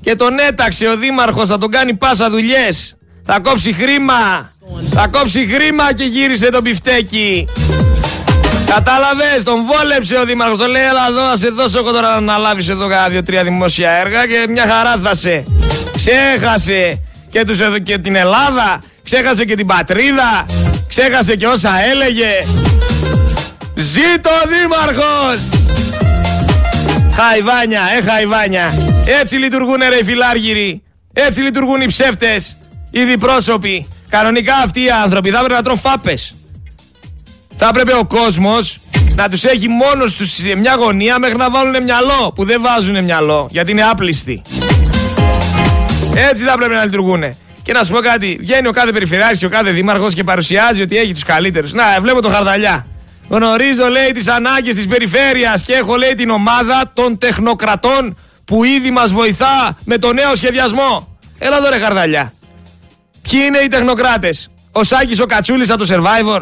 και 0.00 0.14
τον 0.14 0.38
έταξε 0.38 0.88
ο 0.88 0.96
δήμαρχος 0.96 1.48
να 1.48 1.58
τον 1.58 1.70
κάνει 1.70 1.94
πάσα 1.94 2.30
δουλειές. 2.30 2.96
Θα 3.24 3.40
κόψει 3.40 3.72
χρήμα. 3.72 4.50
Θα 4.92 5.08
κόψει 5.08 5.46
χρήμα 5.46 5.92
και 5.92 6.04
γύρισε 6.04 6.48
το 6.48 6.62
πιφτέκι. 6.62 7.48
Κατάλαβες, 8.74 9.42
τον 9.44 9.64
βόλεψε 9.64 10.16
ο 10.16 10.24
Δήμαρχος. 10.24 10.58
Τον 10.58 10.70
λέει: 10.70 10.82
Ελά, 10.82 11.06
εδώ 11.08 11.20
θα 11.20 11.36
σε 11.36 11.48
δώσω 11.48 11.78
εγώ 11.78 11.92
τώρα 11.92 12.20
να 12.20 12.36
λάβεις 12.36 12.68
εδώ 12.68 12.88
κάνα 12.88 13.08
δύο-τρία 13.08 13.44
δημόσια 13.44 13.90
έργα 13.90 14.26
και 14.26 14.46
μια 14.48 14.66
χαρά 14.68 14.96
θα 15.02 15.14
σε. 15.14 15.44
Ξέχασε 15.96 17.02
και, 17.30 17.44
τους, 17.44 17.58
και 17.82 17.98
την 17.98 18.16
Ελλάδα, 18.16 18.82
ξέχασε 19.02 19.44
και 19.44 19.56
την 19.56 19.66
πατρίδα, 19.66 20.46
ξέχασε 20.88 21.36
και 21.36 21.46
όσα 21.46 21.70
έλεγε. 21.90 22.28
Ζήτω 23.74 24.30
ο 24.30 24.48
Δήμαρχος! 24.48 25.40
Χαϊβάνια, 27.14 27.80
ε 27.98 28.10
χαϊβάνια. 28.10 28.72
Έτσι 29.20 29.36
λειτουργούν 29.36 29.78
ρε 29.88 29.96
οι 29.96 30.04
φιλάργυροι. 30.04 30.82
Έτσι 31.12 31.40
λειτουργούν 31.40 31.80
οι 31.80 31.86
ψεύτες, 31.86 32.56
οι 32.90 33.04
διπρόσωποι. 33.04 33.88
Κανονικά 34.08 34.54
αυτοί 34.64 34.84
οι 34.84 34.90
άνθρωποι 34.90 35.30
θα 35.30 35.38
έπρεπε 35.38 35.54
να 35.54 35.62
τρώνε 35.62 35.80
φάπες. 35.80 36.34
Θα 37.60 37.66
έπρεπε 37.68 37.94
ο 37.94 38.04
κόσμος 38.04 38.80
να 39.16 39.28
τους 39.28 39.44
έχει 39.44 39.68
μόνος 39.68 40.14
τους 40.14 40.30
σε 40.30 40.54
μια 40.54 40.74
γωνία 40.74 41.18
μέχρι 41.18 41.36
να 41.36 41.50
βάλουν 41.50 41.82
μυαλό. 41.82 42.32
Που 42.34 42.44
δεν 42.44 42.60
βάζουν 42.62 43.04
μυαλό 43.04 43.48
γιατί 43.50 43.70
είναι 43.70 43.82
άπλιστοι. 43.90 44.42
Έτσι 46.14 46.44
θα 46.44 46.56
πρέπει 46.56 46.74
να 46.74 46.84
λειτουργούν. 46.84 47.24
Και 47.62 47.72
να 47.72 47.82
σου 47.82 47.92
πω 47.92 48.00
κάτι, 48.00 48.38
βγαίνει 48.40 48.68
ο 48.68 48.70
κάθε 48.70 48.92
περιφερειάρχης 48.92 49.38
και 49.38 49.46
ο 49.46 49.48
κάθε 49.48 49.70
δήμαρχος 49.70 50.14
και 50.14 50.24
παρουσιάζει 50.24 50.82
ότι 50.82 50.96
έχει 50.96 51.12
τους 51.12 51.22
καλύτερους. 51.22 51.72
Να, 51.72 51.84
βλέπω 52.00 52.22
το 52.22 52.28
χαρδαλιά. 52.28 52.86
Γνωρίζω, 53.28 53.88
λέει, 53.88 54.12
τις 54.14 54.28
ανάγκες 54.28 54.74
της 54.74 54.86
περιφέρειας 54.86 55.62
και 55.62 55.72
έχω, 55.72 55.96
λέει, 55.96 56.12
την 56.16 56.30
ομάδα 56.30 56.90
των 56.94 57.18
τεχνοκρατών 57.18 58.16
που 58.44 58.64
ήδη 58.64 58.90
μας 58.90 59.12
βοηθά 59.12 59.76
με 59.84 59.98
το 59.98 60.12
νέο 60.12 60.34
σχεδιασμό. 60.36 61.18
Έλα 61.38 61.56
εδώ 61.56 61.68
ρε 61.68 61.78
χαρδαλιά. 61.78 62.32
Ποιοι 63.30 63.40
είναι 63.46 63.58
οι 63.58 63.68
τεχνοκράτες; 63.68 64.50
Ο 64.72 64.84
Σάκης 64.84 65.20
ο 65.20 65.26
Κατσούλης 65.26 65.70
από 65.70 65.86
το 65.86 65.94
Survivor. 65.94 66.40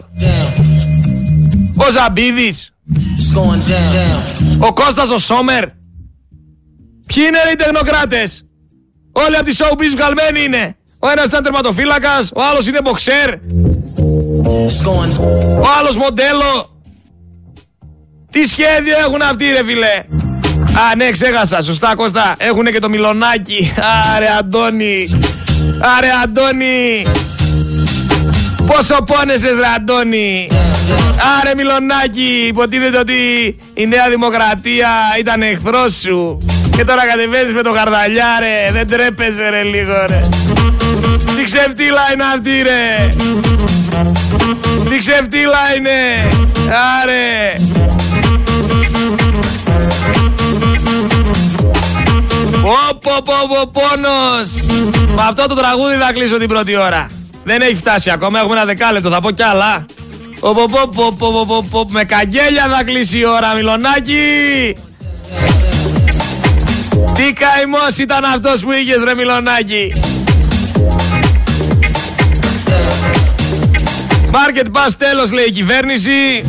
Ο 1.76 1.90
Ζαμπίδης. 1.90 2.70
Ο 4.58 4.72
Κώστας 4.72 5.10
ο 5.10 5.18
Σόμερ. 5.18 5.64
Ποιοι 7.06 7.24
είναι 7.26 7.38
οι 7.52 7.54
τεχνοκράτες; 7.54 8.44
Όλοι 9.12 9.36
από 9.36 9.44
τη 9.44 9.56
showbiz 9.60 9.94
βγαλμένοι 9.96 10.44
είναι. 10.44 10.76
Ο 10.98 11.08
ένας 11.10 11.26
ήταν 11.26 11.42
τερματοφύλακας, 11.42 12.30
ο 12.34 12.42
άλλος 12.50 12.66
είναι 12.66 12.80
μποξέρ. 12.82 13.34
Ο 15.60 15.66
άλλος 15.78 15.96
μοντέλο. 15.96 16.80
Τι 18.30 18.46
σχέδιο 18.46 18.98
έχουν 19.06 19.22
αυτοί 19.22 19.44
ρε 19.44 19.64
φίλε; 19.64 20.04
Α, 20.76 20.96
ναι, 20.96 21.10
ξέχασα. 21.10 21.62
Σωστά, 21.62 21.94
Κώστα. 21.94 22.34
Έχουνε 22.38 22.70
και 22.70 22.78
το 22.78 22.88
μιλονάκι. 22.88 23.72
Άρε, 24.14 24.26
Αντώνη. 24.38 25.08
Άρε, 25.96 26.08
Αντώνη. 26.22 27.06
Πόσο 28.66 28.96
πόνεσες, 29.04 29.56
ρε, 29.58 29.66
Αντώνη; 29.76 30.48
Άρε, 31.40 31.54
μιλονάκι. 31.56 32.44
Υποτίθεται 32.48 32.98
ότι 32.98 33.18
η 33.74 33.86
Νέα 33.86 34.08
Δημοκρατία 34.10 34.88
ήταν 35.18 35.42
εχθρός 35.42 35.92
σου. 36.00 36.38
Και 36.76 36.84
τώρα 36.84 37.06
κατεβαίνεις 37.06 37.52
με 37.52 37.62
το 37.62 37.72
χαρδαλιά, 37.72 38.26
ρε. 38.40 38.72
Δεν 38.72 38.86
τρέπεσαι, 38.86 39.48
ρε, 39.48 39.62
λίγο, 39.62 40.06
ρε. 40.08 40.20
Τι 41.36 41.44
ξεφτύλα 41.44 42.02
είναι 42.12 42.24
αυτή, 42.34 42.62
ρε. 42.62 43.08
Τι 44.90 44.98
ξεφτύλα 44.98 45.62
είναι. 45.76 45.98
Άρε. 47.02 47.52
Όπο, 52.88 53.22
πω, 53.22 53.70
πόνος. 53.72 54.50
Με 55.16 55.22
αυτό 55.28 55.46
το 55.46 55.54
τραγούδι 55.54 55.94
θα 55.94 56.12
κλείσω 56.12 56.38
την 56.38 56.48
πρώτη 56.48 56.76
ώρα. 56.76 57.06
Δεν 57.48 57.60
έχει 57.60 57.74
φτάσει 57.74 58.10
ακόμα, 58.10 58.38
έχουμε 58.38 58.54
ένα 58.54 58.64
δεκάλεπτο, 58.64 59.10
θα 59.10 59.20
πω 59.20 59.30
κι 59.30 59.42
άλλα. 59.42 59.86
Με 61.88 62.04
καγγέλια 62.04 62.66
θα 62.70 62.84
κλείσει 62.84 63.18
η 63.18 63.24
ώρα, 63.26 63.54
Μιλονάκι. 63.54 64.74
Τι 67.14 67.32
καημός 67.32 67.98
ήταν 67.98 68.24
αυτός 68.24 68.60
που 68.60 68.72
είχες 68.72 69.02
ρε 69.04 69.14
Μιλονάκι. 69.14 69.92
Market 74.30 74.66
pass 74.66 74.92
τέλος 74.98 75.32
λέει 75.32 75.44
η 75.44 75.52
κυβέρνηση. 75.52 76.46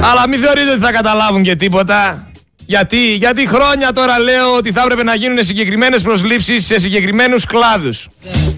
Αλλά 0.00 0.28
μην 0.28 0.40
θεωρείτε 0.40 0.70
ότι 0.70 0.80
θα 0.80 0.92
καταλάβουν 0.92 1.42
και 1.42 1.56
τίποτα. 1.56 2.26
Γιατί, 2.68 3.14
γιατί 3.14 3.46
χρόνια 3.46 3.92
τώρα 3.92 4.20
λέω 4.20 4.56
ότι 4.56 4.72
θα 4.72 4.82
έπρεπε 4.82 5.02
να 5.02 5.14
γίνουν 5.14 5.44
συγκεκριμένες 5.44 6.02
προσλήψεις 6.02 6.66
σε 6.66 6.78
συγκεκριμένους 6.78 7.44
κλάδους. 7.44 8.08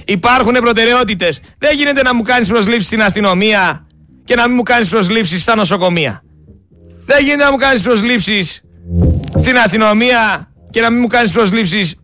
Υπάρχουν 0.05 0.53
προτεραιότητες. 0.53 1.41
Δεν 1.59 1.77
γίνεται 1.77 2.03
να 2.03 2.15
μου 2.15 2.23
κάνεις 2.23 2.49
προσλήψεις 2.49 2.87
στην 2.87 3.03
αστυνομία 3.03 3.87
και 4.25 4.35
να 4.35 4.47
μην 4.47 4.57
μου 4.57 4.63
κάνεις 4.63 4.89
προσλήψεις 4.89 5.43
στα 5.43 5.57
νοσοκομεία. 5.57 6.23
Δεν 7.07 7.25
γίνεται 7.25 7.45
να 7.45 7.51
μου 7.51 7.57
κάνεις 7.57 7.83
προσλήψεις 7.83 8.63
στην 9.39 9.59
αστυνομία 9.59 10.51
και 10.71 10.81
να 10.81 10.91
μην 10.91 11.01
μου 11.01 11.07
κάνεις 11.07 11.31
προσλήψεις 11.33 11.95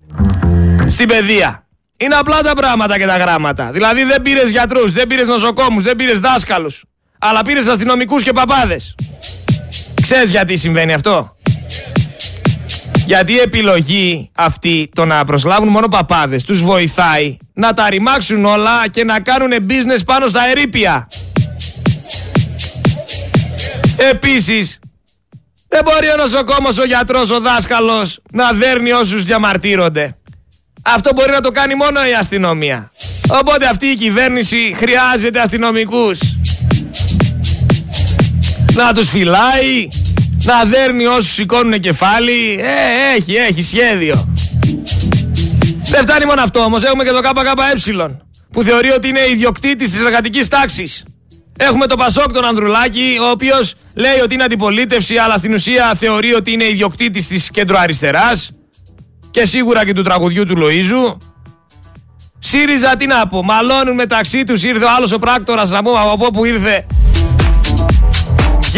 στην 0.89 1.09
παιδεία. 1.09 1.67
Είναι 1.97 2.15
απλά 2.15 2.41
τα 2.41 2.55
πράγματα 2.55 2.99
και 2.99 3.07
τα 3.07 3.17
γράμματα. 3.17 3.71
Δηλαδή 3.73 4.05
δεν 4.05 4.23
πήρες 4.23 4.51
γιατρούς, 4.51 4.93
δεν 4.93 5.07
πήρες 5.07 5.27
νοσοκόμους, 5.27 5.83
δεν 5.83 5.97
πήρες 5.97 6.21
δάσκαλους. 6.21 6.85
Αλλά 7.19 7.43
πήρες 7.43 7.67
αστυνομικούς 7.67 8.23
και 8.23 8.33
παπάδες. 8.33 8.95
Ξέρεις 10.03 10.31
γιατί 10.31 10.57
συμβαίνει 10.57 10.93
αυτό; 10.93 11.36
Γιατί 13.07 13.33
η 13.33 13.39
επιλογή 13.39 14.31
αυτή 14.35 14.89
το 14.95 15.05
να 15.05 15.25
προσλάβουν 15.25 15.69
μόνο 15.69 15.89
παπάδες 15.89 16.45
τους 16.45 16.63
βοηθάει 16.63 17.37
να 17.53 17.75
τα 17.75 17.89
ρημάξουν 17.91 18.45
όλα 18.45 18.89
και 18.91 19.05
να 19.05 19.21
κάνουν 19.21 19.51
business 19.69 20.01
πάνω 20.07 20.27
στα 20.27 20.47
ερήπια. 20.47 21.09
Επίσης, 24.11 24.79
δεν 25.69 25.81
μπορεί 25.85 26.07
ο 26.07 26.17
νοσοκόμος, 26.17 26.79
ο 26.79 26.85
γιατρός, 26.85 27.31
ο 27.31 27.41
δάσκαλος 27.41 28.21
να 28.33 28.53
δέρνει 28.53 28.93
όσους 28.93 29.25
διαμαρτύρονται. 29.25 30.17
Αυτό 30.83 31.11
μπορεί 31.15 31.31
να 31.31 31.41
το 31.41 31.51
κάνει 31.51 31.75
μόνο 31.75 32.07
η 32.07 32.15
αστυνομία. 32.15 32.91
Οπότε 33.29 33.67
αυτή 33.67 33.87
η 33.87 33.97
κυβέρνηση 33.97 34.75
χρειάζεται 34.77 35.41
αστυνομικούς 35.41 36.19
να 38.73 38.93
τους 38.93 39.09
φυλάει, 39.09 39.89
να 40.53 40.65
δέρνει 40.65 41.07
όσους 41.07 41.33
σηκώνουν 41.33 41.81
κεφάλι. 41.81 42.61
Ε, 42.61 43.17
έχει, 43.17 43.33
έχει 43.33 43.63
σχέδιο. 43.63 44.29
Δεν 45.85 46.03
φτάνει 46.03 46.25
μόνο 46.25 46.43
αυτό 46.43 46.61
όμως, 46.61 46.83
έχουμε 46.83 47.05
και 47.05 47.11
το 47.11 47.21
ΚΚΕ 47.21 48.17
που 48.53 48.63
θεωρεί 48.63 48.91
ότι 48.91 49.09
είναι 49.09 49.21
ιδιοκτήτης 49.31 49.91
της 49.91 50.01
εργατικής 50.01 50.49
τάξης. 50.49 51.05
Έχουμε 51.57 51.87
το 51.87 51.97
Πασόκ 51.97 52.33
τον 52.33 52.45
Ανδρουλάκη, 52.45 53.19
ο 53.21 53.31
οποίος 53.31 53.75
λέει 53.95 54.21
ότι 54.23 54.35
είναι 54.35 54.43
αντιπολίτευση, 54.43 55.17
αλλά 55.17 55.37
στην 55.37 55.55
ουσία 55.55 55.95
θεωρεί 55.99 56.35
ότι 56.35 56.53
είναι 56.53 56.65
ιδιοκτήτης 56.65 57.27
της 57.27 57.51
κεντροαριστεράς 57.51 58.51
και 59.31 59.47
σίγουρα 59.47 59.85
και 59.85 59.93
του 59.93 60.03
τραγουδιού 60.03 60.45
του 60.45 60.57
Λοΐζου. 60.59 61.17
ΣΥΡΙΖΑ 62.39 62.97
τι 62.97 63.07
να 63.07 63.29
πω, 63.29 63.43
μαλώνουν 63.43 63.95
μεταξύ 63.95 64.45
τους, 64.45 64.63
ήρθε 64.63 64.85
ο 64.85 64.89
άλλος 64.97 65.13
ο 65.13 65.19
πράκτορας 65.19 65.71
να 65.71 65.83
πούμε 65.83 65.99
από 65.99 66.31
πού 66.31 66.45
ήρθε 66.45 66.87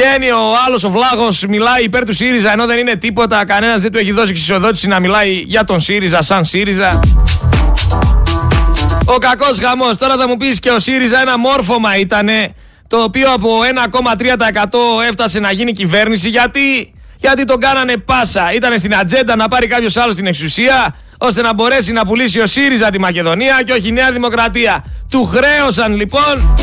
Βγαίνει 0.01 0.31
ο 0.31 0.41
άλλος 0.67 0.85
ο 0.85 0.91
Βλάχος, 0.91 1.45
μιλάει 1.49 1.85
υπέρ 1.85 2.05
του 2.05 2.13
ΣΥΡΙΖΑ 2.13 2.53
ενώ 2.53 2.67
δεν 2.67 2.79
είναι 2.79 2.97
τίποτα. 2.97 3.47
Κανένας 3.47 3.83
δεν 3.83 3.93
του 3.93 3.99
έχει 3.99 4.13
δώσει 4.13 4.31
εξισοδότηση 4.31 4.89
να 4.89 5.01
μιλάει 5.01 5.33
για 5.33 5.65
τον 5.65 5.81
ΣΥΡΙΖΑ 5.81 6.23
σαν 6.23 6.45
ΣΥΡΙΖΑ. 6.45 7.01
Ο 9.05 9.19
κακός 9.19 9.59
χαμός. 9.63 9.97
Τώρα 9.97 10.17
θα 10.17 10.29
μου 10.29 10.37
πεις 10.37 10.59
και 10.59 10.71
ο 10.71 10.79
ΣΥΡΙΖΑ 10.79 11.21
ένα 11.21 11.39
μόρφωμα 11.39 11.97
ήτανε. 11.97 12.55
Το 12.89 13.03
οποίο 13.03 13.33
από 13.33 13.51
1,3% 13.63 15.05
έφτασε 15.09 15.41
να 15.41 15.53
γίνει 15.53 15.73
κυβέρνηση. 15.73 16.29
Γιατί, 16.29 16.95
γιατί 17.17 17.45
τον 17.45 17.61
κάνανε 17.61 17.97
πάσα. 17.97 18.53
Ήταν 18.55 18.79
στην 18.79 18.97
ατζέντα 18.97 19.37
να 19.37 19.49
πάρει 19.49 19.67
κάποιος 19.67 19.97
άλλος 19.97 20.15
την 20.15 20.27
εξουσία 20.27 20.97
ώστε 21.19 21.43
να 21.43 21.55
μπορέσει 21.55 21.93
να 21.93 22.05
πουλήσει 22.05 22.41
ο 22.41 22.47
ΣΥΡΙΖΑ 22.47 22.91
τη 22.91 22.99
Μακεδονία 22.99 23.63
και 23.67 23.73
όχι 23.73 23.89
η 23.89 23.93
Νέα 23.93 24.13
Δημοκρατία. 24.13 24.85
Του 25.11 25.25
χρέωσαν 25.25 25.95
λοιπόν 25.95 26.57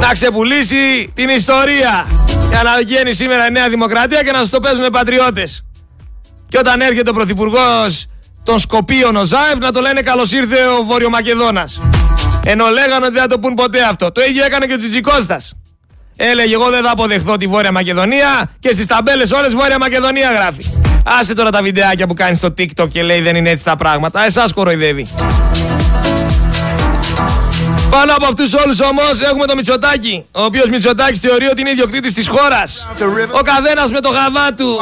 να 0.00 0.12
ξεπουλήσει 0.12 1.12
την 1.14 1.28
ιστορία 1.28 2.06
για 2.48 2.62
να 2.62 2.70
βγαίνει 2.84 3.12
σήμερα 3.12 3.46
η 3.46 3.50
Νέα 3.50 3.68
Δημοκρατία 3.68 4.22
και 4.22 4.30
να 4.30 4.38
σας 4.38 4.50
το 4.50 4.60
παίζουν 4.60 4.90
πατριώτες. 4.92 5.64
Και 6.48 6.58
όταν 6.58 6.80
έρχεται 6.80 7.10
ο 7.10 7.12
Πρωθυπουργός 7.12 8.06
των 8.42 8.58
Σκοπίων 8.58 9.16
ο 9.16 9.24
Ζάεφ 9.24 9.58
να 9.58 9.72
το 9.72 9.80
λένε 9.80 10.00
καλώς 10.00 10.32
ήρθε 10.32 10.56
ο 10.80 10.84
Βόρειο 10.84 11.10
Μακεδόνα. 11.10 11.68
Ενώ 12.44 12.68
λέγανε 12.68 13.04
ότι 13.04 13.12
δεν 13.12 13.22
θα 13.22 13.28
το 13.28 13.38
πούν 13.38 13.54
ποτέ 13.54 13.82
αυτό. 13.82 14.12
Το 14.12 14.22
ίδιο 14.22 14.44
έκανε 14.44 14.66
και 14.66 14.72
ο 14.72 14.76
Τζιτζικώστας. 14.76 15.52
Έλεγε 16.16 16.54
εγώ 16.54 16.70
δεν 16.70 16.84
θα 16.84 16.90
αποδεχθώ 16.90 17.36
τη 17.36 17.46
Βόρεια 17.46 17.72
Μακεδονία 17.72 18.50
και 18.60 18.72
στις 18.72 18.86
ταμπέλες 18.86 19.30
όλες 19.30 19.54
Βόρεια 19.54 19.78
Μακεδονία 19.78 20.30
γράφει. 20.32 20.72
Άσε 21.20 21.34
τώρα 21.34 21.50
τα 21.50 21.62
βιντεάκια 21.62 22.06
που 22.06 22.14
κάνεις 22.14 22.38
στο 22.38 22.54
TikTok 22.58 22.88
και 22.92 23.02
λέει 23.02 23.20
δεν 23.20 23.36
είναι 23.36 23.50
έτσι 23.50 23.64
τα 23.64 23.76
πράγματα. 23.76 24.24
Εσάς 24.24 24.52
κοροϊδεύει. 24.52 25.06
Πάνω 27.96 28.12
από 28.16 28.26
αυτούς 28.26 28.54
όλους 28.54 28.80
όμως 28.80 29.20
έχουμε 29.20 29.46
το 29.46 29.54
Μητσοτάκι. 29.54 30.24
Ο 30.32 30.42
οποίος 30.42 30.68
Μητσοτάκης 30.68 31.18
θεωρεί 31.18 31.46
ότι 31.46 31.60
είναι 31.60 31.70
ιδιοκτήτης 31.70 32.14
της 32.14 32.28
χώρας. 32.28 32.86
Ο 33.30 33.42
καθένας 33.42 33.90
με 33.90 34.00
το 34.00 34.08
γαβά 34.08 34.54
του. 34.56 34.76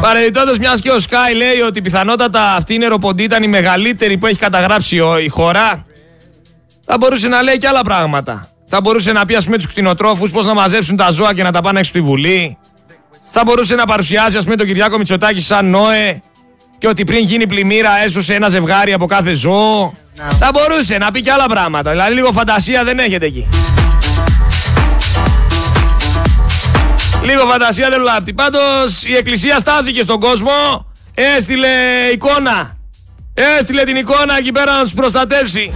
Παρεμπιπτόντως, 0.00 0.58
μιας 0.58 0.80
και 0.80 0.90
ο 0.90 0.98
Σκάι 0.98 1.34
λέει 1.34 1.60
ότι 1.66 1.80
πιθανότατα 1.80 2.54
αυτή 2.54 2.74
η 2.74 2.78
νεροποντή 2.78 3.22
ήταν 3.22 3.42
η 3.42 3.48
μεγαλύτερη 3.48 4.16
που 4.16 4.26
έχει 4.26 4.38
καταγράψει 4.38 5.00
η 5.24 5.28
χώρα, 5.28 5.86
θα 6.84 6.96
μπορούσε 6.98 7.28
να 7.28 7.42
λέει 7.42 7.56
και 7.56 7.68
άλλα 7.68 7.82
πράγματα. 7.82 8.46
Θα 8.66 8.80
μπορούσε 8.80 9.12
να 9.12 9.26
πει, 9.26 9.34
ας 9.34 9.44
πούμε, 9.44 9.56
τους 9.56 9.66
κτηνοτρόφους 9.66 10.30
πώς 10.30 10.46
να 10.46 10.54
μαζέψουν 10.54 10.96
τα 10.96 11.10
ζώα 11.10 11.34
και 11.34 11.42
να 11.42 11.52
τα 11.52 11.60
πάνε 11.60 11.78
έξω 11.78 11.90
στη 11.90 12.00
Βουλή. 12.00 12.58
Θα 13.34 13.42
μπορούσε 13.44 13.74
να 13.74 13.84
παρουσιάσει, 13.84 14.36
ας 14.36 14.44
πούμε, 14.44 14.56
τον 14.56 14.66
Κυριάκο 14.66 14.98
Μητσοτάκη 14.98 15.40
σαν 15.40 15.70
Νόε 15.70 16.20
και 16.78 16.88
ότι 16.88 17.04
πριν 17.04 17.24
γίνει 17.24 17.46
πλημμύρα 17.46 17.90
έσωσε 18.04 18.34
ένα 18.34 18.48
ζευγάρι 18.48 18.92
από 18.92 19.06
κάθε 19.06 19.34
ζώο. 19.34 19.94
Θα 20.38 20.50
μπορούσε 20.52 20.98
να 20.98 21.10
πει 21.10 21.20
και 21.20 21.30
άλλα 21.32 21.46
πράγματα. 21.46 21.90
Δηλαδή, 21.90 22.14
λίγο 22.14 22.32
φαντασία 22.32 22.84
δεν 22.84 22.98
έχετε 22.98 23.26
εκεί. 23.26 23.48
Λίγο 27.22 27.46
φαντασία 27.46 27.88
δεν 27.90 28.00
λάπτει. 28.00 28.32
Πάντως 28.32 29.02
η 29.04 29.16
Εκκλησία 29.16 29.58
στάθηκε 29.58 30.02
στον 30.02 30.20
κόσμο, 30.20 30.86
έστειλε 31.14 31.68
εικόνα. 32.12 32.76
Έστειλε 33.34 33.82
την 33.82 33.96
εικόνα 33.96 34.36
εκεί 34.38 34.52
πέρα 34.52 34.76
να 34.76 34.82
τους 34.82 34.94
προστατεύσει. 34.94 35.72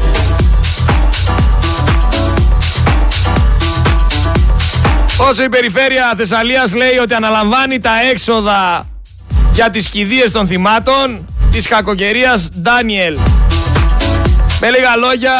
Όσο 5.19 5.43
η 5.43 5.49
περιφέρεια 5.49 6.14
Θεσσαλίας 6.17 6.75
λέει 6.75 6.99
ότι 7.03 7.14
αναλαμβάνει 7.14 7.79
τα 7.79 7.91
έξοδα 8.11 8.87
για 9.53 9.71
τις 9.71 9.89
κηδείες 9.89 10.31
των 10.31 10.47
θυμάτων 10.47 11.27
της 11.51 11.69
κακοκαιρίας 11.69 12.49
Ντάνιελ. 12.61 13.19
Με 14.61 14.71
λίγα 14.71 14.97
λόγια, 14.97 15.33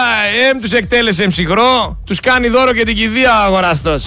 εμ 0.51 0.61
τους 0.61 0.72
εκτέλεσε 0.72 1.27
ψυχρό, 1.27 1.99
τους 2.07 2.20
κάνει 2.20 2.49
δώρο 2.49 2.72
και 2.72 2.85
την 2.85 2.97
κηδεία 2.97 3.43
ο 3.43 3.45
αγοράστος. 3.45 4.07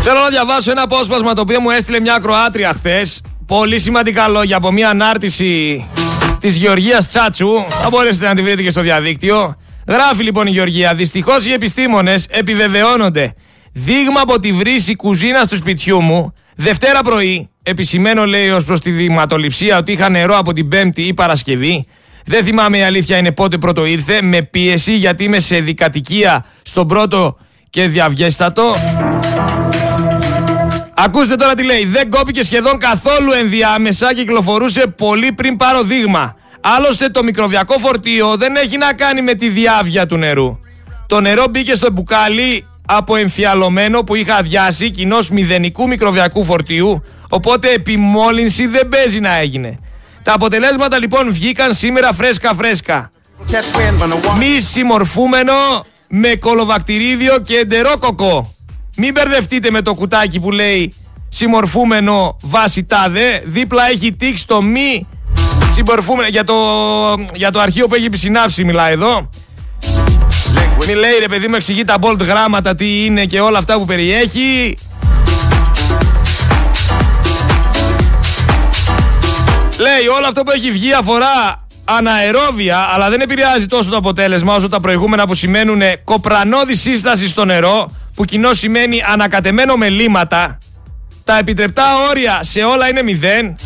Θέλω 0.00 0.18
να 0.18 0.28
διαβάσω 0.28 0.70
ένα 0.70 0.82
απόσπασμα 0.82 1.32
το 1.32 1.40
οποίο 1.40 1.60
μου 1.60 1.70
έστειλε 1.70 2.00
μια 2.00 2.18
Κροάτρια 2.22 2.72
χθες. 2.74 3.20
Πολύ 3.46 3.78
σημαντικά 3.78 4.28
λόγια 4.28 4.56
από 4.56 4.72
μια 4.72 4.88
ανάρτηση 4.88 5.84
της 6.40 6.56
Γεωργίας 6.56 7.08
Τσάτσου. 7.08 7.48
Θα 7.82 7.88
μπορέσετε 7.90 8.26
να 8.26 8.34
τη 8.34 8.42
βρείτε 8.42 8.62
και 8.62 8.70
στο 8.70 8.80
διαδίκτυο. 8.80 9.56
Γράφει 9.88 10.22
λοιπόν 10.22 10.46
η 10.46 10.50
Γεωργία, 10.50 10.94
δυστυχώς 10.94 11.46
οι 11.46 11.52
επιστήμονες 11.52 12.26
επιβεβαιώνονται. 12.30 13.34
Δείγμα 13.72 14.20
από 14.20 14.38
τη 14.38 14.52
βρύση 14.52 14.96
κουζίνα 14.96 15.46
του 15.46 15.56
σπιτιού 15.56 16.00
μου, 16.00 16.34
Δευτέρα 16.56 17.02
πρωί, 17.02 17.48
επισημένω 17.62 18.26
λέει 18.26 18.50
ως 18.50 18.64
προς 18.64 18.80
τη 18.80 18.90
δειγματοληψία 18.90 19.78
ότι 19.78 19.92
είχα 19.92 20.08
νερό 20.08 20.36
από 20.36 20.52
την 20.52 20.68
Πέμπτη 20.68 21.02
ή 21.02 21.14
Παρασκευή. 21.14 21.86
Δεν 22.24 22.44
θυμάμαι 22.44 22.78
η 22.78 22.82
αλήθεια 22.82 23.16
είναι 23.16 23.32
πότε 23.32 23.58
πρώτο 23.58 23.84
ήρθε, 23.84 24.22
με 24.22 24.42
πίεση 24.42 24.94
γιατί 24.94 25.24
είμαι 25.24 25.40
σε 25.40 25.60
δικατικία 25.60 26.44
στον 26.62 26.88
πρώτο 26.88 27.38
και 27.70 27.86
διαβιέστατο. 27.86 28.74
Ακούστε 30.94 31.34
τώρα 31.34 31.54
τι 31.54 31.64
λέει. 31.64 31.84
Δεν 31.84 32.10
κόπηκε 32.10 32.42
σχεδόν 32.42 32.78
καθόλου 32.78 33.32
ενδιάμεσα, 33.32 34.14
κυκλοφορούσε 34.14 34.86
πολύ 34.96 35.32
πριν 35.32 35.56
πάρω 35.56 35.82
δείγμα. 35.82 36.36
Άλλωστε 36.60 37.08
το 37.08 37.22
μικροβιακό 37.22 37.78
φορτίο 37.78 38.36
δεν 38.36 38.56
έχει 38.56 38.76
να 38.76 38.92
κάνει 38.92 39.22
με 39.22 39.34
τη 39.34 39.48
διάβια 39.48 40.06
του 40.06 40.16
νερού. 40.16 40.58
Το 41.06 41.20
νερό 41.20 41.44
μπήκε 41.50 41.74
στο 41.74 41.90
μπουκάλι 41.90 42.66
από 42.86 43.16
εμφιαλωμένο 43.16 44.02
που 44.04 44.14
είχα 44.14 44.36
αδειάσει 44.36 44.90
κοινώ 44.90 45.18
μηδενικού 45.32 45.88
μικροβιακού 45.88 46.44
φορτίου, 46.44 47.04
οπότε 47.28 47.72
επιμόλυνση 47.72 48.66
δεν 48.66 48.88
παίζει 48.88 49.20
να 49.20 49.36
έγινε. 49.36 49.78
Τα 50.22 50.32
αποτελέσματα 50.32 50.98
λοιπόν 50.98 51.32
βγήκαν 51.32 51.74
σήμερα 51.74 52.12
φρέσκα 52.12 52.54
φρέσκα. 52.54 53.10
Μη 54.38 54.60
συμμορφούμενο 54.60 55.52
με 56.08 56.34
κολοβακτηρίδιο 56.34 57.38
και 57.38 57.56
εντερόκοκο. 57.56 58.54
Μην 58.96 59.12
μπερδευτείτε 59.12 59.70
με 59.70 59.82
το 59.82 59.94
κουτάκι 59.94 60.40
που 60.40 60.50
λέει 60.50 60.94
συμμορφούμενο 61.28 62.36
βάση 62.42 62.84
τάδε. 62.84 63.42
Δίπλα 63.46 63.88
έχει 63.88 64.12
τύξει 64.12 64.46
το 64.46 64.62
μη 64.62 65.06
συμπορφούμενο. 65.78 66.28
Για 66.28 66.44
το, 66.44 66.54
για 67.34 67.50
το 67.50 67.60
αρχείο 67.60 67.86
που 67.86 67.94
έχει 67.94 68.04
επισυνάψει 68.04 68.64
μιλάει 68.64 68.92
εδώ. 68.92 69.30
Μη 70.86 70.94
λέει 70.94 71.18
ρε 71.20 71.28
παιδί 71.28 71.48
μου 71.48 71.54
εξηγεί 71.54 71.84
τα 71.84 71.96
bold 72.00 72.18
γράμματα 72.18 72.74
τι 72.74 73.04
είναι 73.04 73.24
και 73.24 73.40
όλα 73.40 73.58
αυτά 73.58 73.76
που 73.78 73.84
περιέχει. 73.84 74.78
Λέει 79.78 80.06
όλο 80.16 80.26
αυτό 80.26 80.42
που 80.42 80.50
έχει 80.50 80.70
βγει 80.70 80.92
αφορά 80.92 81.66
αναερόβια, 81.84 82.88
αλλά 82.92 83.10
δεν 83.10 83.20
επηρεάζει 83.20 83.66
τόσο 83.66 83.90
το 83.90 83.96
αποτέλεσμα 83.96 84.54
όσο 84.54 84.68
τα 84.68 84.80
προηγούμενα 84.80 85.26
που 85.26 85.34
σημαίνουν 85.34 85.80
κοπρανώδη 86.04 86.74
σύσταση 86.74 87.28
στο 87.28 87.44
νερό, 87.44 87.90
που 88.14 88.24
κοινό 88.24 88.52
σημαίνει 88.52 89.02
ανακατεμένο 89.12 89.74
με 89.74 89.88
λίματα. 89.88 90.58
Τα 91.24 91.38
επιτρεπτά 91.38 91.84
όρια 92.10 92.38
σε 92.42 92.60
όλα 92.60 92.88
είναι 92.88 93.02
μηδέν. 93.02 93.56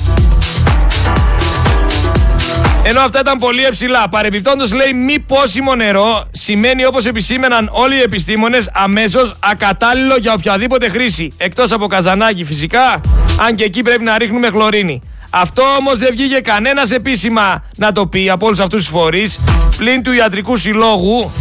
Ενώ 2.85 3.01
αυτά 3.01 3.20
ήταν 3.20 3.39
πολύ 3.39 3.66
υψηλά. 3.66 4.09
Παρεμπιπτόντως 4.09 4.72
λέει 4.72 4.93
μη 4.93 5.18
πόσιμο 5.18 5.74
νερό 5.74 6.28
σημαίνει 6.30 6.85
όπως 6.85 7.07
επισήμεναν 7.07 7.68
όλοι 7.72 7.97
οι 7.97 8.01
επιστήμονες 8.01 8.70
αμέσως 8.72 9.35
ακατάλληλο 9.41 10.16
για 10.20 10.33
οποιαδήποτε 10.33 10.89
χρήση. 10.89 11.33
Εκτός 11.37 11.72
από 11.72 11.87
καζανάκι 11.87 12.45
φυσικά, 12.45 13.01
αν 13.47 13.55
και 13.55 13.64
εκεί 13.64 13.83
πρέπει 13.83 14.05
να 14.05 14.18
ρίχνουμε 14.18 14.49
χλωρίνη. 14.49 15.03
Αυτό 15.30 15.62
όμως 15.78 15.99
δεν 15.99 16.09
βγήκε 16.11 16.41
κανένας 16.41 16.91
επίσημα 16.91 17.64
να 17.76 17.93
το 17.93 18.07
πει 18.07 18.30
από 18.30 18.47
όλους 18.47 18.61
αυτούς 18.61 18.80
τους 18.80 18.91
φορείς 18.91 19.39
πλην 19.76 20.03
του 20.03 20.12
ιατρικού 20.12 20.57
συλλόγου 20.57 21.33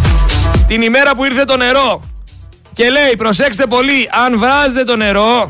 την 0.67 0.81
ημέρα 0.81 1.15
που 1.15 1.23
ήρθε 1.23 1.43
το 1.43 1.57
νερό. 1.57 2.01
Και 2.73 2.89
λέει 2.89 3.15
προσέξτε 3.17 3.65
πολύ, 3.65 4.09
αν 4.25 4.39
βράζετε 4.39 4.83
το 4.83 4.95
νερό 4.95 5.49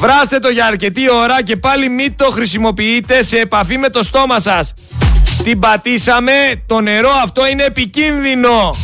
Βράστε 0.00 0.38
το 0.38 0.48
για 0.48 0.66
αρκετή 0.66 1.10
ώρα 1.10 1.42
και 1.42 1.56
πάλι 1.56 1.88
μην 1.88 2.16
το 2.16 2.30
χρησιμοποιείτε 2.30 3.22
σε 3.22 3.36
επαφή 3.36 3.78
με 3.78 3.88
το 3.88 4.02
στόμα 4.02 4.40
σας. 4.40 4.72
Την 5.42 5.58
πατήσαμε, 5.58 6.32
το 6.66 6.80
νερό 6.80 7.10
αυτό 7.24 7.46
είναι 7.46 7.64
επικίνδυνο. 7.64 8.74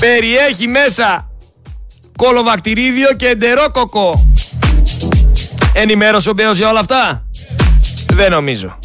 Περιέχει 0.00 0.66
μέσα 0.66 1.30
κολοβακτηρίδιο 2.16 3.08
και 3.16 3.28
εντερόκοκο. 3.28 4.26
Ενημέρωσε 5.74 6.30
ο 6.30 6.32
Μπέος 6.32 6.58
για 6.58 6.68
όλα 6.68 6.80
αυτά; 6.80 7.26
Δεν 8.12 8.30
νομίζω. 8.30 8.78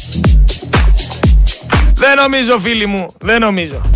Δεν 1.94 2.16
νομίζω 2.16 2.58
φίλοι 2.58 2.86
μου, 2.86 3.14
δεν 3.20 3.40
νομίζω. 3.40 3.90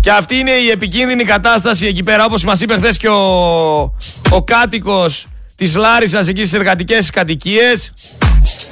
Και 0.00 0.10
αυτή 0.10 0.36
είναι 0.36 0.50
η 0.50 0.70
επικίνδυνη 0.70 1.24
κατάσταση 1.24 1.86
εκεί 1.86 2.02
πέρα 2.02 2.24
όπως 2.24 2.44
μας 2.44 2.60
είπε 2.60 2.76
χθες 2.76 2.96
και 2.96 3.08
ο, 3.08 3.78
ο 4.30 4.42
κάτοικος 4.44 5.26
Της 5.58 5.76
Λάρισας 5.76 6.28
εκεί 6.28 6.44
στις 6.44 6.52
εργατικές 6.52 7.10
κατοικίες. 7.10 7.92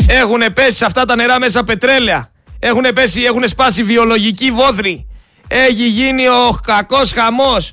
Έχουν 0.07 0.53
πέσει 0.55 0.77
σε 0.77 0.85
αυτά 0.85 1.05
τα 1.05 1.17
νερά 1.17 1.39
μέσα 1.39 1.65
πετρέλαια. 1.65 2.31
Έχουν 2.59 2.85
πέσει, 2.95 3.23
έχουν 3.23 3.49
σπάσει 3.49 3.83
βιολογικοί 3.83 4.51
βόδροι. 4.51 5.07
Έχει 5.49 5.89
γίνει 5.89 6.29
ο 6.29 6.59
κακός 6.67 7.13
χαμός. 7.13 7.73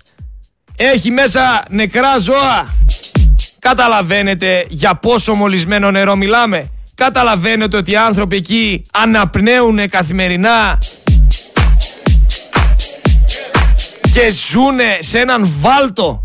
Έχει 0.76 1.12
μέσα 1.12 1.66
νεκρά 1.70 2.18
ζώα. 2.18 2.68
Καταλαβαίνετε 3.60 4.66
για 4.70 4.96
πόσο 4.96 5.34
μολυσμένο 5.34 5.92
νερό 5.92 6.16
μιλάμε. 6.16 6.70
Καταλαβαίνετε 6.96 7.78
ότι 7.78 7.92
οι 7.92 7.96
άνθρωποι 7.96 8.36
εκεί 8.36 8.86
αναπνέουν 8.92 9.90
καθημερινά 9.90 10.78
και 14.14 14.32
ζούνε 14.32 14.98
σε 15.00 15.20
έναν 15.20 15.54
βάλτο 15.60 16.22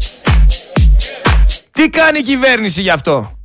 τι 1.78 1.88
κάνει 1.88 2.18
η 2.18 2.22
κυβέρνηση 2.22 2.82
γι' 2.82 2.90
αυτό; 2.90 3.38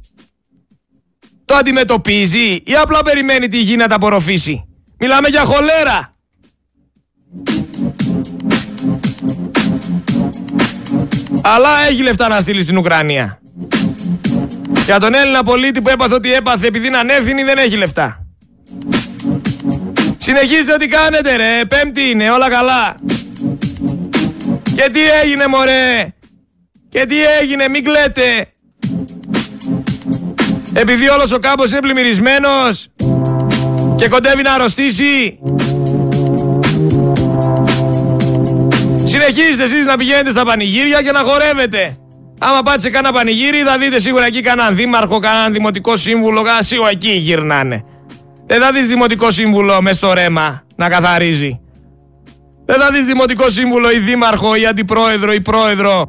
Το 1.46 1.56
αντιμετωπίζει 1.56 2.62
ή 2.66 2.74
απλά 2.82 3.04
περιμένει 3.04 3.48
τη 3.48 3.58
γη 3.58 3.76
να 3.76 3.88
τα 3.88 3.96
απορροφήσει; 3.96 4.66
Μιλάμε 4.98 5.28
για 5.28 5.44
χολέρα. 5.44 6.14
Αλλά 11.42 11.70
έχει 11.90 12.02
λεφτά 12.02 12.28
να 12.28 12.42
στείλει 12.42 12.62
στην 12.62 12.78
Ουκρανία. 12.78 13.42
Για 14.86 15.00
τον 15.00 15.14
Έλληνα 15.14 15.44
πολίτη 15.44 15.82
που 15.82 15.90
έπαθε 15.90 16.14
ότι 16.14 16.34
έπαθε 16.34 16.68
επειδή 16.68 16.88
είναι 16.88 16.98
ανεύθυνη 16.98 17.44
δεν 17.44 17.58
έχει 17.58 17.78
λεφτά. 17.78 18.26
Συνεχίζετε 20.18 20.74
ό,τι 20.74 20.88
κάνετε 20.88 21.36
ρε, 21.36 21.66
πέμπτη 21.66 22.10
είναι, 22.10 22.32
όλα 22.32 22.50
καλά. 22.50 22.96
Και 24.76 24.90
τι 24.92 25.00
έγινε 25.24 25.48
μωρέ, 25.48 26.14
και 26.94 27.06
τι 27.06 27.16
έγινε, 27.42 27.68
μην 27.70 27.84
κλαίτε. 27.84 28.48
Επειδή 30.74 31.10
όλος 31.10 31.32
ο 31.32 31.40
κάμπος 31.40 31.72
είναι 31.72 31.80
πλημμυρισμένος 31.80 32.88
και 33.96 34.10
κοντεύει 34.10 34.42
να 34.42 34.54
αρρωστήσει. 34.54 35.40
Συνεχίζετε 39.04 39.64
εσείς 39.64 39.86
να 39.86 39.98
πηγαίνετε 39.98 40.32
στα 40.32 40.46
πανηγύρια 40.46 41.02
και 41.02 41.12
να 41.12 41.20
χορεύετε. 41.20 41.98
Άμα 42.40 42.62
πάτε 42.64 42.80
σε 42.80 42.90
κάνα 42.90 43.12
πανηγύρι 43.12 43.58
θα 43.58 43.78
δείτε 43.78 44.00
σίγουρα 44.00 44.26
εκεί 44.26 44.42
κανέναν 44.42 44.76
δήμαρχο, 44.76 45.20
κανέναν 45.20 45.54
δημοτικό 45.54 45.96
σύμβουλο, 45.96 46.44
σίγουρα 46.60 46.90
εκεί 46.90 47.12
γυρνάνε. 47.12 47.84
Δεν 48.48 48.62
θα 48.62 48.72
δεις 48.72 48.88
δημοτικό 48.88 49.32
σύμβουλο 49.32 49.82
μες 49.82 49.98
στο 49.98 50.14
ρέμα 50.14 50.64
να 50.76 50.90
καθαρίζει. 50.90 51.60
Δεν 52.66 52.80
θα 52.80 52.90
δεις 52.92 53.06
δημοτικό 53.06 53.50
σύμβουλο 53.50 53.92
ή 53.92 53.98
δήμαρχο 53.98 54.56
ή 54.56 54.66
αντιπρόεδρο 54.66 55.34
ή 55.34 55.42
πρόεδρο 55.42 56.06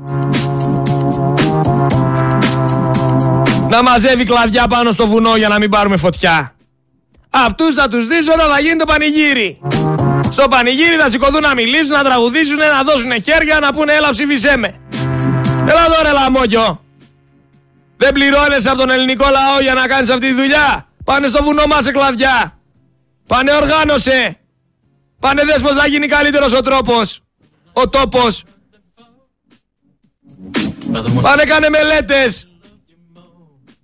να 3.74 3.82
μαζεύει 3.82 4.24
κλαδιά 4.24 4.66
πάνω 4.66 4.90
στο 4.92 5.06
βουνό 5.06 5.36
για 5.36 5.48
να 5.48 5.58
μην 5.58 5.70
πάρουμε 5.70 5.96
φωτιά. 5.96 6.54
Αυτούς 7.30 7.74
θα 7.74 7.88
τους 7.88 8.06
δεις 8.06 8.28
όταν 8.28 8.50
θα 8.50 8.60
γίνει 8.60 8.76
το 8.76 8.84
πανηγύρι. 8.84 9.60
Στο 10.30 10.48
πανηγύρι 10.48 10.96
θα 10.96 11.10
σηκωθούν 11.10 11.40
να 11.40 11.54
μιλήσουν, 11.54 11.92
να 11.92 12.02
τραγουδήσουν, 12.02 12.56
να 12.56 12.82
δώσουν 12.82 13.12
χέρια, 13.22 13.58
να 13.60 13.72
πούνε 13.72 13.92
έλα 13.92 14.10
ψηφίσέ 14.10 14.56
με. 14.56 14.80
Έλα 15.70 15.84
εδώ 15.84 16.02
ρε 16.02 16.12
λαμόγιο. 16.12 16.84
Δεν 17.96 18.12
πληρώνεσαι 18.12 18.68
από 18.68 18.78
τον 18.78 18.90
ελληνικό 18.90 19.24
λαό 19.30 19.60
για 19.60 19.74
να 19.74 19.86
κάνεις 19.86 20.08
αυτή 20.10 20.26
τη 20.26 20.34
δουλειά. 20.34 20.88
Πάνε 21.04 21.26
στο 21.26 21.42
βουνό 21.42 21.62
μας 21.66 21.84
σε 21.84 21.90
κλαδιά. 21.90 22.58
Πάνε 23.26 23.52
οργάνωσε. 23.52 24.38
Πάνε 25.20 25.42
δες 25.44 25.60
πως 25.60 25.72
θα 25.72 25.86
γίνει 25.86 26.06
καλύτερος 26.06 26.52
ο 26.52 26.60
τρόπος. 26.60 27.20
Ο 27.72 27.88
τόπος. 27.88 28.44
Πάνε 31.22 31.44
κάνε 31.44 31.68
μελέτες. 31.68 32.48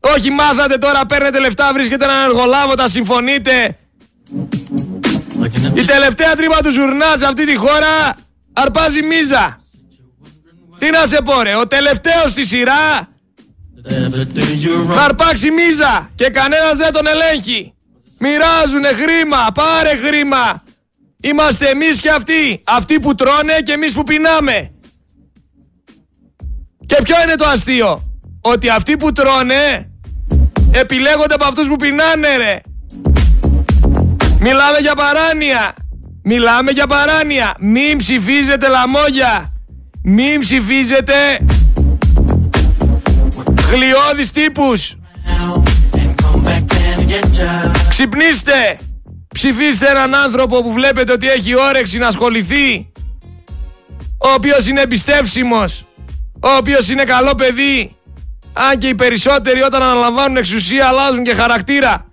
Όχι 0.00 0.30
μάθατε 0.30 0.78
τώρα, 0.78 1.06
παίρνετε 1.06 1.40
λεφτά, 1.40 1.72
βρίσκετε 1.72 2.04
έναν 2.04 2.24
εργολάβο, 2.28 2.74
τα 2.74 2.88
συμφωνείτε. 2.88 3.78
Η 5.74 5.84
τελευταία 5.84 6.34
τρύπα 6.36 6.58
του 6.62 6.70
ζουρνά 6.70 7.16
σε 7.16 7.26
αυτή 7.26 7.46
τη 7.46 7.56
χώρα 7.56 8.16
αρπάζει 8.52 9.02
μίζα. 9.02 9.60
Τι 10.78 10.90
να 10.90 11.06
σε 11.06 11.18
πω 11.24 11.42
ρε, 11.42 11.54
ο 11.54 11.66
τελευταίος 11.66 12.30
στη 12.30 12.44
σειρά 12.44 13.08
θα 14.94 15.02
αρπάξει 15.02 15.50
μίζα 15.50 16.10
και 16.14 16.28
κανένας 16.28 16.76
δεν 16.76 16.92
τον 16.92 17.06
ελέγχει. 17.06 17.74
Μοιράζουνε 18.18 18.88
χρήμα, 18.88 19.46
πάρε 19.54 19.96
χρήμα. 19.96 20.62
Είμαστε 21.20 21.68
εμείς 21.68 22.00
και 22.00 22.10
αυτοί. 22.10 22.62
Αυτοί 22.64 23.00
που 23.00 23.14
τρώνε 23.14 23.60
και 23.64 23.72
εμείς 23.72 23.92
που 23.92 24.02
πεινάμε. 24.02 24.72
Και 26.86 26.96
ποιο 27.02 27.16
είναι 27.22 27.34
το 27.34 27.46
αστείο; 27.46 28.18
Ότι 28.40 28.68
αυτοί 28.68 28.96
που 28.96 29.12
τρώνε 29.12 29.89
επιλέγονται 30.70 31.34
από 31.34 31.44
αυτούς 31.44 31.68
που 31.68 31.76
πεινάνε 31.76 32.36
ρε. 32.36 32.60
Μιλάμε 34.40 34.78
για 34.80 34.94
παράνοια. 34.94 35.74
Μιλάμε 36.22 36.70
για 36.70 36.86
παράνοια. 36.86 37.54
Μην 37.60 37.98
ψηφίζετε 37.98 38.68
λαμόγια. 38.68 39.52
Μην 40.02 40.40
ψηφίζετε 40.40 41.14
γλιώδεις 43.70 44.30
τύπους. 44.30 44.96
Ξυπνήστε. 47.88 48.78
Ψηφίστε 49.34 49.88
έναν 49.90 50.14
άνθρωπο 50.14 50.62
που 50.62 50.72
βλέπετε 50.72 51.12
ότι 51.12 51.26
έχει 51.26 51.54
όρεξη 51.58 51.98
να 51.98 52.06
ασχοληθεί. 52.06 52.92
Ο 54.18 54.28
οποίος 54.36 54.66
είναι 54.66 54.80
εμπιστεύσιμος. 54.80 55.84
Ο 56.40 56.48
οποίος 56.58 56.88
είναι 56.88 57.04
καλό 57.04 57.34
παιδί. 57.34 57.96
Αν 58.52 58.78
και 58.78 58.88
οι 58.88 58.94
περισσότεροι 58.94 59.62
όταν 59.62 59.82
αναλαμβάνουν 59.82 60.36
εξουσία 60.36 60.86
αλλάζουν 60.86 61.24
και 61.24 61.34
χαρακτήρα. 61.34 62.04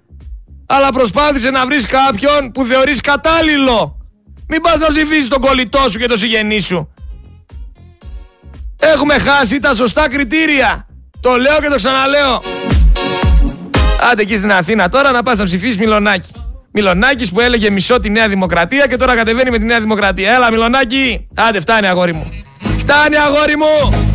Αλλά 0.65 0.89
προσπάθησε 0.89 1.49
να 1.49 1.65
βρεις 1.65 1.85
κάποιον 1.85 2.51
που 2.51 2.63
θεωρείς 2.63 3.01
κατάλληλο. 3.01 3.97
Μην 4.47 4.61
πας 4.61 4.77
να 4.77 4.87
ψηφίσεις 4.87 5.27
τον 5.27 5.41
κολλητό 5.41 5.89
σου 5.89 5.99
και 5.99 6.07
το 6.07 6.17
συγγενή 6.17 6.59
σου. 6.59 6.93
Έχουμε 8.79 9.13
χάσει 9.13 9.59
τα 9.59 9.73
σωστά 9.73 10.09
κριτήρια. 10.09 10.87
Το 11.19 11.35
λέω 11.35 11.59
και 11.61 11.67
το 11.67 11.75
ξαναλέω. 11.75 12.41
Άντε 14.11 14.21
εκεί 14.21 14.37
στην 14.37 14.51
Αθήνα 14.51 14.89
τώρα 14.89 15.11
να 15.11 15.23
πας 15.23 15.37
να 15.37 15.45
ψηφίσεις 15.45 15.77
Μιλονάκι. 15.77 16.31
Μιλονάκης 16.71 17.31
που 17.31 17.39
έλεγε 17.39 17.69
μισό 17.69 17.99
τη 17.99 18.09
Νέα 18.09 18.27
Δημοκρατία 18.27 18.87
και 18.87 18.97
τώρα 18.97 19.15
κατεβαίνει 19.15 19.49
με 19.49 19.57
τη 19.57 19.65
Νέα 19.65 19.79
Δημοκρατία. 19.79 20.33
Έλα 20.33 20.51
Μιλονάκι. 20.51 21.27
Άντε 21.35 21.59
φτάνει 21.59 21.87
αγόρι 21.87 22.13
μου. 22.13 22.29
Φτάνει 22.77 23.17
αγόρι 23.17 23.57
μου. 23.57 24.06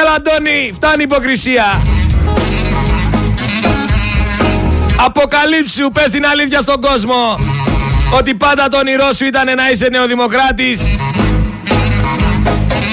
Έλα 0.00 0.12
Αντώνη. 0.16 0.72
Φτάνει 0.74 1.02
υποκρισία. 1.02 1.82
Αποκαλύψου, 4.96 5.88
πες 5.92 6.10
την 6.10 6.26
αλήθεια 6.26 6.60
στον 6.60 6.80
κόσμο. 6.80 7.38
Ότι 8.18 8.34
πάντα 8.34 8.68
το 8.68 8.76
όνειρό 8.76 9.12
σου 9.16 9.24
ήταν 9.24 9.44
να 9.56 9.70
είσαι 9.70 9.88
νεοδημοκράτης. 9.90 10.80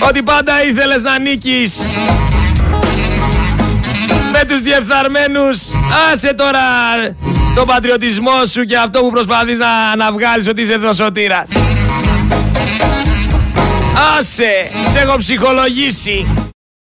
Ότι 0.07 0.23
πάντα 0.23 0.63
ήθελες 0.63 1.01
να 1.01 1.19
νίκεις. 1.19 1.79
Με 4.31 4.43
τους 4.47 4.61
διεφθαρμένους. 4.61 5.59
Άσε 6.11 6.33
τώρα 6.33 6.59
τον 7.55 7.65
πατριωτισμό 7.65 8.45
σου 8.51 8.63
και 8.63 8.77
αυτό 8.77 8.99
που 8.99 9.09
προσπαθείς 9.09 9.57
να, 9.57 9.95
να 9.95 10.11
βγάλεις 10.11 10.47
ότι 10.47 10.61
είσαι 10.61 10.75
δοσοτήρας. 10.75 11.47
Άσε, 14.17 14.69
σε 14.91 14.99
έχω 14.99 15.17
ψυχολογήσει. 15.17 16.48